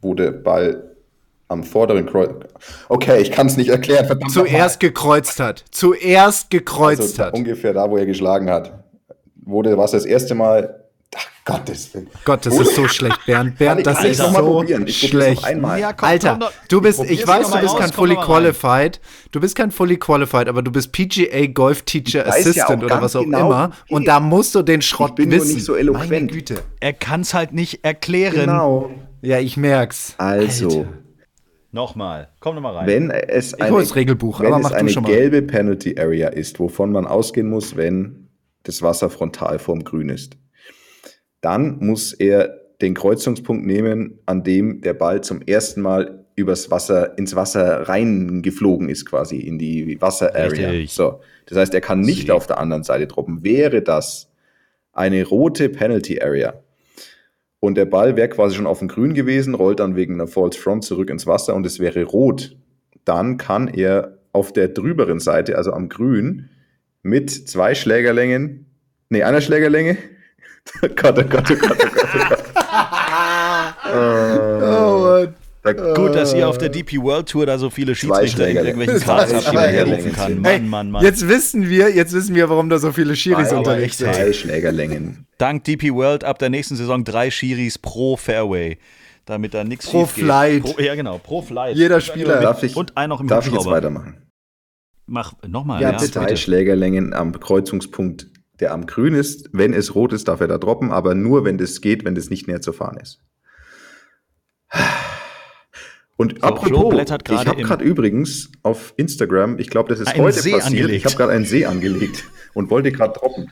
wo 0.00 0.14
der 0.14 0.30
Ball 0.30 0.96
am 1.48 1.62
vorderen 1.62 2.06
Kreuz. 2.06 2.30
Okay, 2.88 3.20
ich 3.20 3.30
kann 3.30 3.46
es 3.46 3.56
nicht 3.56 3.68
erklären. 3.68 4.06
Verdammt 4.06 4.32
Zuerst 4.32 4.80
gekreuzt 4.80 5.38
hat. 5.38 5.64
Zuerst 5.70 6.50
gekreuzt 6.50 7.00
also 7.00 7.22
hat. 7.22 7.34
Ungefähr 7.34 7.72
da, 7.72 7.88
wo 7.90 7.96
er 7.96 8.06
geschlagen 8.06 8.50
hat. 8.50 8.72
Der 9.36 9.78
Wasser 9.78 9.96
das 9.96 10.06
erste 10.06 10.34
Mal 10.34 10.85
Gottes 11.46 11.94
Willen. 11.94 12.08
Gott, 12.24 12.44
das 12.44 12.58
ist 12.58 12.74
so 12.74 12.88
schlecht, 12.88 13.24
Bernd. 13.24 13.56
Bernd, 13.56 13.86
das 13.86 14.02
ist 14.02 14.18
so 14.18 14.64
schlecht. 14.90 15.42
Ja, 15.42 15.92
komm, 15.92 16.08
Alter, 16.08 16.38
komm, 16.40 16.48
du 16.68 16.80
bist, 16.80 17.04
ich, 17.04 17.20
ich 17.20 17.26
weiß, 17.26 17.52
du 17.52 17.60
bist 17.60 17.78
kein 17.78 17.92
Fully 17.92 18.16
Qualified. 18.16 19.00
Du 19.30 19.40
bist 19.40 19.54
kein 19.54 19.70
Fully 19.70 19.96
Qualified, 19.96 20.48
aber 20.48 20.62
du 20.62 20.72
bist 20.72 20.90
PGA 20.90 21.46
Golf 21.46 21.82
Teacher 21.82 22.26
Assistant 22.26 22.82
ja 22.82 22.86
oder 22.86 23.00
was 23.00 23.14
auch 23.14 23.22
genau 23.22 23.46
immer. 23.46 23.70
Und 23.88 24.08
da 24.08 24.18
musst 24.18 24.56
du 24.56 24.62
den 24.62 24.82
Schrott 24.82 25.10
ich 25.10 25.14
bin 25.14 25.30
wissen. 25.30 25.46
Nur 25.46 25.54
nicht 25.54 25.64
so 25.64 25.76
eloquent. 25.76 26.10
Meine 26.10 26.26
Güte. 26.26 26.62
Er 26.80 26.92
kann 26.92 27.20
es 27.20 27.32
halt 27.32 27.52
nicht 27.52 27.84
erklären. 27.84 28.34
Genau. 28.34 28.90
Ja, 29.22 29.38
ich 29.38 29.56
merk's. 29.56 30.14
Also. 30.18 30.66
Alter. 30.66 30.88
Nochmal, 31.70 32.30
komm 32.40 32.54
nochmal 32.54 32.74
rein. 32.74 32.86
Wenn 32.86 33.10
es 33.10 33.52
ich 33.52 33.62
eine, 33.62 33.94
Regelbuch, 33.94 34.40
wenn 34.40 34.54
es 34.54 34.72
eine 34.72 34.90
gelbe 34.90 35.42
Penalty 35.42 35.96
Area 35.98 36.28
ist, 36.28 36.58
wovon 36.58 36.90
man 36.90 37.06
ausgehen 37.06 37.50
muss, 37.50 37.76
wenn 37.76 38.30
das 38.62 38.82
Wasser 38.82 39.10
frontal 39.10 39.58
vorm 39.58 39.84
Grün 39.84 40.08
ist, 40.08 40.38
dann 41.46 41.78
muss 41.78 42.12
er 42.12 42.60
den 42.82 42.94
Kreuzungspunkt 42.94 43.64
nehmen, 43.64 44.18
an 44.26 44.42
dem 44.42 44.80
der 44.80 44.94
Ball 44.94 45.20
zum 45.20 45.42
ersten 45.42 45.80
Mal 45.80 46.26
übers 46.34 46.72
Wasser, 46.72 47.16
ins 47.16 47.36
Wasser 47.36 47.88
reingeflogen 47.88 48.88
ist, 48.88 49.06
quasi 49.06 49.38
in 49.38 49.56
die 49.56 50.00
Wasser-Area. 50.00 50.86
So. 50.88 51.20
Das 51.46 51.56
heißt, 51.56 51.72
er 51.72 51.80
kann 51.80 52.00
nicht 52.00 52.26
Sie. 52.26 52.32
auf 52.32 52.48
der 52.48 52.58
anderen 52.58 52.82
Seite 52.82 53.06
droppen. 53.06 53.44
Wäre 53.44 53.80
das 53.80 54.28
eine 54.92 55.24
rote 55.24 55.68
Penalty 55.68 56.20
Area 56.20 56.54
und 57.60 57.76
der 57.76 57.84
Ball 57.84 58.16
wäre 58.16 58.28
quasi 58.28 58.56
schon 58.56 58.66
auf 58.66 58.80
dem 58.80 58.88
Grün 58.88 59.14
gewesen, 59.14 59.54
rollt 59.54 59.78
dann 59.78 59.94
wegen 59.94 60.14
einer 60.14 60.26
False 60.26 60.58
Front 60.58 60.84
zurück 60.84 61.10
ins 61.10 61.28
Wasser 61.28 61.54
und 61.54 61.64
es 61.64 61.78
wäre 61.78 62.02
rot, 62.02 62.56
dann 63.04 63.36
kann 63.36 63.68
er 63.68 64.18
auf 64.32 64.52
der 64.52 64.66
drüberen 64.66 65.20
Seite, 65.20 65.56
also 65.56 65.72
am 65.72 65.88
Grün, 65.88 66.50
mit 67.04 67.30
zwei 67.30 67.76
Schlägerlängen, 67.76 68.66
nee, 69.10 69.22
einer 69.22 69.40
Schlägerlänge, 69.40 69.96
Gott, 70.96 71.18
oh 71.18 71.24
Gott, 71.24 71.50
oh 71.50 71.56
Gott, 71.56 71.76
oh 71.80 71.88
Gott, 71.96 72.08
oh 72.14 72.28
Gott. 72.28 72.44
oh, 73.94 75.26
Mann. 75.66 75.94
Gut, 75.94 76.14
dass 76.14 76.32
ihr 76.32 76.48
auf 76.48 76.58
der 76.58 76.68
DP 76.68 76.98
World 77.02 77.28
Tour 77.28 77.44
da 77.44 77.58
so 77.58 77.70
viele 77.70 77.94
Schiedsrichter 77.94 78.46
in 78.46 78.56
irgendwelchen 78.56 79.00
Cars 79.00 79.34
habt, 79.34 79.50
die 79.50 79.54
man 79.54 79.68
herrufen 79.68 80.12
kann. 80.12 80.40
Mann, 80.40 80.68
Mann, 80.68 80.90
Mann. 80.92 81.04
Jetzt 81.04 81.28
wissen 81.28 81.68
wir, 81.68 81.92
jetzt 81.92 82.12
wissen 82.12 82.34
wir, 82.36 82.48
warum 82.48 82.68
da 82.68 82.78
so 82.78 82.92
viele 82.92 83.16
Schiris 83.16 83.52
unterwegs 83.52 83.98
sind. 83.98 84.14
Zwei 84.14 84.32
Schlägerlängen. 84.32 85.26
Dank 85.38 85.64
DP 85.64 85.92
World 85.92 86.22
ab 86.22 86.38
der 86.38 86.50
nächsten 86.50 86.76
Saison 86.76 87.04
drei 87.04 87.30
Schiris 87.30 87.78
pro 87.78 88.16
Fairway. 88.16 88.78
Damit 89.24 89.54
da 89.54 89.64
nichts 89.64 89.88
Pro 89.88 90.06
Flight. 90.06 90.62
Pro, 90.62 90.80
ja, 90.80 90.94
genau, 90.94 91.18
pro 91.18 91.42
Flight. 91.42 91.76
Jeder 91.76 92.00
Spieler. 92.00 92.40
Darf 92.40 92.62
ich, 92.62 92.76
und 92.76 92.96
ein 92.96 93.08
noch 93.08 93.20
im 93.20 93.26
Darf 93.26 93.44
ich 93.44 93.52
jetzt 93.52 93.66
weitermachen? 93.66 94.18
Mach 95.06 95.34
nochmal. 95.46 95.82
Ja, 95.82 95.90
ja 95.90 95.98
bitte. 95.98 96.12
Zwei 96.12 96.36
Schlägerlängen 96.36 97.12
am 97.12 97.38
Kreuzungspunkt 97.38 98.28
der 98.60 98.72
am 98.72 98.86
grün 98.86 99.14
ist. 99.14 99.48
Wenn 99.52 99.72
es 99.72 99.94
rot 99.94 100.12
ist, 100.12 100.28
darf 100.28 100.40
er 100.40 100.48
da 100.48 100.58
droppen, 100.58 100.92
aber 100.92 101.14
nur, 101.14 101.44
wenn 101.44 101.58
das 101.58 101.80
geht, 101.80 102.04
wenn 102.04 102.14
das 102.14 102.30
nicht 102.30 102.48
näher 102.48 102.60
zu 102.60 102.72
fahren 102.72 102.98
ist. 103.00 103.20
Und 106.16 106.36
so, 106.40 106.46
apropos, 106.46 106.94
ich 106.94 107.46
habe 107.46 107.62
gerade 107.62 107.84
übrigens 107.84 108.50
auf 108.62 108.94
Instagram, 108.96 109.58
ich 109.58 109.68
glaube, 109.68 109.90
das 109.90 110.00
ist 110.00 110.16
heute 110.16 110.40
See 110.40 110.52
passiert, 110.52 110.64
angelegt. 110.64 110.96
ich 110.96 111.04
habe 111.04 111.16
gerade 111.16 111.32
einen 111.32 111.44
See 111.44 111.66
angelegt 111.66 112.24
und 112.54 112.70
wollte 112.70 112.90
gerade 112.90 113.18
droppen. 113.18 113.50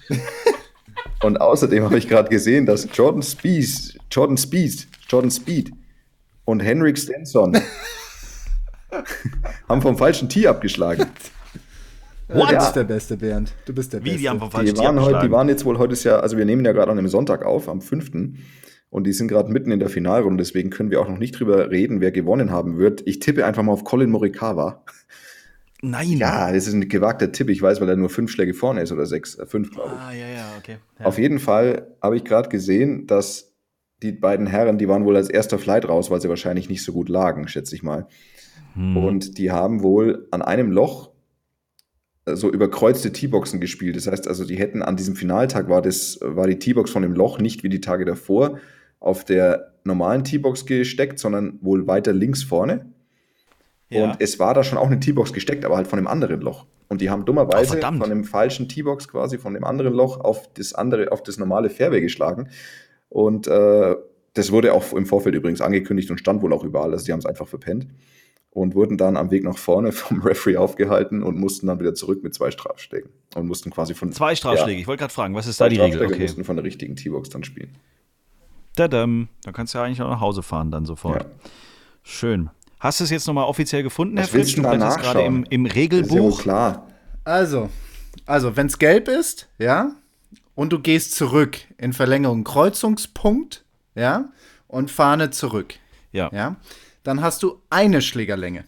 und 1.22 1.40
außerdem 1.40 1.84
habe 1.84 1.98
ich 1.98 2.08
gerade 2.08 2.30
gesehen, 2.30 2.64
dass 2.64 2.88
Jordan 2.94 3.22
Speed, 3.22 3.98
Jordan 4.10 4.38
Speed, 4.38 4.88
Jordan 5.10 5.30
Speed 5.30 5.72
und 6.46 6.60
Henrik 6.60 6.96
Stenson 6.96 7.58
haben 9.68 9.82
vom 9.82 9.98
falschen 9.98 10.30
Tee 10.30 10.46
abgeschlagen. 10.46 11.06
What? 12.28 12.50
Du 12.50 12.56
bist 12.56 12.76
der 12.76 12.84
Beste, 12.84 13.16
Bernd. 13.16 13.54
Du 13.66 13.74
bist 13.74 13.92
der 13.92 14.00
Wie, 14.00 14.04
Beste. 14.04 14.20
die 14.20 14.28
haben 14.28 14.38
vom 14.38 14.50
falschen 14.50 14.74
die 14.74 14.80
waren, 14.80 15.00
heute, 15.00 15.26
die 15.26 15.30
waren 15.30 15.48
jetzt 15.48 15.64
wohl 15.64 15.78
heute 15.78 15.92
ist 15.92 16.04
ja, 16.04 16.20
also 16.20 16.36
wir 16.38 16.44
nehmen 16.44 16.64
ja 16.64 16.72
gerade 16.72 16.90
an 16.90 16.98
einem 16.98 17.08
Sonntag 17.08 17.44
auf, 17.44 17.68
am 17.68 17.80
5. 17.80 18.12
Und 18.90 19.06
die 19.06 19.12
sind 19.12 19.28
gerade 19.28 19.50
mitten 19.50 19.70
in 19.72 19.80
der 19.80 19.88
Finalrunde, 19.88 20.42
deswegen 20.42 20.70
können 20.70 20.90
wir 20.90 21.00
auch 21.00 21.08
noch 21.08 21.18
nicht 21.18 21.38
drüber 21.38 21.70
reden, 21.70 22.00
wer 22.00 22.12
gewonnen 22.12 22.50
haben 22.50 22.78
wird. 22.78 23.02
Ich 23.06 23.18
tippe 23.18 23.44
einfach 23.44 23.62
mal 23.62 23.72
auf 23.72 23.84
Colin 23.84 24.10
Morikawa. 24.10 24.84
Nein. 25.82 26.16
Ja, 26.16 26.50
das 26.50 26.66
ist 26.66 26.72
ein 26.72 26.88
gewagter 26.88 27.30
Tipp. 27.30 27.50
Ich 27.50 27.60
weiß, 27.60 27.80
weil 27.80 27.88
er 27.90 27.96
nur 27.96 28.08
fünf 28.08 28.30
Schläge 28.30 28.54
vorne 28.54 28.80
ist 28.80 28.92
oder 28.92 29.04
sechs, 29.04 29.34
äh, 29.34 29.44
fünf, 29.44 29.70
glaube 29.70 29.90
ich. 29.94 30.00
Ah, 30.00 30.12
ja, 30.12 30.28
ja, 30.28 30.46
okay. 30.58 30.76
Ja. 30.98 31.06
Auf 31.06 31.18
jeden 31.18 31.38
Fall 31.38 31.94
habe 32.00 32.16
ich 32.16 32.24
gerade 32.24 32.48
gesehen, 32.48 33.06
dass 33.06 33.52
die 34.02 34.12
beiden 34.12 34.46
Herren, 34.46 34.78
die 34.78 34.88
waren 34.88 35.04
wohl 35.04 35.16
als 35.16 35.28
erster 35.28 35.58
Flight 35.58 35.86
raus, 35.88 36.10
weil 36.10 36.22
sie 36.22 36.28
wahrscheinlich 36.30 36.70
nicht 36.70 36.82
so 36.82 36.92
gut 36.92 37.08
lagen, 37.10 37.48
schätze 37.48 37.74
ich 37.74 37.82
mal. 37.82 38.06
Hm. 38.74 38.96
Und 38.96 39.36
die 39.36 39.50
haben 39.50 39.82
wohl 39.82 40.26
an 40.30 40.40
einem 40.40 40.70
Loch 40.70 41.08
äh, 41.08 41.13
so 42.26 42.50
überkreuzte 42.50 43.12
T-Boxen 43.12 43.60
gespielt. 43.60 43.96
Das 43.96 44.06
heißt 44.06 44.26
also, 44.28 44.44
die 44.44 44.56
hätten 44.56 44.82
an 44.82 44.96
diesem 44.96 45.16
Finaltag 45.16 45.68
war 45.68 45.82
das, 45.82 46.18
war 46.22 46.46
die 46.46 46.58
T-Box 46.58 46.90
von 46.90 47.02
dem 47.02 47.12
Loch 47.12 47.38
nicht 47.38 47.62
wie 47.62 47.68
die 47.68 47.80
Tage 47.80 48.04
davor 48.04 48.58
auf 49.00 49.24
der 49.24 49.72
normalen 49.84 50.24
T-Box 50.24 50.64
gesteckt, 50.64 51.18
sondern 51.18 51.58
wohl 51.60 51.86
weiter 51.86 52.14
links 52.14 52.42
vorne. 52.42 52.86
Ja. 53.90 54.04
Und 54.04 54.16
es 54.20 54.38
war 54.38 54.54
da 54.54 54.64
schon 54.64 54.78
auch 54.78 54.86
eine 54.86 54.98
T-Box 54.98 55.34
gesteckt, 55.34 55.64
aber 55.64 55.76
halt 55.76 55.86
von 55.86 55.98
dem 55.98 56.06
anderen 56.06 56.40
Loch. 56.40 56.66
Und 56.88 57.02
die 57.02 57.10
haben 57.10 57.26
dummerweise 57.26 57.78
oh, 57.78 57.98
von 57.98 58.08
dem 58.08 58.24
falschen 58.24 58.68
T-Box 58.68 59.08
quasi 59.08 59.36
von 59.36 59.52
dem 59.52 59.64
anderen 59.64 59.92
Loch 59.92 60.20
auf 60.20 60.52
das 60.54 60.74
andere, 60.74 61.12
auf 61.12 61.22
das 61.22 61.38
normale 61.38 61.68
Fairway 61.68 62.00
geschlagen. 62.00 62.48
Und 63.10 63.46
äh, 63.46 63.94
das 64.32 64.50
wurde 64.50 64.72
auch 64.72 64.92
im 64.94 65.04
Vorfeld 65.04 65.34
übrigens 65.34 65.60
angekündigt 65.60 66.10
und 66.10 66.18
stand 66.18 66.40
wohl 66.42 66.52
auch 66.54 66.64
überall. 66.64 66.92
Also 66.92 67.04
die 67.04 67.12
haben 67.12 67.20
es 67.20 67.26
einfach 67.26 67.46
verpennt 67.46 67.86
und 68.54 68.74
wurden 68.74 68.96
dann 68.96 69.16
am 69.16 69.30
Weg 69.30 69.42
nach 69.42 69.58
vorne 69.58 69.92
vom 69.92 70.22
Referee 70.22 70.56
aufgehalten 70.56 71.22
und 71.22 71.36
mussten 71.36 71.66
dann 71.66 71.80
wieder 71.80 71.92
zurück 71.92 72.22
mit 72.22 72.34
zwei 72.34 72.50
Strafschlägen 72.50 73.10
und 73.34 73.46
mussten 73.46 73.70
quasi 73.70 73.94
von 73.94 74.12
zwei 74.12 74.34
Strafschläge. 74.34 74.72
Ja, 74.72 74.78
ich 74.78 74.86
wollte 74.86 75.00
gerade 75.00 75.12
fragen, 75.12 75.34
was 75.34 75.46
ist 75.46 75.60
da 75.60 75.68
die 75.68 75.76
Regel? 75.76 76.06
Okay. 76.06 76.22
mussten 76.22 76.44
von 76.44 76.56
der 76.56 76.64
richtigen 76.64 76.96
T-Box 76.96 77.28
dann 77.28 77.44
spielen. 77.44 77.74
Tadam. 78.76 79.28
Da 79.42 79.52
kannst 79.52 79.74
du 79.74 79.78
ja 79.78 79.84
eigentlich 79.84 80.00
auch 80.02 80.08
nach 80.08 80.20
Hause 80.20 80.42
fahren 80.42 80.70
dann 80.70 80.86
sofort. 80.86 81.24
Ja. 81.24 81.30
Schön. 82.02 82.50
Hast 82.78 83.00
du 83.00 83.04
es 83.04 83.10
jetzt 83.10 83.26
nochmal 83.26 83.44
offiziell 83.44 83.82
gefunden, 83.82 84.16
Herr 84.16 84.28
Fritz? 84.28 84.54
Du 84.54 84.62
blätterst 84.62 84.98
gerade 84.98 85.22
im, 85.22 85.44
im 85.50 85.66
Regelbuch. 85.66 86.38
Ja 86.38 86.42
klar. 86.42 86.88
Also, 87.24 87.70
also 88.26 88.56
wenn 88.56 88.66
es 88.66 88.78
gelb 88.78 89.08
ist, 89.08 89.48
ja, 89.58 89.96
und 90.54 90.72
du 90.72 90.78
gehst 90.78 91.14
zurück 91.14 91.58
in 91.78 91.92
Verlängerung 91.92 92.44
Kreuzungspunkt, 92.44 93.64
ja, 93.96 94.28
und 94.68 94.90
Fahne 94.90 95.30
zurück. 95.30 95.74
Ja. 96.12 96.30
ja 96.32 96.56
dann 97.04 97.20
hast 97.20 97.42
du 97.42 97.62
eine 97.70 98.02
Schlägerlänge. 98.02 98.64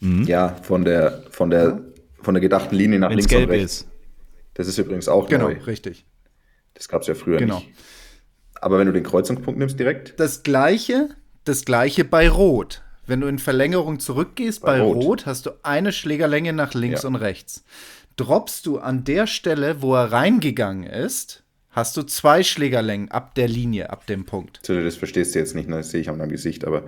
Mhm. 0.00 0.24
Ja, 0.24 0.54
von 0.62 0.84
der, 0.84 1.24
von 1.30 1.50
der, 1.50 1.80
von 2.22 2.34
der 2.34 2.40
gedachten 2.40 2.76
Linie 2.76 3.00
nach 3.00 3.10
Wenn's 3.10 3.22
links 3.22 3.30
gelb 3.30 3.50
und 3.50 3.56
rechts. 3.56 3.80
Ist. 3.80 3.88
Das 4.54 4.68
ist 4.68 4.78
übrigens 4.78 5.08
auch 5.08 5.28
genau, 5.28 5.46
neu. 5.46 5.54
Genau, 5.54 5.64
richtig. 5.66 6.06
Das 6.74 6.88
gab 6.88 7.02
es 7.02 7.08
ja 7.08 7.14
früher 7.14 7.38
genau. 7.38 7.58
nicht. 7.58 7.70
Aber 8.60 8.78
wenn 8.78 8.86
du 8.86 8.92
den 8.92 9.04
Kreuzungspunkt 9.04 9.58
nimmst 9.58 9.78
direkt? 9.78 10.18
Das 10.18 10.42
gleiche, 10.42 11.08
das 11.44 11.64
gleiche 11.64 12.04
bei 12.04 12.28
Rot. 12.28 12.82
Wenn 13.06 13.20
du 13.20 13.26
in 13.26 13.38
Verlängerung 13.38 14.00
zurückgehst 14.00 14.60
bei, 14.60 14.78
bei 14.78 14.84
Rot. 14.84 14.96
Rot. 14.96 15.26
hast 15.26 15.46
du 15.46 15.50
eine 15.62 15.92
Schlägerlänge 15.92 16.52
nach 16.52 16.74
links 16.74 17.02
ja. 17.02 17.08
und 17.08 17.16
rechts. 17.16 17.64
Droppst 18.16 18.66
du 18.66 18.78
an 18.78 19.04
der 19.04 19.26
Stelle, 19.26 19.80
wo 19.80 19.94
er 19.94 20.12
reingegangen 20.12 20.84
ist, 20.84 21.44
hast 21.70 21.96
du 21.96 22.02
zwei 22.02 22.42
Schlägerlängen 22.42 23.10
ab 23.10 23.34
der 23.36 23.48
Linie, 23.48 23.90
ab 23.90 24.06
dem 24.06 24.26
Punkt. 24.26 24.60
Das 24.68 24.96
verstehst 24.96 25.34
du 25.34 25.38
jetzt 25.38 25.54
nicht, 25.54 25.68
ne? 25.68 25.76
das 25.76 25.90
sehe 25.90 26.00
ich 26.00 26.10
an 26.10 26.18
deinem 26.18 26.30
Gesicht, 26.30 26.64
aber 26.66 26.82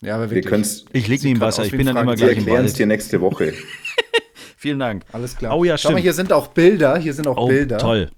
ja, 0.00 0.16
aber 0.16 0.30
wirklich. 0.30 0.86
Wir 0.92 1.00
ich 1.00 1.08
liege 1.08 1.24
nie 1.26 1.32
im 1.32 1.40
Wasser, 1.40 1.64
ich 1.64 1.72
bin 1.72 1.86
dann 1.86 1.96
immer 1.96 2.14
gleich 2.14 2.30
im 2.30 2.36
Wald. 2.38 2.46
Wir 2.46 2.52
erklären 2.52 2.64
es 2.64 2.74
dir 2.74 2.86
nächste 2.86 3.20
Woche. 3.20 3.54
Vielen 4.56 4.78
Dank. 4.78 5.04
Alles 5.12 5.36
klar. 5.36 5.56
Oh 5.56 5.64
ja, 5.64 5.78
Schau 5.78 5.92
mal, 5.92 6.00
hier 6.00 6.12
sind 6.12 6.32
auch 6.32 6.48
Bilder, 6.48 6.98
hier 6.98 7.14
sind 7.14 7.26
auch 7.28 7.36
oh, 7.36 7.48
Bilder. 7.48 7.78
toll. 7.78 8.10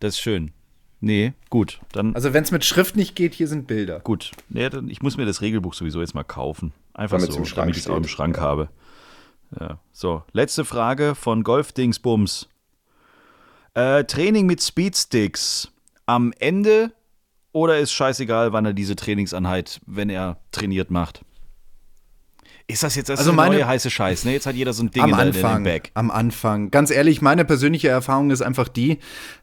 Das 0.00 0.14
ist 0.14 0.20
schön. 0.20 0.52
Nee, 1.00 1.34
gut. 1.50 1.80
Dann 1.92 2.14
also 2.14 2.32
wenn 2.32 2.42
es 2.42 2.50
mit 2.50 2.64
Schrift 2.64 2.96
nicht 2.96 3.14
geht, 3.14 3.34
hier 3.34 3.48
sind 3.48 3.66
Bilder. 3.66 4.00
Gut. 4.00 4.32
Nee, 4.48 4.68
dann, 4.68 4.88
ich 4.88 5.02
muss 5.02 5.16
mir 5.16 5.26
das 5.26 5.42
Regelbuch 5.42 5.74
sowieso 5.74 6.00
jetzt 6.00 6.14
mal 6.14 6.24
kaufen. 6.24 6.72
Einfach 6.94 7.18
damit 7.18 7.32
so, 7.32 7.42
damit 7.54 7.76
ich 7.76 7.82
es 7.82 7.88
auch 7.88 7.96
im 7.96 8.08
Schrank 8.08 8.36
ja. 8.36 8.42
habe. 8.42 8.68
Ja. 9.60 9.78
So, 9.92 10.22
letzte 10.32 10.64
Frage 10.64 11.14
von 11.14 11.44
Golf-Dingsbums. 11.44 12.48
Äh, 13.74 14.04
Training 14.04 14.46
mit 14.46 14.62
Speedsticks. 14.62 15.70
Am 16.06 16.32
Ende 16.38 16.92
oder 17.56 17.78
ist 17.78 17.92
scheißegal, 17.92 18.52
wann 18.52 18.66
er 18.66 18.74
diese 18.74 18.96
Trainingseinheit, 18.96 19.80
wenn 19.86 20.10
er 20.10 20.36
trainiert, 20.52 20.90
macht? 20.90 21.22
Ist 22.68 22.82
das 22.82 22.96
jetzt 22.96 23.08
das 23.08 23.20
also 23.20 23.32
meine, 23.32 23.54
neue 23.54 23.66
heiße 23.66 23.88
Scheiß? 23.88 24.26
Ne? 24.26 24.32
Jetzt 24.32 24.44
hat 24.44 24.56
jeder 24.56 24.74
so 24.74 24.82
ein 24.82 24.90
Ding 24.90 25.02
am 25.02 25.10
in, 25.10 25.14
Anfang, 25.14 25.58
in 25.58 25.64
Back. 25.64 25.90
Am 25.94 26.10
Anfang. 26.10 26.70
Ganz 26.70 26.90
ehrlich, 26.90 27.22
meine 27.22 27.46
persönliche 27.46 27.88
Erfahrung 27.88 28.30
ist 28.30 28.42
einfach 28.42 28.68
die, 28.68 28.98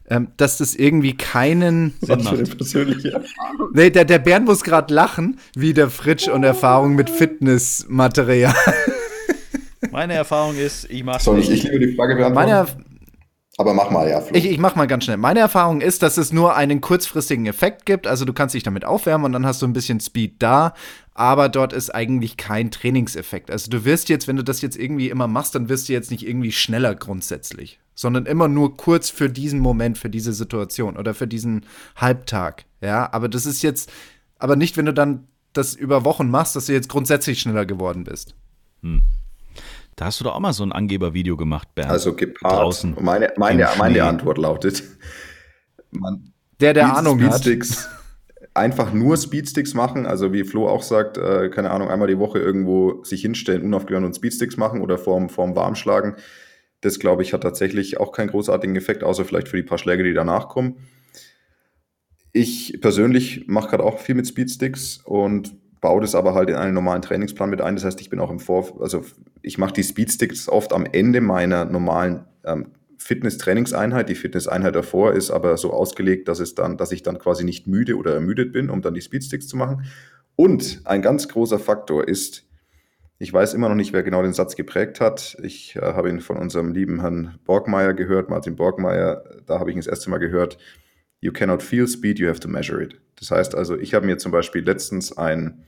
ähm, 0.08 0.28
dass 0.36 0.58
das 0.58 0.76
irgendwie 0.76 1.16
keinen. 1.16 1.94
Was 2.02 2.28
für 2.28 2.36
eine 2.36 2.44
persönliche 2.44 3.08
Erfahrung? 3.14 3.70
Nee, 3.72 3.90
der, 3.90 4.04
der 4.04 4.18
Bernd 4.20 4.46
muss 4.46 4.62
gerade 4.62 4.94
lachen, 4.94 5.40
wie 5.56 5.74
der 5.74 5.90
Fritsch 5.90 6.28
und 6.28 6.44
Erfahrung 6.44 6.94
mit 6.94 7.10
Fitnessmaterial. 7.10 8.54
Meine 9.90 10.14
Erfahrung 10.14 10.56
ist, 10.56 10.88
ich 10.88 11.02
mache 11.02 11.22
Soll 11.22 11.40
ich, 11.40 11.50
ich 11.50 11.64
liebe 11.64 11.80
die 11.80 11.96
Frage 11.96 12.14
beantworten? 12.14 12.48
Meine, 12.48 12.66
aber 13.56 13.72
mach 13.72 13.90
mal, 13.90 14.08
ja. 14.08 14.20
Flo. 14.20 14.36
Ich, 14.36 14.46
ich 14.46 14.58
mach 14.58 14.74
mal 14.74 14.86
ganz 14.86 15.04
schnell. 15.04 15.16
Meine 15.16 15.40
Erfahrung 15.40 15.80
ist, 15.80 16.02
dass 16.02 16.16
es 16.16 16.32
nur 16.32 16.56
einen 16.56 16.80
kurzfristigen 16.80 17.46
Effekt 17.46 17.86
gibt. 17.86 18.06
Also 18.06 18.24
du 18.24 18.32
kannst 18.32 18.54
dich 18.54 18.64
damit 18.64 18.84
aufwärmen 18.84 19.26
und 19.26 19.32
dann 19.32 19.46
hast 19.46 19.62
du 19.62 19.66
ein 19.66 19.72
bisschen 19.72 20.00
Speed 20.00 20.42
da. 20.42 20.74
Aber 21.14 21.48
dort 21.48 21.72
ist 21.72 21.94
eigentlich 21.94 22.36
kein 22.36 22.72
Trainingseffekt. 22.72 23.52
Also 23.52 23.70
du 23.70 23.84
wirst 23.84 24.08
jetzt, 24.08 24.26
wenn 24.26 24.36
du 24.36 24.42
das 24.42 24.60
jetzt 24.60 24.76
irgendwie 24.76 25.08
immer 25.08 25.28
machst, 25.28 25.54
dann 25.54 25.68
wirst 25.68 25.88
du 25.88 25.92
jetzt 25.92 26.10
nicht 26.10 26.26
irgendwie 26.26 26.50
schneller 26.50 26.96
grundsätzlich. 26.96 27.78
sondern 27.94 28.26
immer 28.26 28.48
nur 28.48 28.76
kurz 28.76 29.08
für 29.10 29.30
diesen 29.30 29.60
Moment, 29.60 29.98
für 29.98 30.10
diese 30.10 30.32
Situation 30.32 30.96
oder 30.96 31.14
für 31.14 31.28
diesen 31.28 31.64
Halbtag. 31.96 32.64
Ja, 32.80 33.12
aber 33.12 33.28
das 33.28 33.46
ist 33.46 33.62
jetzt, 33.62 33.90
aber 34.38 34.56
nicht, 34.56 34.76
wenn 34.76 34.86
du 34.86 34.92
dann 34.92 35.28
das 35.52 35.74
über 35.74 36.04
Wochen 36.04 36.28
machst, 36.28 36.56
dass 36.56 36.66
du 36.66 36.72
jetzt 36.72 36.88
grundsätzlich 36.88 37.40
schneller 37.40 37.64
geworden 37.64 38.04
bist. 38.04 38.34
Hm. 38.82 39.02
Da 39.96 40.06
hast 40.06 40.20
du 40.20 40.24
doch 40.24 40.34
auch 40.34 40.40
mal 40.40 40.52
so 40.52 40.64
ein 40.64 40.72
Angebervideo 40.72 41.36
gemacht, 41.36 41.68
Bernd. 41.74 41.90
Also 41.90 42.14
gepaart. 42.14 42.52
Draußen 42.52 42.96
meine, 43.00 43.32
meine, 43.36 43.68
meine 43.78 44.04
Antwort 44.04 44.38
lautet, 44.38 44.82
man 45.90 46.32
der, 46.60 46.74
der 46.74 46.96
Ahnung 46.96 47.18
Speedsticks, 47.18 47.88
hat. 47.88 48.48
Einfach 48.54 48.92
nur 48.92 49.16
Speedsticks 49.16 49.74
machen, 49.74 50.06
also 50.06 50.32
wie 50.32 50.44
Flo 50.44 50.68
auch 50.68 50.82
sagt, 50.82 51.18
äh, 51.18 51.48
keine 51.50 51.70
Ahnung, 51.70 51.88
einmal 51.88 52.08
die 52.08 52.18
Woche 52.18 52.38
irgendwo 52.38 53.02
sich 53.02 53.22
hinstellen, 53.22 53.62
unaufgehört 53.62 54.04
und 54.04 54.14
Speedsticks 54.14 54.56
machen 54.56 54.80
oder 54.80 54.96
vorm, 54.96 55.28
vorm 55.28 55.56
Warmschlagen. 55.56 56.14
Das, 56.80 56.98
glaube 56.98 57.22
ich, 57.22 57.32
hat 57.32 57.42
tatsächlich 57.42 57.98
auch 57.98 58.12
keinen 58.12 58.28
großartigen 58.28 58.76
Effekt, 58.76 59.02
außer 59.02 59.24
vielleicht 59.24 59.48
für 59.48 59.56
die 59.56 59.62
paar 59.62 59.78
Schläge, 59.78 60.04
die 60.04 60.14
danach 60.14 60.48
kommen. 60.48 60.76
Ich 62.32 62.78
persönlich 62.80 63.46
mache 63.46 63.70
gerade 63.70 63.84
auch 63.84 63.98
viel 63.98 64.14
mit 64.14 64.26
Speedsticks 64.26 65.00
und 65.04 65.56
baue 65.84 66.00
das 66.00 66.14
aber 66.14 66.32
halt 66.32 66.48
in 66.48 66.54
einen 66.54 66.72
normalen 66.72 67.02
Trainingsplan 67.02 67.50
mit 67.50 67.60
ein. 67.60 67.74
Das 67.74 67.84
heißt, 67.84 68.00
ich 68.00 68.08
bin 68.08 68.18
auch 68.18 68.30
im 68.30 68.40
Vor, 68.40 68.80
also 68.80 69.04
ich 69.42 69.58
mache 69.58 69.74
die 69.74 69.82
Speedsticks 69.82 70.48
oft 70.48 70.72
am 70.72 70.86
Ende 70.86 71.20
meiner 71.20 71.66
normalen 71.66 72.24
ähm, 72.42 72.68
Fitness-Trainingseinheit. 72.96 74.08
Die 74.08 74.14
Fitness-Einheit 74.14 74.74
davor 74.74 75.12
ist 75.12 75.30
aber 75.30 75.58
so 75.58 75.74
ausgelegt, 75.74 76.26
dass 76.28 76.40
es 76.40 76.54
dann, 76.54 76.78
dass 76.78 76.90
ich 76.90 77.02
dann 77.02 77.18
quasi 77.18 77.44
nicht 77.44 77.66
müde 77.66 77.98
oder 77.98 78.14
ermüdet 78.14 78.50
bin, 78.54 78.70
um 78.70 78.80
dann 78.80 78.94
die 78.94 79.02
Speedsticks 79.02 79.46
zu 79.46 79.58
machen. 79.58 79.84
Und 80.36 80.80
ein 80.86 81.02
ganz 81.02 81.28
großer 81.28 81.58
Faktor 81.58 82.08
ist, 82.08 82.48
ich 83.18 83.30
weiß 83.30 83.52
immer 83.52 83.68
noch 83.68 83.74
nicht, 83.74 83.92
wer 83.92 84.02
genau 84.02 84.22
den 84.22 84.32
Satz 84.32 84.56
geprägt 84.56 85.02
hat. 85.02 85.36
Ich 85.42 85.76
äh, 85.76 85.80
habe 85.80 86.08
ihn 86.08 86.20
von 86.20 86.38
unserem 86.38 86.72
lieben 86.72 87.02
Herrn 87.02 87.38
Borgmeier 87.44 87.92
gehört, 87.92 88.30
Martin 88.30 88.56
Borgmeier. 88.56 89.22
Da 89.44 89.60
habe 89.60 89.68
ich 89.68 89.76
ihn 89.76 89.80
das 89.80 89.86
erste 89.86 90.08
Mal 90.08 90.16
gehört. 90.16 90.56
You 91.20 91.30
cannot 91.30 91.62
feel 91.62 91.86
speed, 91.86 92.18
you 92.18 92.26
have 92.26 92.40
to 92.40 92.48
measure 92.48 92.82
it. 92.82 92.98
Das 93.16 93.30
heißt 93.30 93.54
also, 93.54 93.76
ich 93.76 93.92
habe 93.92 94.06
mir 94.06 94.16
zum 94.16 94.32
Beispiel 94.32 94.64
letztens 94.64 95.16
ein 95.18 95.62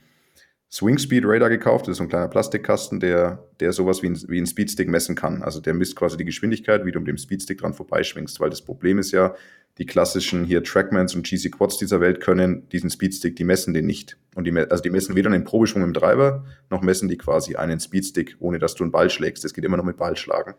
Swing 0.69 0.97
Speed 0.97 1.23
Radar 1.25 1.49
gekauft. 1.49 1.87
Das 1.87 1.93
ist 1.93 1.97
so 1.97 2.03
ein 2.03 2.09
kleiner 2.09 2.27
Plastikkasten, 2.27 2.99
der, 2.99 3.47
der 3.59 3.71
sowas 3.71 4.03
wie 4.03 4.07
ein, 4.07 4.21
wie 4.27 4.39
ein 4.39 4.45
Speedstick 4.45 4.89
messen 4.89 5.15
kann. 5.15 5.41
Also 5.41 5.61
der 5.61 5.73
misst 5.73 5.95
quasi 5.95 6.17
die 6.17 6.25
Geschwindigkeit, 6.25 6.85
wie 6.85 6.91
du 6.91 6.99
mit 6.99 7.07
dem 7.07 7.17
Speedstick 7.17 7.59
dran 7.59 7.73
vorbeischwingst. 7.73 8.39
Weil 8.39 8.49
das 8.49 8.61
Problem 8.61 8.99
ist 8.99 9.11
ja, 9.11 9.33
die 9.77 9.85
klassischen 9.85 10.43
hier 10.43 10.63
Trackmans 10.63 11.15
und 11.15 11.25
GC 11.25 11.51
Quads 11.51 11.77
dieser 11.77 12.01
Welt 12.01 12.19
können 12.19 12.67
diesen 12.69 12.89
Speedstick, 12.89 13.35
die 13.35 13.43
messen 13.43 13.73
den 13.73 13.85
nicht. 13.85 14.17
Und 14.35 14.45
die, 14.45 14.51
also 14.57 14.81
die 14.81 14.89
messen 14.89 15.15
weder 15.15 15.31
einen 15.31 15.43
Probeschwung 15.43 15.83
im 15.83 15.93
Treiber, 15.93 16.45
noch 16.69 16.81
messen 16.81 17.07
die 17.07 17.17
quasi 17.17 17.55
einen 17.55 17.79
Speedstick, 17.79 18.35
ohne 18.39 18.59
dass 18.59 18.75
du 18.75 18.83
einen 18.83 18.91
Ball 18.91 19.09
schlägst. 19.09 19.43
Das 19.43 19.53
geht 19.53 19.63
immer 19.63 19.77
noch 19.77 19.85
mit 19.85 19.97
Ballschlagen. 19.97 20.55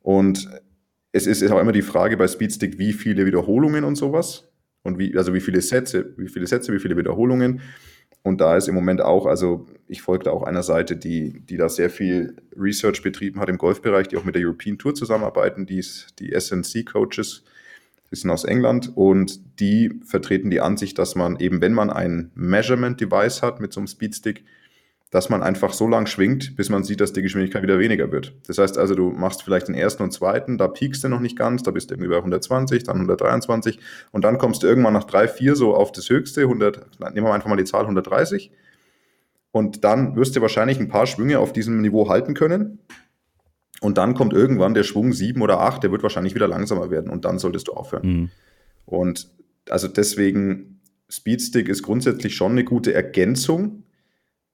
Und 0.00 0.48
es 1.12 1.26
ist 1.26 1.42
auch 1.50 1.60
immer 1.60 1.72
die 1.72 1.82
Frage 1.82 2.16
bei 2.16 2.26
Speedstick, 2.28 2.78
wie 2.78 2.94
viele 2.94 3.26
Wiederholungen 3.26 3.84
und 3.84 3.96
sowas. 3.96 4.48
Und 4.82 4.98
wie, 4.98 5.16
also 5.16 5.34
wie 5.34 5.40
viele 5.40 5.60
Sätze, 5.60 6.14
wie 6.16 6.28
viele 6.28 6.46
Sätze, 6.46 6.72
wie 6.72 6.78
viele 6.78 6.96
Wiederholungen. 6.96 7.60
Und 8.22 8.40
da 8.40 8.56
ist 8.56 8.68
im 8.68 8.74
Moment 8.74 9.00
auch, 9.00 9.26
also 9.26 9.66
ich 9.88 10.02
folge 10.02 10.30
auch 10.30 10.42
einer 10.42 10.62
Seite, 10.62 10.96
die, 10.96 11.40
die 11.40 11.56
da 11.56 11.68
sehr 11.68 11.88
viel 11.88 12.36
Research 12.56 13.02
betrieben 13.02 13.40
hat 13.40 13.48
im 13.48 13.56
Golfbereich, 13.56 14.08
die 14.08 14.16
auch 14.16 14.24
mit 14.24 14.34
der 14.34 14.42
European 14.42 14.78
Tour 14.78 14.94
zusammenarbeiten, 14.94 15.66
die, 15.66 15.78
ist, 15.78 16.18
die 16.18 16.38
SNC 16.38 16.84
Coaches, 16.84 17.44
die 18.10 18.16
sind 18.16 18.30
aus 18.30 18.44
England. 18.44 18.92
Und 18.94 19.40
die 19.58 20.00
vertreten 20.04 20.50
die 20.50 20.60
Ansicht, 20.60 20.98
dass 20.98 21.14
man 21.14 21.40
eben, 21.40 21.62
wenn 21.62 21.72
man 21.72 21.88
ein 21.88 22.30
Measurement 22.34 23.00
Device 23.00 23.42
hat 23.42 23.60
mit 23.60 23.72
so 23.72 23.80
einem 23.80 23.86
Speedstick, 23.86 24.44
dass 25.10 25.28
man 25.28 25.42
einfach 25.42 25.72
so 25.72 25.88
lang 25.88 26.06
schwingt, 26.06 26.54
bis 26.56 26.68
man 26.68 26.84
sieht, 26.84 27.00
dass 27.00 27.12
die 27.12 27.22
Geschwindigkeit 27.22 27.62
wieder 27.64 27.80
weniger 27.80 28.12
wird. 28.12 28.32
Das 28.46 28.58
heißt 28.58 28.78
also, 28.78 28.94
du 28.94 29.10
machst 29.10 29.42
vielleicht 29.42 29.66
den 29.66 29.74
ersten 29.74 30.04
und 30.04 30.12
zweiten, 30.12 30.56
da 30.56 30.68
piekst 30.68 31.02
du 31.02 31.08
noch 31.08 31.18
nicht 31.18 31.36
ganz, 31.36 31.64
da 31.64 31.72
bist 31.72 31.90
du 31.90 31.94
irgendwie 31.94 32.10
bei 32.10 32.16
120, 32.16 32.84
dann 32.84 32.96
123 32.96 33.80
und 34.12 34.24
dann 34.24 34.38
kommst 34.38 34.62
du 34.62 34.68
irgendwann 34.68 34.94
nach 34.94 35.04
drei, 35.04 35.26
vier 35.26 35.56
so 35.56 35.74
auf 35.74 35.90
das 35.90 36.08
höchste, 36.08 36.42
100, 36.42 37.00
nehmen 37.12 37.26
wir 37.26 37.34
einfach 37.34 37.48
mal 37.48 37.56
die 37.56 37.64
Zahl 37.64 37.82
130 37.82 38.52
und 39.50 39.82
dann 39.82 40.14
wirst 40.14 40.36
du 40.36 40.40
wahrscheinlich 40.40 40.78
ein 40.78 40.88
paar 40.88 41.06
Schwünge 41.06 41.40
auf 41.40 41.52
diesem 41.52 41.80
Niveau 41.80 42.08
halten 42.08 42.34
können 42.34 42.78
und 43.80 43.98
dann 43.98 44.14
kommt 44.14 44.32
irgendwann 44.32 44.74
der 44.74 44.84
Schwung 44.84 45.12
sieben 45.12 45.42
oder 45.42 45.60
acht, 45.60 45.82
der 45.82 45.90
wird 45.90 46.04
wahrscheinlich 46.04 46.36
wieder 46.36 46.46
langsamer 46.46 46.88
werden 46.88 47.10
und 47.10 47.24
dann 47.24 47.40
solltest 47.40 47.66
du 47.66 47.72
aufhören. 47.72 48.06
Mhm. 48.06 48.30
Und 48.84 49.28
also 49.68 49.88
deswegen, 49.88 50.80
Speedstick 51.08 51.68
ist 51.68 51.82
grundsätzlich 51.82 52.36
schon 52.36 52.52
eine 52.52 52.62
gute 52.62 52.94
Ergänzung 52.94 53.84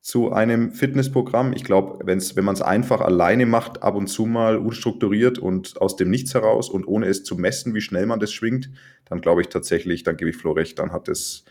zu 0.06 0.32
einem 0.32 0.70
Fitnessprogramm. 0.70 1.52
Ich 1.52 1.64
glaube, 1.64 1.98
wenn 2.06 2.44
man 2.44 2.54
es 2.54 2.62
einfach 2.62 3.00
alleine 3.00 3.44
macht, 3.44 3.82
ab 3.82 3.96
und 3.96 4.06
zu 4.06 4.24
mal 4.24 4.56
unstrukturiert 4.56 5.36
und 5.36 5.80
aus 5.80 5.96
dem 5.96 6.10
Nichts 6.10 6.32
heraus 6.32 6.70
und 6.70 6.86
ohne 6.86 7.06
es 7.06 7.24
zu 7.24 7.34
messen, 7.34 7.74
wie 7.74 7.80
schnell 7.80 8.06
man 8.06 8.20
das 8.20 8.32
schwingt, 8.32 8.70
dann 9.06 9.20
glaube 9.20 9.40
ich 9.40 9.48
tatsächlich, 9.48 10.04
dann 10.04 10.16
gebe 10.16 10.30
ich 10.30 10.36
Flo 10.36 10.52
recht, 10.52 10.78
dann 10.78 10.92
hat 10.92 11.08
es 11.08 11.44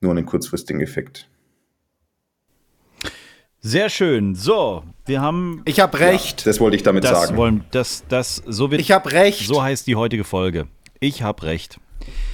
nur 0.00 0.12
einen 0.12 0.26
kurzfristigen 0.26 0.80
Effekt. 0.80 1.28
Sehr 3.58 3.88
schön. 3.88 4.36
So, 4.36 4.84
wir 5.04 5.20
haben. 5.20 5.62
Ich 5.64 5.80
habe 5.80 5.98
recht. 5.98 6.42
Ja, 6.42 6.44
das 6.44 6.60
wollte 6.60 6.76
ich 6.76 6.84
damit 6.84 7.02
das 7.02 7.10
sagen. 7.10 7.36
Wollen, 7.36 7.64
das, 7.72 8.04
das, 8.08 8.44
so 8.46 8.70
wird, 8.70 8.80
ich 8.80 8.92
habe 8.92 9.10
recht. 9.10 9.44
So 9.48 9.60
heißt 9.60 9.88
die 9.88 9.96
heutige 9.96 10.22
Folge. 10.22 10.68
Ich 11.00 11.22
habe 11.24 11.42
recht. 11.42 11.80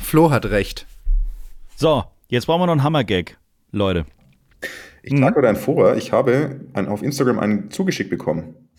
Flo 0.02 0.30
hat 0.30 0.44
recht. 0.44 0.84
So, 1.74 2.04
jetzt 2.28 2.44
brauchen 2.44 2.60
wir 2.60 2.66
noch 2.66 2.72
einen 2.72 2.82
Hammergag, 2.82 3.38
Leute. 3.72 4.04
Ich 5.06 5.12
mhm. 5.12 5.24
heute 5.24 5.54
vor, 5.54 5.96
ich 5.96 6.12
habe 6.12 6.60
ein, 6.72 6.88
auf 6.88 7.02
Instagram 7.02 7.38
einen 7.38 7.70
zugeschickt 7.70 8.08
bekommen. 8.08 8.70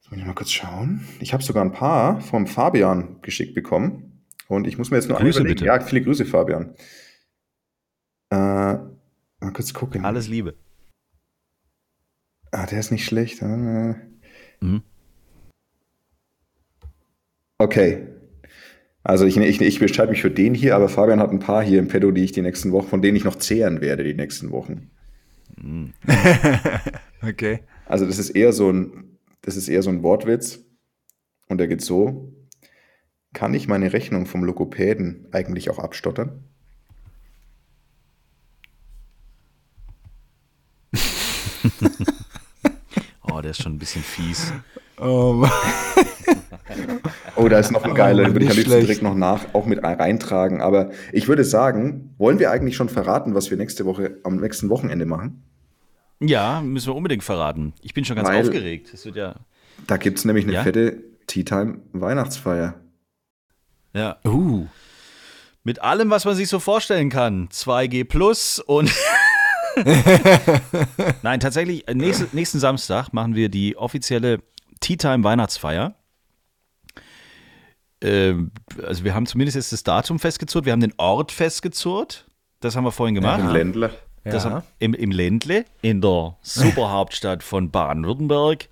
Jetzt 0.00 0.10
muss 0.10 0.20
ich 0.20 0.26
mal 0.26 0.34
kurz 0.34 0.50
schauen. 0.50 1.08
Ich 1.18 1.32
habe 1.32 1.42
sogar 1.42 1.64
ein 1.64 1.72
paar 1.72 2.20
vom 2.20 2.46
Fabian 2.46 3.22
geschickt 3.22 3.54
bekommen. 3.54 4.24
Und 4.48 4.66
ich 4.66 4.76
muss 4.76 4.90
mir 4.90 4.98
jetzt 4.98 5.08
nur 5.08 5.16
Grüße 5.16 5.44
bitte. 5.44 5.64
Ja, 5.64 5.80
viele 5.80 6.02
Grüße, 6.02 6.26
Fabian. 6.26 6.74
Äh, 8.28 8.34
mal 8.34 9.52
kurz 9.54 9.72
gucken. 9.72 10.04
Alles 10.04 10.28
Liebe. 10.28 10.54
Ah, 12.50 12.66
der 12.66 12.80
ist 12.80 12.90
nicht 12.90 13.06
schlecht. 13.06 13.40
Äh. 13.40 13.94
Mhm. 14.60 14.82
Okay, 17.56 18.08
also 19.04 19.26
ich, 19.26 19.36
ich, 19.36 19.60
ich 19.60 19.78
beschreibe 19.80 20.12
mich 20.12 20.22
für 20.22 20.30
den 20.30 20.54
hier, 20.54 20.76
aber 20.76 20.88
Fabian 20.88 21.20
hat 21.20 21.30
ein 21.30 21.40
paar 21.40 21.62
hier 21.62 21.78
im 21.80 21.88
Pedo, 21.88 22.12
die 22.12 22.24
ich 22.24 22.32
die 22.32 22.42
nächsten 22.42 22.72
Wochen, 22.72 22.88
von 22.88 23.02
denen 23.02 23.16
ich 23.16 23.24
noch 23.24 23.36
zehren 23.36 23.80
werde 23.80 24.04
die 24.04 24.14
nächsten 24.14 24.50
Wochen. 24.52 24.90
okay. 27.22 27.60
Also 27.86 28.06
das 28.06 28.18
ist 28.18 28.30
eher 28.30 28.52
so 28.52 28.70
ein, 28.70 29.18
das 29.42 29.56
ist 29.56 29.68
eher 29.68 29.82
so 29.82 29.90
ein 29.90 30.02
Wortwitz 30.02 30.60
und 31.48 31.58
der 31.58 31.68
geht 31.68 31.82
so: 31.82 32.32
Kann 33.32 33.54
ich 33.54 33.68
meine 33.68 33.92
Rechnung 33.92 34.26
vom 34.26 34.44
Lokopäden 34.44 35.26
eigentlich 35.32 35.68
auch 35.68 35.78
abstottern? 35.78 36.44
der 43.42 43.50
ist 43.52 43.62
schon 43.62 43.74
ein 43.74 43.78
bisschen 43.78 44.02
fies. 44.02 44.52
Oh, 44.98 45.46
oh 47.36 47.48
da 47.48 47.58
ist 47.58 47.72
noch 47.72 47.84
ein 47.84 47.94
geiler, 47.94 48.24
den 48.24 48.34
würde 48.34 48.44
ich 48.44 48.50
am 48.50 48.56
liebsten 48.56 48.80
direkt 48.80 49.02
noch 49.02 49.14
nach, 49.14 49.52
auch 49.52 49.66
mit 49.66 49.82
reintragen. 49.82 50.60
Aber 50.60 50.90
ich 51.12 51.28
würde 51.28 51.44
sagen, 51.44 52.14
wollen 52.18 52.38
wir 52.38 52.50
eigentlich 52.50 52.76
schon 52.76 52.88
verraten, 52.88 53.34
was 53.34 53.50
wir 53.50 53.56
nächste 53.56 53.84
Woche 53.84 54.18
am 54.22 54.36
nächsten 54.36 54.68
Wochenende 54.68 55.06
machen? 55.06 55.42
Ja, 56.20 56.60
müssen 56.60 56.88
wir 56.88 56.94
unbedingt 56.94 57.24
verraten. 57.24 57.74
Ich 57.82 57.94
bin 57.94 58.04
schon 58.04 58.16
ganz 58.16 58.28
Weil 58.28 58.42
aufgeregt. 58.42 58.90
Das 58.92 59.04
wird 59.04 59.16
ja. 59.16 59.34
Da 59.86 59.96
gibt 59.96 60.18
es 60.18 60.24
nämlich 60.24 60.44
eine 60.44 60.54
ja? 60.54 60.62
fette 60.62 61.02
Tea 61.26 61.44
Time 61.44 61.78
Weihnachtsfeier. 61.92 62.74
Ja. 63.94 64.18
Uh. 64.24 64.66
Mit 65.64 65.80
allem, 65.80 66.10
was 66.10 66.24
man 66.24 66.34
sich 66.34 66.48
so 66.48 66.58
vorstellen 66.58 67.10
kann. 67.10 67.48
2G 67.48 68.04
Plus 68.04 68.58
und. 68.60 68.90
Nein, 71.22 71.40
tatsächlich, 71.40 71.86
äh, 71.88 71.94
nächste, 71.94 72.28
nächsten 72.32 72.58
Samstag 72.58 73.12
machen 73.12 73.34
wir 73.34 73.48
die 73.48 73.76
offizielle 73.76 74.40
Tea 74.80 74.96
Time 74.96 75.24
Weihnachtsfeier. 75.24 75.94
Ähm, 78.00 78.50
also 78.82 79.04
wir 79.04 79.14
haben 79.14 79.26
zumindest 79.26 79.56
jetzt 79.56 79.72
das 79.72 79.84
Datum 79.84 80.18
festgezurrt, 80.18 80.64
wir 80.64 80.72
haben 80.72 80.80
den 80.80 80.94
Ort 80.96 81.32
festgezurrt. 81.32 82.26
Das 82.60 82.76
haben 82.76 82.84
wir 82.84 82.92
vorhin 82.92 83.14
gemacht. 83.14 83.40
Ja, 83.40 83.46
Im 83.46 83.52
Ländle. 83.52 83.90
Das 84.24 84.44
ja. 84.44 84.62
im, 84.78 84.94
Im 84.94 85.10
Ländle, 85.10 85.64
in 85.80 86.00
der 86.00 86.36
Superhauptstadt 86.42 87.42
von 87.42 87.70
Baden-Württemberg. 87.70 88.68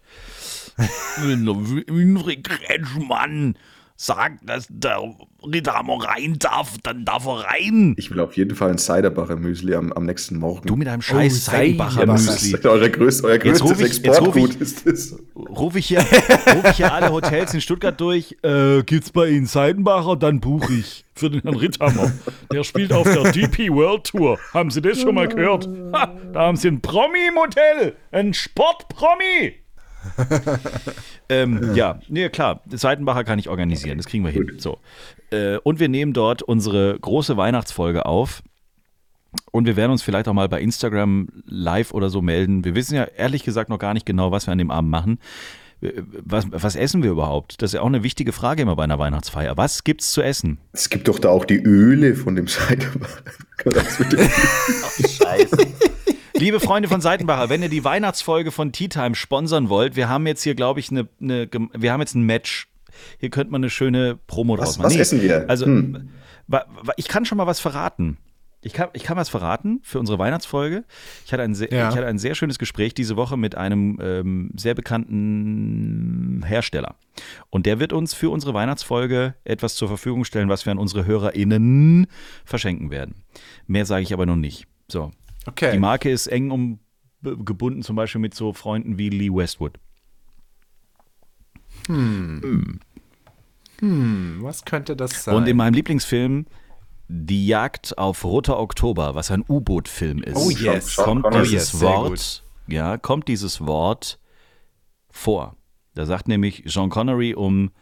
Winfried 1.17 2.45
Kretschmann 2.45 3.57
sagt, 3.97 4.49
dass 4.49 4.67
der 4.71 5.03
Ritthammer 5.43 6.05
rein 6.05 6.37
darf, 6.39 6.77
dann 6.83 7.05
darf 7.05 7.27
er 7.27 7.45
rein. 7.45 7.95
Ich 7.97 8.11
will 8.11 8.21
auf 8.21 8.37
jeden 8.37 8.55
Fall 8.55 8.71
ein 8.71 8.79
Ciderbacher 8.79 9.37
Müsli 9.37 9.75
am, 9.75 9.93
am 9.93 10.05
nächsten 10.05 10.39
Morgen. 10.39 10.67
Du 10.67 10.77
mit 10.77 10.87
deinem 10.87 11.03
scheiß 11.03 11.49
oh, 11.49 11.51
Ciderbacher 11.51 12.07
Müsli. 12.07 12.57
Euer, 12.65 12.89
größt, 12.89 13.25
euer 13.25 13.39
größtes 13.39 13.81
ich, 13.81 14.05
Exportgut 14.05 14.55
ist 14.57 14.87
das. 14.87 15.17
Rufe 15.35 15.79
ich, 15.79 15.87
hier, 15.87 16.01
ruf 16.01 16.71
ich 16.71 16.77
hier 16.77 16.93
alle 16.93 17.11
Hotels 17.11 17.55
in 17.55 17.61
Stuttgart 17.61 18.01
durch. 18.01 18.37
Äh, 18.43 18.83
gibt's 18.85 19.11
bei 19.11 19.29
Ihnen 19.29 19.47
Seidenbacher? 19.47 20.17
Dann 20.17 20.41
buche 20.41 20.73
ich 20.73 21.05
für 21.15 21.31
den 21.31 21.43
Herrn 21.43 21.57
Ritthammer. 21.57 22.13
Der 22.53 22.65
spielt 22.65 22.93
auf 22.93 23.05
der 23.05 23.33
DP 23.33 23.71
World 23.71 24.05
Tour. 24.05 24.39
Haben 24.53 24.71
Sie 24.71 24.81
das 24.81 25.01
schon 25.01 25.15
mal 25.15 25.29
gehört? 25.29 25.69
Ha, 25.93 26.15
da 26.33 26.41
haben 26.41 26.57
Sie 26.57 26.69
ein 26.69 26.81
Promi 26.81 27.29
im 27.29 27.37
Hotel. 27.37 27.97
Ein 28.11 28.35
Sportpromi. 28.35 29.60
ähm, 31.29 31.75
ja, 31.75 32.01
nee, 32.09 32.29
klar, 32.29 32.63
Seitenbacher 32.71 33.25
kann 33.25 33.39
ich 33.39 33.49
organisieren, 33.49 33.99
das 33.99 34.07
kriegen 34.07 34.25
wir 34.25 34.33
hin. 34.33 34.55
So. 34.59 34.79
Äh, 35.31 35.59
und 35.59 35.81
wir 35.81 35.89
nehmen 35.89 36.13
dort 36.13 36.43
unsere 36.43 36.99
große 36.99 37.37
Weihnachtsfolge 37.37 38.07
auf. 38.07 38.43
Und 39.53 39.67
wir 39.67 39.77
werden 39.77 39.93
uns 39.93 40.03
vielleicht 40.03 40.27
auch 40.27 40.33
mal 40.33 40.49
bei 40.49 40.61
Instagram 40.61 41.29
live 41.47 41.93
oder 41.93 42.11
so 42.11 42.21
melden. 42.21 42.65
Wir 42.65 42.75
wissen 42.75 42.97
ja 42.97 43.05
ehrlich 43.05 43.45
gesagt 43.45 43.71
noch 43.71 43.79
gar 43.79 43.95
nicht 43.95 44.05
genau, 44.05 44.33
was 44.33 44.49
wir 44.49 44.53
an 44.53 44.59
dem 44.59 44.73
Abend 44.73 44.91
machen. 44.91 45.19
Was, 46.25 46.47
was, 46.51 46.77
essen 46.77 47.03
wir 47.03 47.11
überhaupt? 47.11 47.63
Das 47.63 47.71
ist 47.71 47.75
ja 47.75 47.81
auch 47.81 47.87
eine 47.87 48.03
wichtige 48.03 48.33
Frage 48.33 48.63
immer 48.63 48.77
bei 48.77 48.85
einer 48.85 48.99
Weihnachtsfeier. 48.99 49.57
Was 49.57 49.83
gibt 49.83 50.03
es 50.03 50.13
zu 50.13 50.21
essen? 50.21 50.59
Es 50.73 50.91
gibt 50.91 51.09
doch 51.09 51.19
da 51.19 51.31
auch 51.31 51.47
die 51.47 51.59
Öle 51.63 52.17
von 52.17 52.35
dem 52.35 52.49
Seitenbacher. 52.49 53.23
Liebe 56.41 56.59
Freunde 56.59 56.89
von 56.89 57.03
Seitenbacher, 57.03 57.51
wenn 57.51 57.63
ihr 57.63 57.69
die 57.69 57.85
Weihnachtsfolge 57.85 58.51
von 58.51 58.73
Tea 58.73 58.89
Time 58.89 59.15
sponsern 59.15 59.69
wollt, 59.69 59.95
wir 59.95 60.09
haben 60.09 60.27
jetzt 60.27 60.43
hier, 60.43 60.55
glaube 60.55 60.81
ich, 60.81 60.91
eine, 60.91 61.07
eine, 61.21 61.47
wir 61.75 61.93
haben 61.93 62.01
jetzt 62.01 62.15
ein 62.15 62.23
Match. 62.23 62.69
Hier 63.19 63.29
könnte 63.29 63.53
man 63.53 63.61
eine 63.61 63.69
schöne 63.69 64.19
Promo 64.27 64.57
draus 64.57 64.79
machen. 64.79 64.87
Was 64.87 64.95
nee, 64.95 65.01
essen 65.01 65.21
wir? 65.21 65.51
Also, 65.51 65.67
hm. 65.67 66.09
ich 66.97 67.09
kann 67.09 67.27
schon 67.27 67.37
mal 67.37 67.47
was 67.47 67.61
verraten. 67.61 68.17
Ich 68.63 68.73
kann, 68.73 68.89
ich 68.95 69.03
kann 69.03 69.19
was 69.19 69.29
verraten 69.29 69.81
für 69.83 69.99
unsere 69.99 70.19
Weihnachtsfolge. 70.19 70.85
Ich 71.27 71.33
hatte, 71.35 71.43
ein 71.43 71.55
sehr, 71.55 71.71
ja. 71.71 71.91
ich 71.91 71.97
hatte 71.97 72.07
ein 72.07 72.19
sehr 72.19 72.35
schönes 72.35 72.59
Gespräch 72.59 72.95
diese 72.95 73.17
Woche 73.17 73.37
mit 73.37 73.55
einem 73.55 73.99
ähm, 74.03 74.51
sehr 74.57 74.75
bekannten 74.75 76.43
Hersteller. 76.47 76.95
Und 77.51 77.67
der 77.67 77.81
wird 77.81 77.93
uns 77.93 78.15
für 78.15 78.31
unsere 78.31 78.55
Weihnachtsfolge 78.55 79.35
etwas 79.45 79.75
zur 79.75 79.89
Verfügung 79.89 80.25
stellen, 80.25 80.49
was 80.49 80.65
wir 80.65 80.73
an 80.73 80.79
unsere 80.79 81.05
HörerInnen 81.05 82.07
verschenken 82.47 82.91
werden. 82.91 83.25
Mehr 83.67 83.85
sage 83.85 84.03
ich 84.03 84.15
aber 84.15 84.25
noch 84.25 84.37
nicht. 84.37 84.67
So. 84.89 85.13
Okay. 85.47 85.73
Die 85.73 85.79
Marke 85.79 86.11
ist 86.11 86.27
eng 86.27 86.51
um, 86.51 86.81
gebunden, 87.23 87.83
zum 87.83 87.97
Beispiel 87.97 88.21
mit 88.21 88.35
so 88.35 88.53
Freunden 88.53 88.99
wie 88.99 89.09
Lee 89.09 89.31
Westwood. 89.31 89.79
Hm. 91.87 92.41
Hm. 92.43 92.81
hm. 93.79 94.39
Was 94.41 94.65
könnte 94.65 94.97
das 94.97 95.25
sein? 95.25 95.35
Und 95.35 95.49
in 95.49 95.57
meinem 95.57 95.75
Lieblingsfilm 95.75 96.47
die 97.13 97.47
Jagd 97.47 97.99
auf 97.99 98.25
Roter 98.25 98.61
Oktober, 98.61 99.17
was 99.17 99.33
ein 99.33 99.45
U-Boot-Film 99.49 100.23
ist, 100.23 100.37
oh 100.37 100.51
yes. 100.51 100.95
kommt 100.95 101.27
oh 101.27 101.31
dieses 101.31 101.73
yes, 101.73 101.81
Wort, 101.81 102.45
ja, 102.69 102.99
kommt 102.99 103.27
dieses 103.27 103.67
Wort 103.67 104.21
vor. 105.11 105.57
Da 105.95 106.07
sagt 106.07 106.29
nämlich 106.29 106.63
Sean 106.67 106.89
Connery, 106.89 107.35
um 107.35 107.73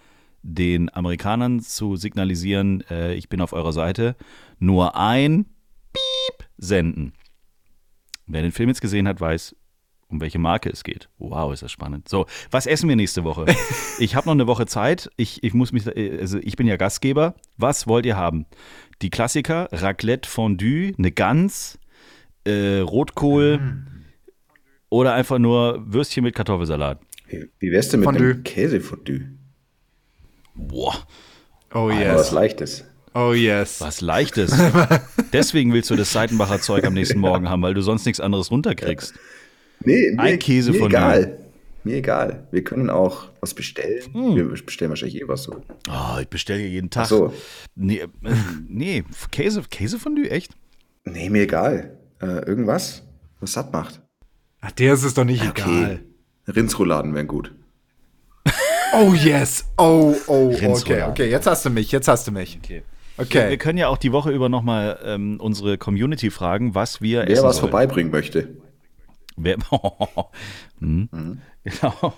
den 0.42 0.92
Amerikanern 0.94 1.60
zu 1.60 1.96
signalisieren, 1.96 2.82
äh, 2.88 3.12
ich 3.14 3.28
bin 3.28 3.42
auf 3.42 3.52
eurer 3.52 3.72
Seite, 3.72 4.16
nur 4.58 4.96
ein 4.96 5.44
Piep 5.92 6.48
senden. 6.56 7.12
Wer 8.28 8.42
den 8.42 8.52
Film 8.52 8.68
jetzt 8.68 8.80
gesehen 8.80 9.08
hat, 9.08 9.20
weiß, 9.20 9.56
um 10.08 10.20
welche 10.20 10.38
Marke 10.38 10.70
es 10.70 10.84
geht. 10.84 11.08
Wow, 11.18 11.52
ist 11.52 11.62
das 11.62 11.72
spannend. 11.72 12.08
So, 12.08 12.26
was 12.50 12.66
essen 12.66 12.88
wir 12.88 12.96
nächste 12.96 13.24
Woche? 13.24 13.46
Ich 14.00 14.14
habe 14.14 14.28
noch 14.28 14.34
eine 14.34 14.46
Woche 14.46 14.66
Zeit. 14.66 15.10
Ich, 15.16 15.42
ich 15.42 15.54
muss 15.54 15.72
mich, 15.72 15.84
also 15.84 16.38
ich 16.38 16.54
bin 16.54 16.68
ja 16.68 16.76
Gastgeber. 16.76 17.34
Was 17.56 17.88
wollt 17.88 18.06
ihr 18.06 18.16
haben? 18.16 18.46
Die 19.02 19.10
Klassiker, 19.10 19.68
Raclette 19.72 20.28
Fondue, 20.28 20.92
eine 20.96 21.10
Gans, 21.10 21.80
äh, 22.44 22.78
Rotkohl 22.78 23.58
mm. 23.58 24.04
oder 24.88 25.14
einfach 25.14 25.40
nur 25.40 25.82
Würstchen 25.84 26.22
mit 26.22 26.36
Kartoffelsalat. 26.36 27.00
Wie, 27.58 27.72
wär's 27.72 27.88
denn 27.88 28.00
mit 28.00 28.04
Fondue. 28.06 28.30
einem 28.30 28.44
Käsefondue? 28.44 29.22
Boah. 30.54 30.94
Oh 31.74 31.90
yes. 31.90 32.14
was 32.14 32.30
Leichtes. 32.30 32.84
Oh 33.14 33.32
yes. 33.32 33.80
Was 33.80 34.00
Leichtes. 34.00 34.56
Deswegen 35.32 35.72
willst 35.72 35.90
du 35.90 35.96
das 35.96 36.12
Seitenbacher 36.12 36.60
Zeug 36.60 36.84
am 36.84 36.94
nächsten 36.94 37.18
Morgen 37.18 37.48
haben, 37.48 37.62
weil 37.62 37.74
du 37.74 37.80
sonst 37.80 38.06
nichts 38.06 38.20
anderes 38.20 38.50
runterkriegst. 38.50 39.14
Nee, 39.84 40.12
mir, 40.12 40.22
Ein 40.22 40.38
Käse 40.38 40.72
mir 40.72 40.86
egal. 40.86 41.38
Mir 41.84 41.96
egal. 41.96 42.46
Wir 42.50 42.64
können 42.64 42.90
auch 42.90 43.28
was 43.40 43.54
bestellen. 43.54 44.02
Hm. 44.12 44.36
Wir 44.36 44.48
bestellen 44.48 44.90
wahrscheinlich 44.90 45.20
eh 45.20 45.28
was 45.28 45.44
so. 45.44 45.62
Oh, 45.88 46.18
ich 46.20 46.28
bestelle 46.28 46.60
hier 46.60 46.68
jeden 46.68 46.90
Tag. 46.90 47.04
Ach 47.04 47.08
so. 47.08 47.34
Nee, 47.74 48.00
äh, 48.00 48.08
nee, 48.68 49.04
Käse, 49.30 49.62
Käsefondue, 49.70 50.30
echt? 50.30 50.52
Nee, 51.04 51.30
mir 51.30 51.42
egal. 51.42 51.96
Äh, 52.20 52.44
irgendwas, 52.46 53.02
was 53.40 53.52
satt 53.52 53.72
macht. 53.72 54.00
Ach, 54.60 54.72
der 54.72 54.94
ist 54.94 55.04
es 55.04 55.14
doch 55.14 55.24
nicht 55.24 55.48
okay. 55.48 55.62
egal. 55.62 56.00
Rindsrouladen 56.48 57.14
wären 57.14 57.28
gut. 57.28 57.52
Oh 58.92 59.12
yes. 59.12 59.64
Oh, 59.76 60.14
oh, 60.26 60.54
okay, 60.62 61.02
okay. 61.02 61.30
Jetzt 61.30 61.46
hast 61.46 61.64
du 61.64 61.70
mich, 61.70 61.92
jetzt 61.92 62.08
hast 62.08 62.26
du 62.26 62.32
mich. 62.32 62.58
Okay. 62.62 62.82
Okay. 63.18 63.34
Wir, 63.34 63.50
wir 63.50 63.58
können 63.58 63.78
ja 63.78 63.88
auch 63.88 63.98
die 63.98 64.12
Woche 64.12 64.30
über 64.30 64.48
nochmal 64.48 64.98
ähm, 65.04 65.38
unsere 65.40 65.76
Community 65.76 66.30
fragen, 66.30 66.74
was 66.74 67.02
wir 67.02 67.24
Wer 67.26 67.42
was 67.42 67.56
sollen. 67.56 67.70
vorbeibringen 67.70 68.12
möchte. 68.12 68.56
Wer, 69.36 69.56
hm. 70.80 71.08
mhm. 71.10 71.38
Genau. 71.64 72.14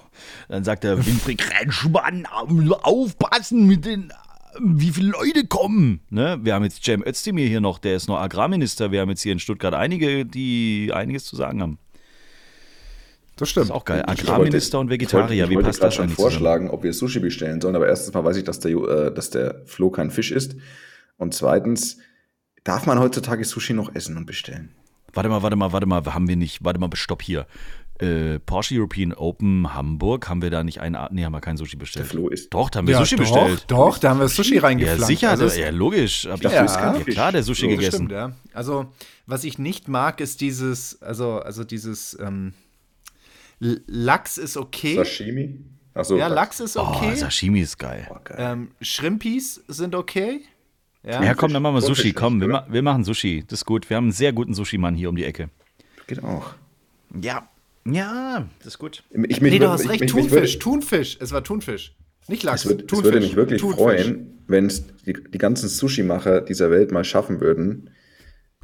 Dann 0.49 0.65
sagt 0.65 0.85
der 0.85 1.05
Winfried 1.05 1.39
Kretschmann, 1.39 2.27
aufpassen 2.27 3.67
mit 3.67 3.85
den, 3.85 4.13
wie 4.61 4.91
viele 4.91 5.11
Leute 5.11 5.47
kommen. 5.47 6.01
Ne? 6.11 6.39
Wir 6.43 6.55
haben 6.55 6.65
jetzt 6.65 6.85
Cem 6.85 7.03
Özdemir 7.07 7.49
hier 7.49 7.61
noch, 7.61 7.79
der 7.79 7.97
ist 7.97 8.09
noch 8.09 8.19
Agrarminister. 8.19 8.93
Wir 8.93 9.01
haben 9.01 9.11
jetzt 9.11 9.23
hier 9.23 9.33
in 9.33 9.39
Stuttgart 9.39 9.75
einige, 9.75 10.25
die 10.25 10.91
einiges 10.95 11.25
zu 11.25 11.37
sagen 11.37 11.63
haben. 11.63 11.79
Das 13.37 13.49
stimmt. 13.49 13.65
Das 13.65 13.71
ist 13.71 13.75
auch 13.75 13.85
geil. 13.87 14.05
Agrarminister 14.07 14.79
wollte, 14.79 14.85
und 14.87 14.91
Vegetarier, 14.91 15.45
ich 15.45 15.51
wollte, 15.51 15.53
ich 15.53 15.59
wie 15.59 15.63
passt 15.63 15.83
das 15.83 15.95
schon 15.95 16.11
vorschlagen, 16.11 16.67
zusammen? 16.67 16.79
ob 16.79 16.85
wir 16.85 16.93
Sushi 16.93 17.21
bestellen 17.21 17.61
sollen, 17.61 17.75
aber 17.75 17.89
erstens 17.89 18.13
mal 18.13 18.23
weiß 18.23 18.37
ich, 18.37 18.45
dass 18.45 18.61
der, 18.61 18.73
äh, 18.73 19.15
dass 19.15 19.31
der 19.31 19.63
Flo 19.65 19.91
kein 19.91 20.11
Fisch 20.11 20.31
ist. 20.31 20.57
Und 21.21 21.35
zweitens, 21.35 21.99
darf 22.65 22.87
man 22.87 22.99
heutzutage 22.99 23.45
Sushi 23.45 23.75
noch 23.75 23.95
essen 23.95 24.17
und 24.17 24.27
bestellen? 24.27 24.75
Warte 25.13 25.29
mal, 25.29 25.43
warte 25.43 25.57
mal, 25.57 25.73
warte 25.73 25.87
mal, 25.87 26.03
haben 26.07 26.29
wir 26.29 26.37
nicht, 26.37 26.65
warte 26.65 26.81
mal, 26.81 26.89
stopp 26.95 27.23
hier. 27.23 27.47
Äh, 27.99 28.39
Porsche 28.39 28.77
European 28.77 29.13
Open 29.13 29.75
Hamburg, 29.75 30.31
haben 30.31 30.41
wir 30.41 30.49
da 30.49 30.65
nicht 30.65 30.81
einen, 30.81 30.97
nee, 31.11 31.25
haben 31.25 31.33
wir 31.33 31.43
kein 31.43 31.59
Sushi 31.59 31.77
bestellt. 31.77 32.07
Der 32.07 32.11
Flo 32.11 32.29
ist. 32.29 32.55
Doch, 32.55 32.71
da 32.71 32.79
haben 32.79 32.87
wir 32.87 32.95
ja, 32.95 33.01
Sushi 33.01 33.17
doch, 33.17 33.25
bestellt. 33.25 33.65
Doch, 33.67 33.99
da 33.99 34.11
haben 34.11 34.21
wir 34.21 34.29
Sushi 34.29 34.57
reingeflankt. 34.57 35.01
Ja, 35.01 35.07
sicher, 35.07 35.31
also, 35.31 35.47
ja, 35.47 35.69
logisch. 35.69 36.27
Hab 36.27 36.37
ich 36.37 36.45
ja, 36.45 36.65
ja, 36.65 37.05
klar, 37.05 37.33
der 37.33 37.43
Sushi 37.43 37.63
so, 37.63 37.69
gegessen. 37.69 38.07
Stimmt, 38.07 38.13
ja. 38.13 38.33
Also, 38.55 38.87
was 39.27 39.45
ich 39.45 39.59
nicht 39.59 39.89
mag, 39.89 40.21
ist 40.21 40.41
dieses, 40.41 41.03
also, 41.03 41.41
also 41.41 41.65
dieses, 41.65 42.19
ähm, 42.19 42.55
Lachs 43.59 44.39
ist 44.39 44.57
okay. 44.57 44.97
Sashimi? 44.97 45.59
Achso, 45.93 46.17
ja, 46.17 46.29
Lachs 46.29 46.61
ist 46.61 46.79
okay. 46.79 47.11
Oh, 47.13 47.17
Sashimi 47.17 47.61
ist 47.61 47.79
geil. 47.79 48.09
Oh, 48.11 48.17
geil. 48.25 48.37
Ähm, 48.39 48.71
Shrimpies 48.81 49.63
sind 49.69 49.95
okay. 49.95 50.41
Ja, 51.03 51.23
ja 51.23 51.35
komm, 51.35 51.53
dann 51.53 51.63
machen 51.63 51.75
wir 51.75 51.83
Sushi. 51.83 52.13
Komm, 52.13 52.41
wir, 52.41 52.49
ma 52.49 52.67
wir, 52.69 52.83
machen 52.83 53.05
Sushi. 53.05 53.45
Das 53.47 53.61
ist 53.61 53.65
gut. 53.65 53.89
Wir 53.89 53.97
haben 53.97 54.05
einen 54.05 54.13
sehr 54.13 54.33
guten 54.33 54.55
Sushi-Mann 54.55 54.95
hier 54.95 55.09
um 55.09 55.17
die 55.17 55.25
Ecke. 55.25 55.49
Geht 56.07 56.23
auch. 56.23 56.55
Ja. 57.21 57.49
Ja, 57.87 58.47
das 58.59 58.75
ist 58.75 58.79
gut. 58.79 59.03
Ich, 59.11 59.41
mich, 59.41 59.41
nee, 59.41 59.59
du 59.59 59.69
hast 59.71 59.89
recht. 59.89 60.03
Ich, 60.03 60.11
Thunfisch, 60.11 60.33
würde, 60.33 60.59
Thunfisch. 60.59 61.17
Es 61.21 61.33
war 61.33 61.43
Thunfisch. 61.43 61.97
Nicht 62.29 62.43
Lachs. 62.43 62.65
Es, 62.65 62.71
wird, 62.71 62.93
es 62.93 63.03
würde 63.03 63.21
mich 63.21 63.37
wirklich 63.37 63.61
Thunfisch. 63.61 63.81
freuen, 63.81 64.39
wenn 64.47 64.67
es 64.67 64.85
die, 65.07 65.15
die 65.15 65.39
ganzen 65.39 65.69
Sushi-Macher 65.69 66.43
dieser 66.43 66.71
Welt 66.71 66.93
mal 66.93 67.05
schaffen 67.05 67.41
würden, 67.41 67.91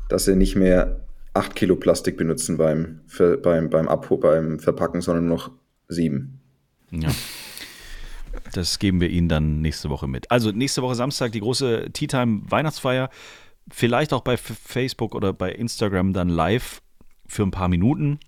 dass 0.09 0.27
sie 0.27 0.37
nicht 0.37 0.55
mehr 0.55 1.01
8 1.33 1.55
Kilo 1.55 1.77
Plastik 1.77 2.17
benutzen 2.17 2.59
beim, 2.59 3.01
für, 3.07 3.39
beim, 3.39 3.71
beim, 3.71 3.89
Abho 3.89 4.19
beim 4.19 4.59
Verpacken, 4.59 5.01
sondern 5.01 5.29
nur 5.29 5.39
noch 5.39 5.51
7. 5.89 6.39
Ja. 6.91 7.09
Das 8.53 8.79
geben 8.79 9.01
wir 9.01 9.11
Ihnen 9.11 9.29
dann 9.29 9.61
nächste 9.61 9.91
Woche 9.91 10.07
mit. 10.07 10.31
Also 10.31 10.51
nächste 10.51 10.83
Woche 10.83 10.95
Samstag 10.95 11.33
die 11.33 11.41
große 11.41 11.91
Tea 11.93 12.07
Time 12.07 12.43
Weihnachtsfeier. 12.49 13.11
Vielleicht 13.71 14.13
auch 14.13 14.21
bei 14.21 14.37
Facebook 14.37 15.15
oder 15.15 15.33
bei 15.33 15.53
Instagram 15.53 16.13
dann 16.13 16.29
live 16.29 16.81
für 17.27 17.43
ein 17.43 17.51
paar 17.51 17.69
Minuten. 17.69 18.21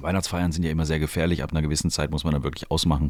Weihnachtsfeiern 0.00 0.52
sind 0.52 0.64
ja 0.64 0.70
immer 0.70 0.86
sehr 0.86 0.98
gefährlich. 0.98 1.42
Ab 1.42 1.52
einer 1.52 1.62
gewissen 1.62 1.90
Zeit 1.90 2.10
muss 2.10 2.24
man 2.24 2.34
dann 2.34 2.44
wirklich 2.44 2.70
ausmachen. 2.70 3.08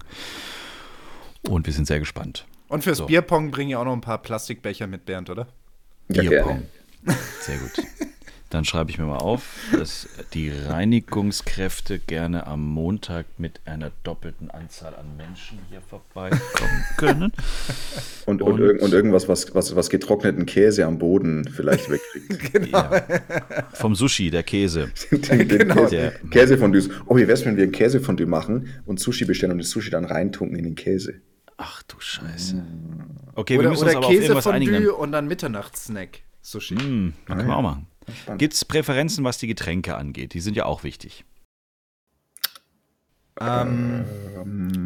Und 1.49 1.67
wir 1.67 1.73
sind 1.73 1.87
sehr 1.87 1.99
gespannt. 1.99 2.47
Und 2.69 2.85
fürs 2.85 2.99
so. 2.99 3.07
Bierpong 3.07 3.51
bringen 3.51 3.71
ja 3.71 3.81
auch 3.81 3.85
noch 3.85 3.93
ein 3.93 4.01
paar 4.01 4.19
Plastikbecher 4.19 4.87
mit, 4.87 5.05
Bernd, 5.05 5.31
oder? 5.31 5.49
Ja, 6.09 6.23
Bierpong. 6.23 6.67
Sehr 7.41 7.59
gut. 7.59 7.73
Dann 8.51 8.65
schreibe 8.65 8.91
ich 8.91 8.99
mir 8.99 9.05
mal 9.05 9.19
auf, 9.19 9.43
dass 9.73 10.09
die 10.33 10.51
Reinigungskräfte 10.51 11.99
gerne 11.99 12.47
am 12.47 12.67
Montag 12.67 13.27
mit 13.37 13.61
einer 13.67 13.93
doppelten 14.05 14.51
Anzahl 14.51 14.95
an 14.95 15.19
Menschen 15.19 15.59
hier 15.69 15.83
vorbeikommen 15.83 16.85
können. 16.97 17.33
und, 18.25 18.41
und, 18.41 18.59
und, 18.59 18.81
und, 18.81 18.93
irgendwas, 18.95 19.29
was, 19.29 19.55
was, 19.55 19.77
was 19.77 19.91
getrockneten 19.91 20.47
Käse 20.47 20.87
am 20.87 20.99
Boden 20.99 21.45
vielleicht 21.55 21.91
wegkriegt. 21.91 22.53
genau. 22.53 22.79
Ja. 22.79 23.03
Vom 23.75 23.95
Sushi, 23.95 24.31
der 24.31 24.45
Käse. 24.45 24.91
den, 25.11 25.21
den 25.21 25.49
genau. 25.49 25.85
Käse, 25.85 26.13
Käsefondue. 26.31 26.89
Oh, 27.05 27.17
wie 27.17 27.29
wär's, 27.29 27.45
wenn 27.45 27.59
wir 27.59 27.65
ein 27.65 27.73
Käsefondue 27.73 28.27
machen 28.27 28.73
und 28.87 28.99
Sushi 28.99 29.27
bestellen 29.27 29.53
und 29.53 29.59
das 29.59 29.69
Sushi 29.69 29.91
dann 29.91 30.07
reintunken 30.07 30.57
in 30.57 30.65
den 30.65 30.75
Käse? 30.75 31.21
Ach 31.59 31.83
du 31.83 31.97
Scheiße. 32.01 32.65
Okay, 33.35 33.59
oder, 33.59 33.65
wir 33.65 33.71
müssen 33.71 33.85
uns 33.85 33.95
aber 33.95 34.07
Käse 34.07 34.23
auf 34.23 34.47
irgendwas 34.47 34.47
einigen. 34.47 34.89
und 34.89 35.13
dann 35.13 35.29
Mitternachtssnack. 35.29 36.21
Sushi. 36.41 36.77
Mm, 36.77 37.13
können 37.27 37.47
wir 37.47 37.55
auch 37.55 37.63
machen. 37.63 37.87
Gibt 38.37 38.55
es 38.55 38.65
Präferenzen, 38.65 39.25
was 39.25 39.39
die 39.39 39.47
Getränke 39.47 39.97
angeht? 39.97 40.35
Die 40.35 40.41
sind 40.41 40.57
ja 40.57 40.65
auch 40.65 40.85
wichtig. 40.85 41.25
Ähm, 43.41 44.05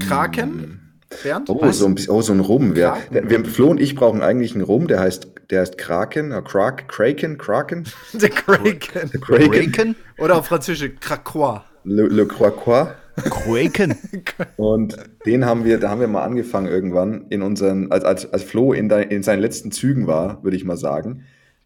Kraken? 0.07 1.01
Bernd? 1.23 1.51
Oh, 1.51 1.71
so 1.71 1.87
ein, 1.87 1.97
oh, 2.09 2.23
so 2.23 2.33
ein 2.33 2.41
Rum. 2.41 2.75
Wir, 2.75 2.97
wir, 3.11 3.45
Flo 3.45 3.69
und 3.69 3.81
ich 3.81 3.95
brauchen 3.95 4.23
eigentlich 4.23 4.55
einen 4.55 4.65
Rum, 4.65 4.89
der 4.89 5.01
heißt, 5.01 5.29
der 5.51 5.61
heißt 5.61 5.79
Kraken, 5.79 6.33
äh, 6.33 6.43
Krak, 6.43 6.89
Kraken, 6.89 7.39
Kraken. 7.39 7.85
Der 8.13 8.31
Kraken. 8.31 9.11
Der 9.11 9.21
Kraken. 9.21 9.97
Oder 10.19 10.39
auf 10.39 10.47
Französisch 10.47 10.93
Krakois. 11.01 11.61
Le, 11.85 12.07
Le 12.07 12.27
Croix. 12.27 12.89
Quaken. 13.17 13.95
Und 14.57 14.97
den 15.27 15.45
haben 15.45 15.65
wir, 15.65 15.79
da 15.79 15.91
haben 15.91 16.01
wir 16.01 16.09
mal 16.09 16.23
angefangen 16.23 16.67
irgendwann 16.67 17.27
in 17.29 17.43
unseren, 17.43 17.93
als, 17.93 18.05
als, 18.05 18.33
als 18.33 18.43
Flo 18.43 18.73
in, 18.73 18.89
de, 18.89 19.07
in 19.07 19.23
seinen 19.23 19.41
letzten 19.41 19.71
Zügen 19.71 20.07
war, 20.07 20.43
würde 20.43 20.57
ich 20.57 20.65
mal 20.65 20.77
sagen. 20.77 21.25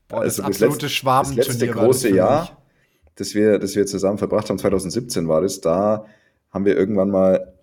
Boah, 0.08 0.24
das, 0.24 0.40
also 0.40 0.42
das 0.42 0.62
absolute 0.62 0.88
Schwaben 0.88 1.36
Das 1.36 1.48
letzte 1.48 1.68
große 1.68 2.08
das 2.08 2.16
Jahr, 2.16 2.62
das 3.16 3.34
wir, 3.34 3.58
das 3.58 3.74
wir 3.74 3.86
zusammen 3.86 4.18
verbracht 4.18 4.48
haben, 4.50 4.58
2017 4.58 5.28
war 5.28 5.40
das, 5.40 5.60
da 5.60 6.06
haben 6.50 6.64
wir 6.64 6.76
irgendwann 6.76 7.10
mal, 7.10 7.54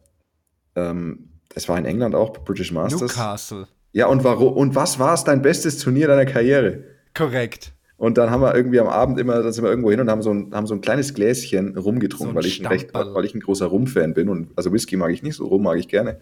ähm, 0.75 1.29
es 1.55 1.69
war 1.69 1.77
in 1.77 1.85
England 1.85 2.15
auch, 2.15 2.31
British 2.43 2.71
Masters. 2.71 3.01
Newcastle. 3.01 3.67
Ja, 3.91 4.07
und, 4.07 4.23
warum, 4.23 4.53
und 4.53 4.75
was 4.75 4.97
war 4.99 5.13
es 5.13 5.23
dein 5.23 5.41
bestes 5.41 5.77
Turnier 5.77 6.07
deiner 6.07 6.25
Karriere? 6.25 6.83
Korrekt. 7.13 7.73
Und 7.95 8.17
dann 8.17 8.31
haben 8.31 8.41
wir 8.41 8.53
irgendwie 8.55 8.79
am 8.79 8.87
Abend 8.87 9.19
immer, 9.19 9.41
da 9.41 9.51
sind 9.51 9.63
wir 9.63 9.69
irgendwo 9.69 9.91
hin 9.91 9.99
und 9.99 10.09
haben 10.09 10.23
so 10.23 10.31
ein, 10.33 10.53
haben 10.53 10.67
so 10.67 10.73
ein 10.73 10.81
kleines 10.81 11.13
Gläschen 11.13 11.77
rumgetrunken, 11.77 12.33
so 12.33 12.35
weil, 12.35 12.45
ich 12.45 12.59
ein 12.59 12.65
recht, 12.65 12.93
weil 12.93 13.23
ich 13.23 13.35
ein 13.35 13.39
großer 13.39 13.67
Rum-Fan 13.67 14.13
bin. 14.13 14.29
Und 14.29 14.49
also 14.55 14.73
Whisky 14.73 14.97
mag 14.97 15.11
ich 15.11 15.23
nicht, 15.23 15.35
so 15.35 15.45
Rum 15.45 15.63
mag 15.63 15.77
ich 15.77 15.87
gerne. 15.87 16.19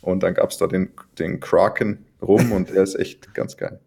Und 0.00 0.22
dann 0.22 0.34
gab 0.34 0.50
es 0.50 0.58
da 0.58 0.66
den, 0.66 0.90
den 1.18 1.40
Kraken 1.40 2.04
Rum 2.20 2.52
und 2.52 2.70
der 2.70 2.82
ist 2.82 2.96
echt 2.96 3.32
ganz 3.32 3.56
geil. 3.56 3.80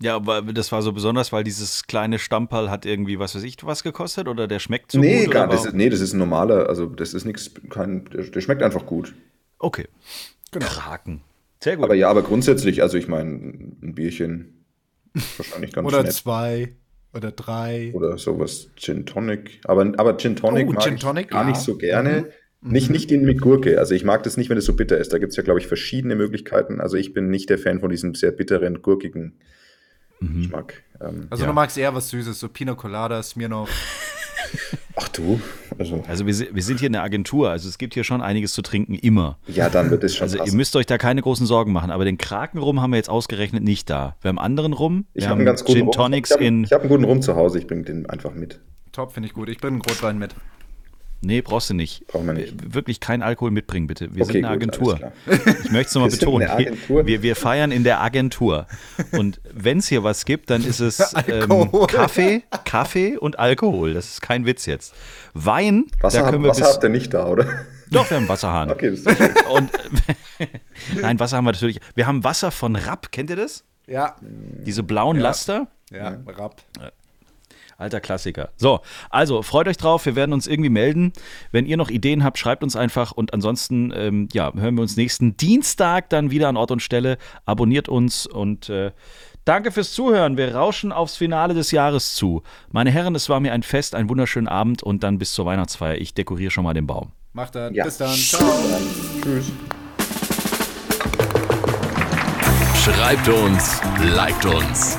Ja, 0.00 0.14
aber 0.14 0.42
das 0.42 0.70
war 0.70 0.82
so 0.82 0.92
besonders, 0.92 1.32
weil 1.32 1.42
dieses 1.42 1.86
kleine 1.86 2.18
Stamperl 2.18 2.70
hat 2.70 2.86
irgendwie, 2.86 3.18
was 3.18 3.34
weiß 3.34 3.42
ich, 3.42 3.56
was 3.64 3.82
gekostet 3.82 4.28
oder 4.28 4.46
der 4.46 4.60
schmeckt 4.60 4.92
so 4.92 5.00
nee, 5.00 5.24
gut? 5.24 5.34
Gar, 5.34 5.48
das 5.48 5.66
ist, 5.66 5.74
nee, 5.74 5.90
das 5.90 6.00
ist 6.00 6.12
ein 6.12 6.18
normaler, 6.18 6.68
also 6.68 6.86
das 6.86 7.14
ist 7.14 7.24
nichts, 7.24 7.50
kein, 7.68 8.04
der, 8.06 8.22
der, 8.22 8.40
schmeckt 8.40 8.62
einfach 8.62 8.86
gut. 8.86 9.14
Okay. 9.58 9.88
Genau. 10.52 10.66
Kraken. 10.66 11.22
Sehr 11.60 11.76
gut. 11.76 11.84
Aber 11.86 11.94
ja, 11.94 12.08
aber 12.08 12.22
grundsätzlich, 12.22 12.82
also 12.82 12.96
ich 12.96 13.08
meine, 13.08 13.30
ein 13.82 13.94
Bierchen 13.94 14.58
Wahrscheinlich 15.36 15.72
ganz 15.72 15.86
Oder 15.86 16.02
nett. 16.02 16.12
zwei 16.12 16.74
oder 17.14 17.32
drei. 17.32 17.92
Oder 17.94 18.18
sowas 18.18 18.70
Gin 18.76 19.06
Tonic. 19.06 19.60
Aber, 19.64 19.92
aber 19.96 20.16
Gin 20.16 20.36
Tonic 20.36 20.68
oh, 20.68 20.72
mag 20.72 20.82
Gin 20.82 20.94
ich 20.94 21.00
Tonic, 21.00 21.30
gar 21.30 21.42
ja. 21.42 21.50
nicht 21.50 21.60
so 21.60 21.76
gerne. 21.76 22.26
Mhm. 22.60 22.72
Nicht, 22.72 22.90
nicht 22.90 23.10
den 23.10 23.24
mit 23.24 23.40
Gurke. 23.40 23.78
Also 23.78 23.94
ich 23.94 24.04
mag 24.04 24.22
das 24.24 24.36
nicht, 24.36 24.50
wenn 24.50 24.58
es 24.58 24.64
so 24.64 24.74
bitter 24.74 24.98
ist. 24.98 25.12
Da 25.12 25.18
gibt 25.18 25.30
es 25.30 25.36
ja, 25.36 25.42
glaube 25.42 25.60
ich, 25.60 25.66
verschiedene 25.66 26.16
Möglichkeiten. 26.16 26.80
Also 26.80 26.96
ich 26.96 27.14
bin 27.14 27.30
nicht 27.30 27.50
der 27.50 27.58
Fan 27.58 27.80
von 27.80 27.90
diesem 27.90 28.14
sehr 28.14 28.32
bitteren, 28.32 28.82
gurkigen 28.82 29.38
mhm. 30.20 30.42
Geschmack. 30.42 30.82
Ähm, 31.00 31.26
also 31.30 31.44
ja. 31.44 31.48
du 31.48 31.54
magst 31.54 31.78
eher 31.78 31.94
was 31.94 32.08
Süßes, 32.10 32.38
so 32.38 32.48
Pina 32.48 32.74
Colada, 32.74 33.22
Smirnoff. 33.22 33.70
Ach 34.96 35.08
du, 35.08 35.40
also. 35.78 36.02
Also 36.08 36.26
wir, 36.26 36.54
wir 36.54 36.62
sind 36.62 36.80
hier 36.80 36.86
in 36.86 36.92
der 36.92 37.02
Agentur, 37.02 37.50
also 37.50 37.68
es 37.68 37.76
gibt 37.76 37.94
hier 37.94 38.04
schon 38.04 38.22
einiges 38.22 38.52
zu 38.52 38.62
trinken, 38.62 38.94
immer. 38.94 39.38
Ja, 39.46 39.68
dann 39.68 39.90
wird 39.90 40.04
es 40.04 40.16
schon 40.16 40.24
Also 40.24 40.38
passen. 40.38 40.50
ihr 40.50 40.56
müsst 40.56 40.74
euch 40.74 40.86
da 40.86 40.96
keine 40.96 41.22
großen 41.22 41.46
Sorgen 41.46 41.72
machen, 41.72 41.90
aber 41.90 42.04
den 42.04 42.18
Krakenrum 42.18 42.80
haben 42.80 42.90
wir 42.90 42.96
jetzt 42.96 43.10
ausgerechnet 43.10 43.62
nicht 43.62 43.90
da. 43.90 44.16
Wir 44.22 44.30
haben 44.30 44.38
anderen 44.38 44.72
Rum, 44.72 45.06
ich 45.12 45.22
wir 45.22 45.24
habe 45.24 45.32
haben 45.32 45.38
einen 45.40 45.46
ganz 45.46 45.64
guten 45.64 45.78
Gin 45.78 45.86
Rum. 45.86 45.92
Tonics 45.92 46.30
ich 46.30 46.36
hab, 46.36 46.40
in... 46.40 46.64
Ich 46.64 46.72
habe 46.72 46.82
einen 46.82 46.90
guten 46.90 47.04
Rum 47.04 47.20
zu 47.20 47.36
Hause, 47.36 47.58
ich 47.58 47.66
bringe 47.66 47.82
den 47.82 48.08
einfach 48.08 48.32
mit. 48.32 48.60
Top, 48.92 49.12
finde 49.12 49.28
ich 49.28 49.34
gut. 49.34 49.48
Ich 49.48 49.58
bringe 49.58 49.74
einen 49.74 49.82
Rotwein 49.82 50.18
mit. 50.18 50.34
Nee, 51.20 51.40
brauchst 51.42 51.68
du 51.70 51.74
nicht. 51.74 52.06
Brauchen 52.06 52.26
wir 52.26 52.32
nicht. 52.32 52.74
Wirklich 52.74 53.00
kein 53.00 53.22
Alkohol 53.22 53.50
mitbringen, 53.50 53.88
bitte. 53.88 54.14
Wir 54.14 54.22
Okay, 54.22 54.34
sind 54.34 54.44
eine 54.44 54.58
gut, 54.58 54.68
Agentur. 54.78 55.12
Ich 55.26 55.70
möchte 55.72 55.88
es 55.88 55.94
nochmal 55.94 56.10
betonen. 56.10 56.48
Wir, 57.06 57.22
wir 57.22 57.34
feiern 57.36 57.72
in 57.72 57.82
der 57.82 58.00
Agentur. 58.00 58.66
Und 59.12 59.40
wenn 59.52 59.78
es 59.78 59.88
hier 59.88 60.04
was 60.04 60.24
gibt, 60.24 60.50
dann 60.50 60.64
ist 60.64 60.78
es 60.78 61.12
ähm. 61.28 61.70
Kaffee, 61.88 62.44
Kaffee 62.64 63.16
und 63.16 63.38
Alkohol. 63.38 63.94
Das 63.94 64.06
ist 64.08 64.22
kein 64.22 64.46
Witz 64.46 64.66
jetzt. 64.66 64.94
Wein, 65.34 65.86
Wasser, 66.00 66.22
da 66.22 66.30
können 66.30 66.44
wir 66.44 66.50
Wasser 66.50 66.64
bis, 66.66 66.74
habt 66.74 66.84
ihr 66.84 66.88
nicht 66.90 67.12
da, 67.12 67.26
oder? 67.26 67.46
Doch, 67.90 68.08
wir 68.10 68.16
haben 68.18 68.28
Wasserhahn. 68.28 68.70
Okay, 68.70 68.90
das 68.90 69.00
ist 69.00 69.16
schön. 69.16 69.30
Und 69.50 69.70
Nein, 71.00 71.18
Wasser 71.18 71.36
haben 71.38 71.46
wir 71.46 71.52
natürlich. 71.52 71.80
Wir 71.94 72.06
haben 72.06 72.22
Wasser 72.22 72.50
von 72.52 72.76
Rapp, 72.76 73.10
kennt 73.10 73.30
ihr 73.30 73.36
das? 73.36 73.64
Ja. 73.88 74.16
Diese 74.20 74.82
blauen 74.82 75.18
Laster? 75.18 75.66
Ja, 75.90 76.18
Rapp. 76.26 76.62
Alter 77.78 78.00
Klassiker. 78.00 78.50
So, 78.56 78.80
also 79.08 79.42
freut 79.42 79.68
euch 79.68 79.76
drauf. 79.76 80.04
Wir 80.04 80.16
werden 80.16 80.32
uns 80.32 80.48
irgendwie 80.48 80.68
melden. 80.68 81.12
Wenn 81.52 81.64
ihr 81.64 81.76
noch 81.76 81.90
Ideen 81.90 82.24
habt, 82.24 82.36
schreibt 82.36 82.64
uns 82.64 82.74
einfach. 82.74 83.12
Und 83.12 83.32
ansonsten, 83.32 83.92
ähm, 83.94 84.28
ja, 84.32 84.52
hören 84.52 84.74
wir 84.74 84.82
uns 84.82 84.96
nächsten 84.96 85.36
Dienstag 85.36 86.10
dann 86.10 86.32
wieder 86.32 86.48
an 86.48 86.56
Ort 86.56 86.72
und 86.72 86.82
Stelle. 86.82 87.18
Abonniert 87.46 87.88
uns 87.88 88.26
und 88.26 88.68
äh, 88.68 88.90
danke 89.44 89.70
fürs 89.70 89.92
Zuhören. 89.92 90.36
Wir 90.36 90.56
rauschen 90.56 90.90
aufs 90.90 91.16
Finale 91.16 91.54
des 91.54 91.70
Jahres 91.70 92.16
zu. 92.16 92.42
Meine 92.72 92.90
Herren, 92.90 93.14
es 93.14 93.28
war 93.28 93.38
mir 93.38 93.52
ein 93.52 93.62
Fest, 93.62 93.94
einen 93.94 94.08
wunderschönen 94.08 94.48
Abend 94.48 94.82
und 94.82 95.04
dann 95.04 95.18
bis 95.18 95.32
zur 95.32 95.46
Weihnachtsfeier. 95.46 95.98
Ich 95.98 96.14
dekoriere 96.14 96.50
schon 96.50 96.64
mal 96.64 96.74
den 96.74 96.88
Baum. 96.88 97.12
Macht 97.32 97.54
dann. 97.54 97.72
Ja. 97.74 97.84
Bis 97.84 97.96
dann. 97.96 98.12
Ciao. 98.12 98.42
Tschüss. 99.22 99.52
Schreibt 102.82 103.28
uns, 103.28 103.80
liked 104.02 104.46
uns. 104.46 104.98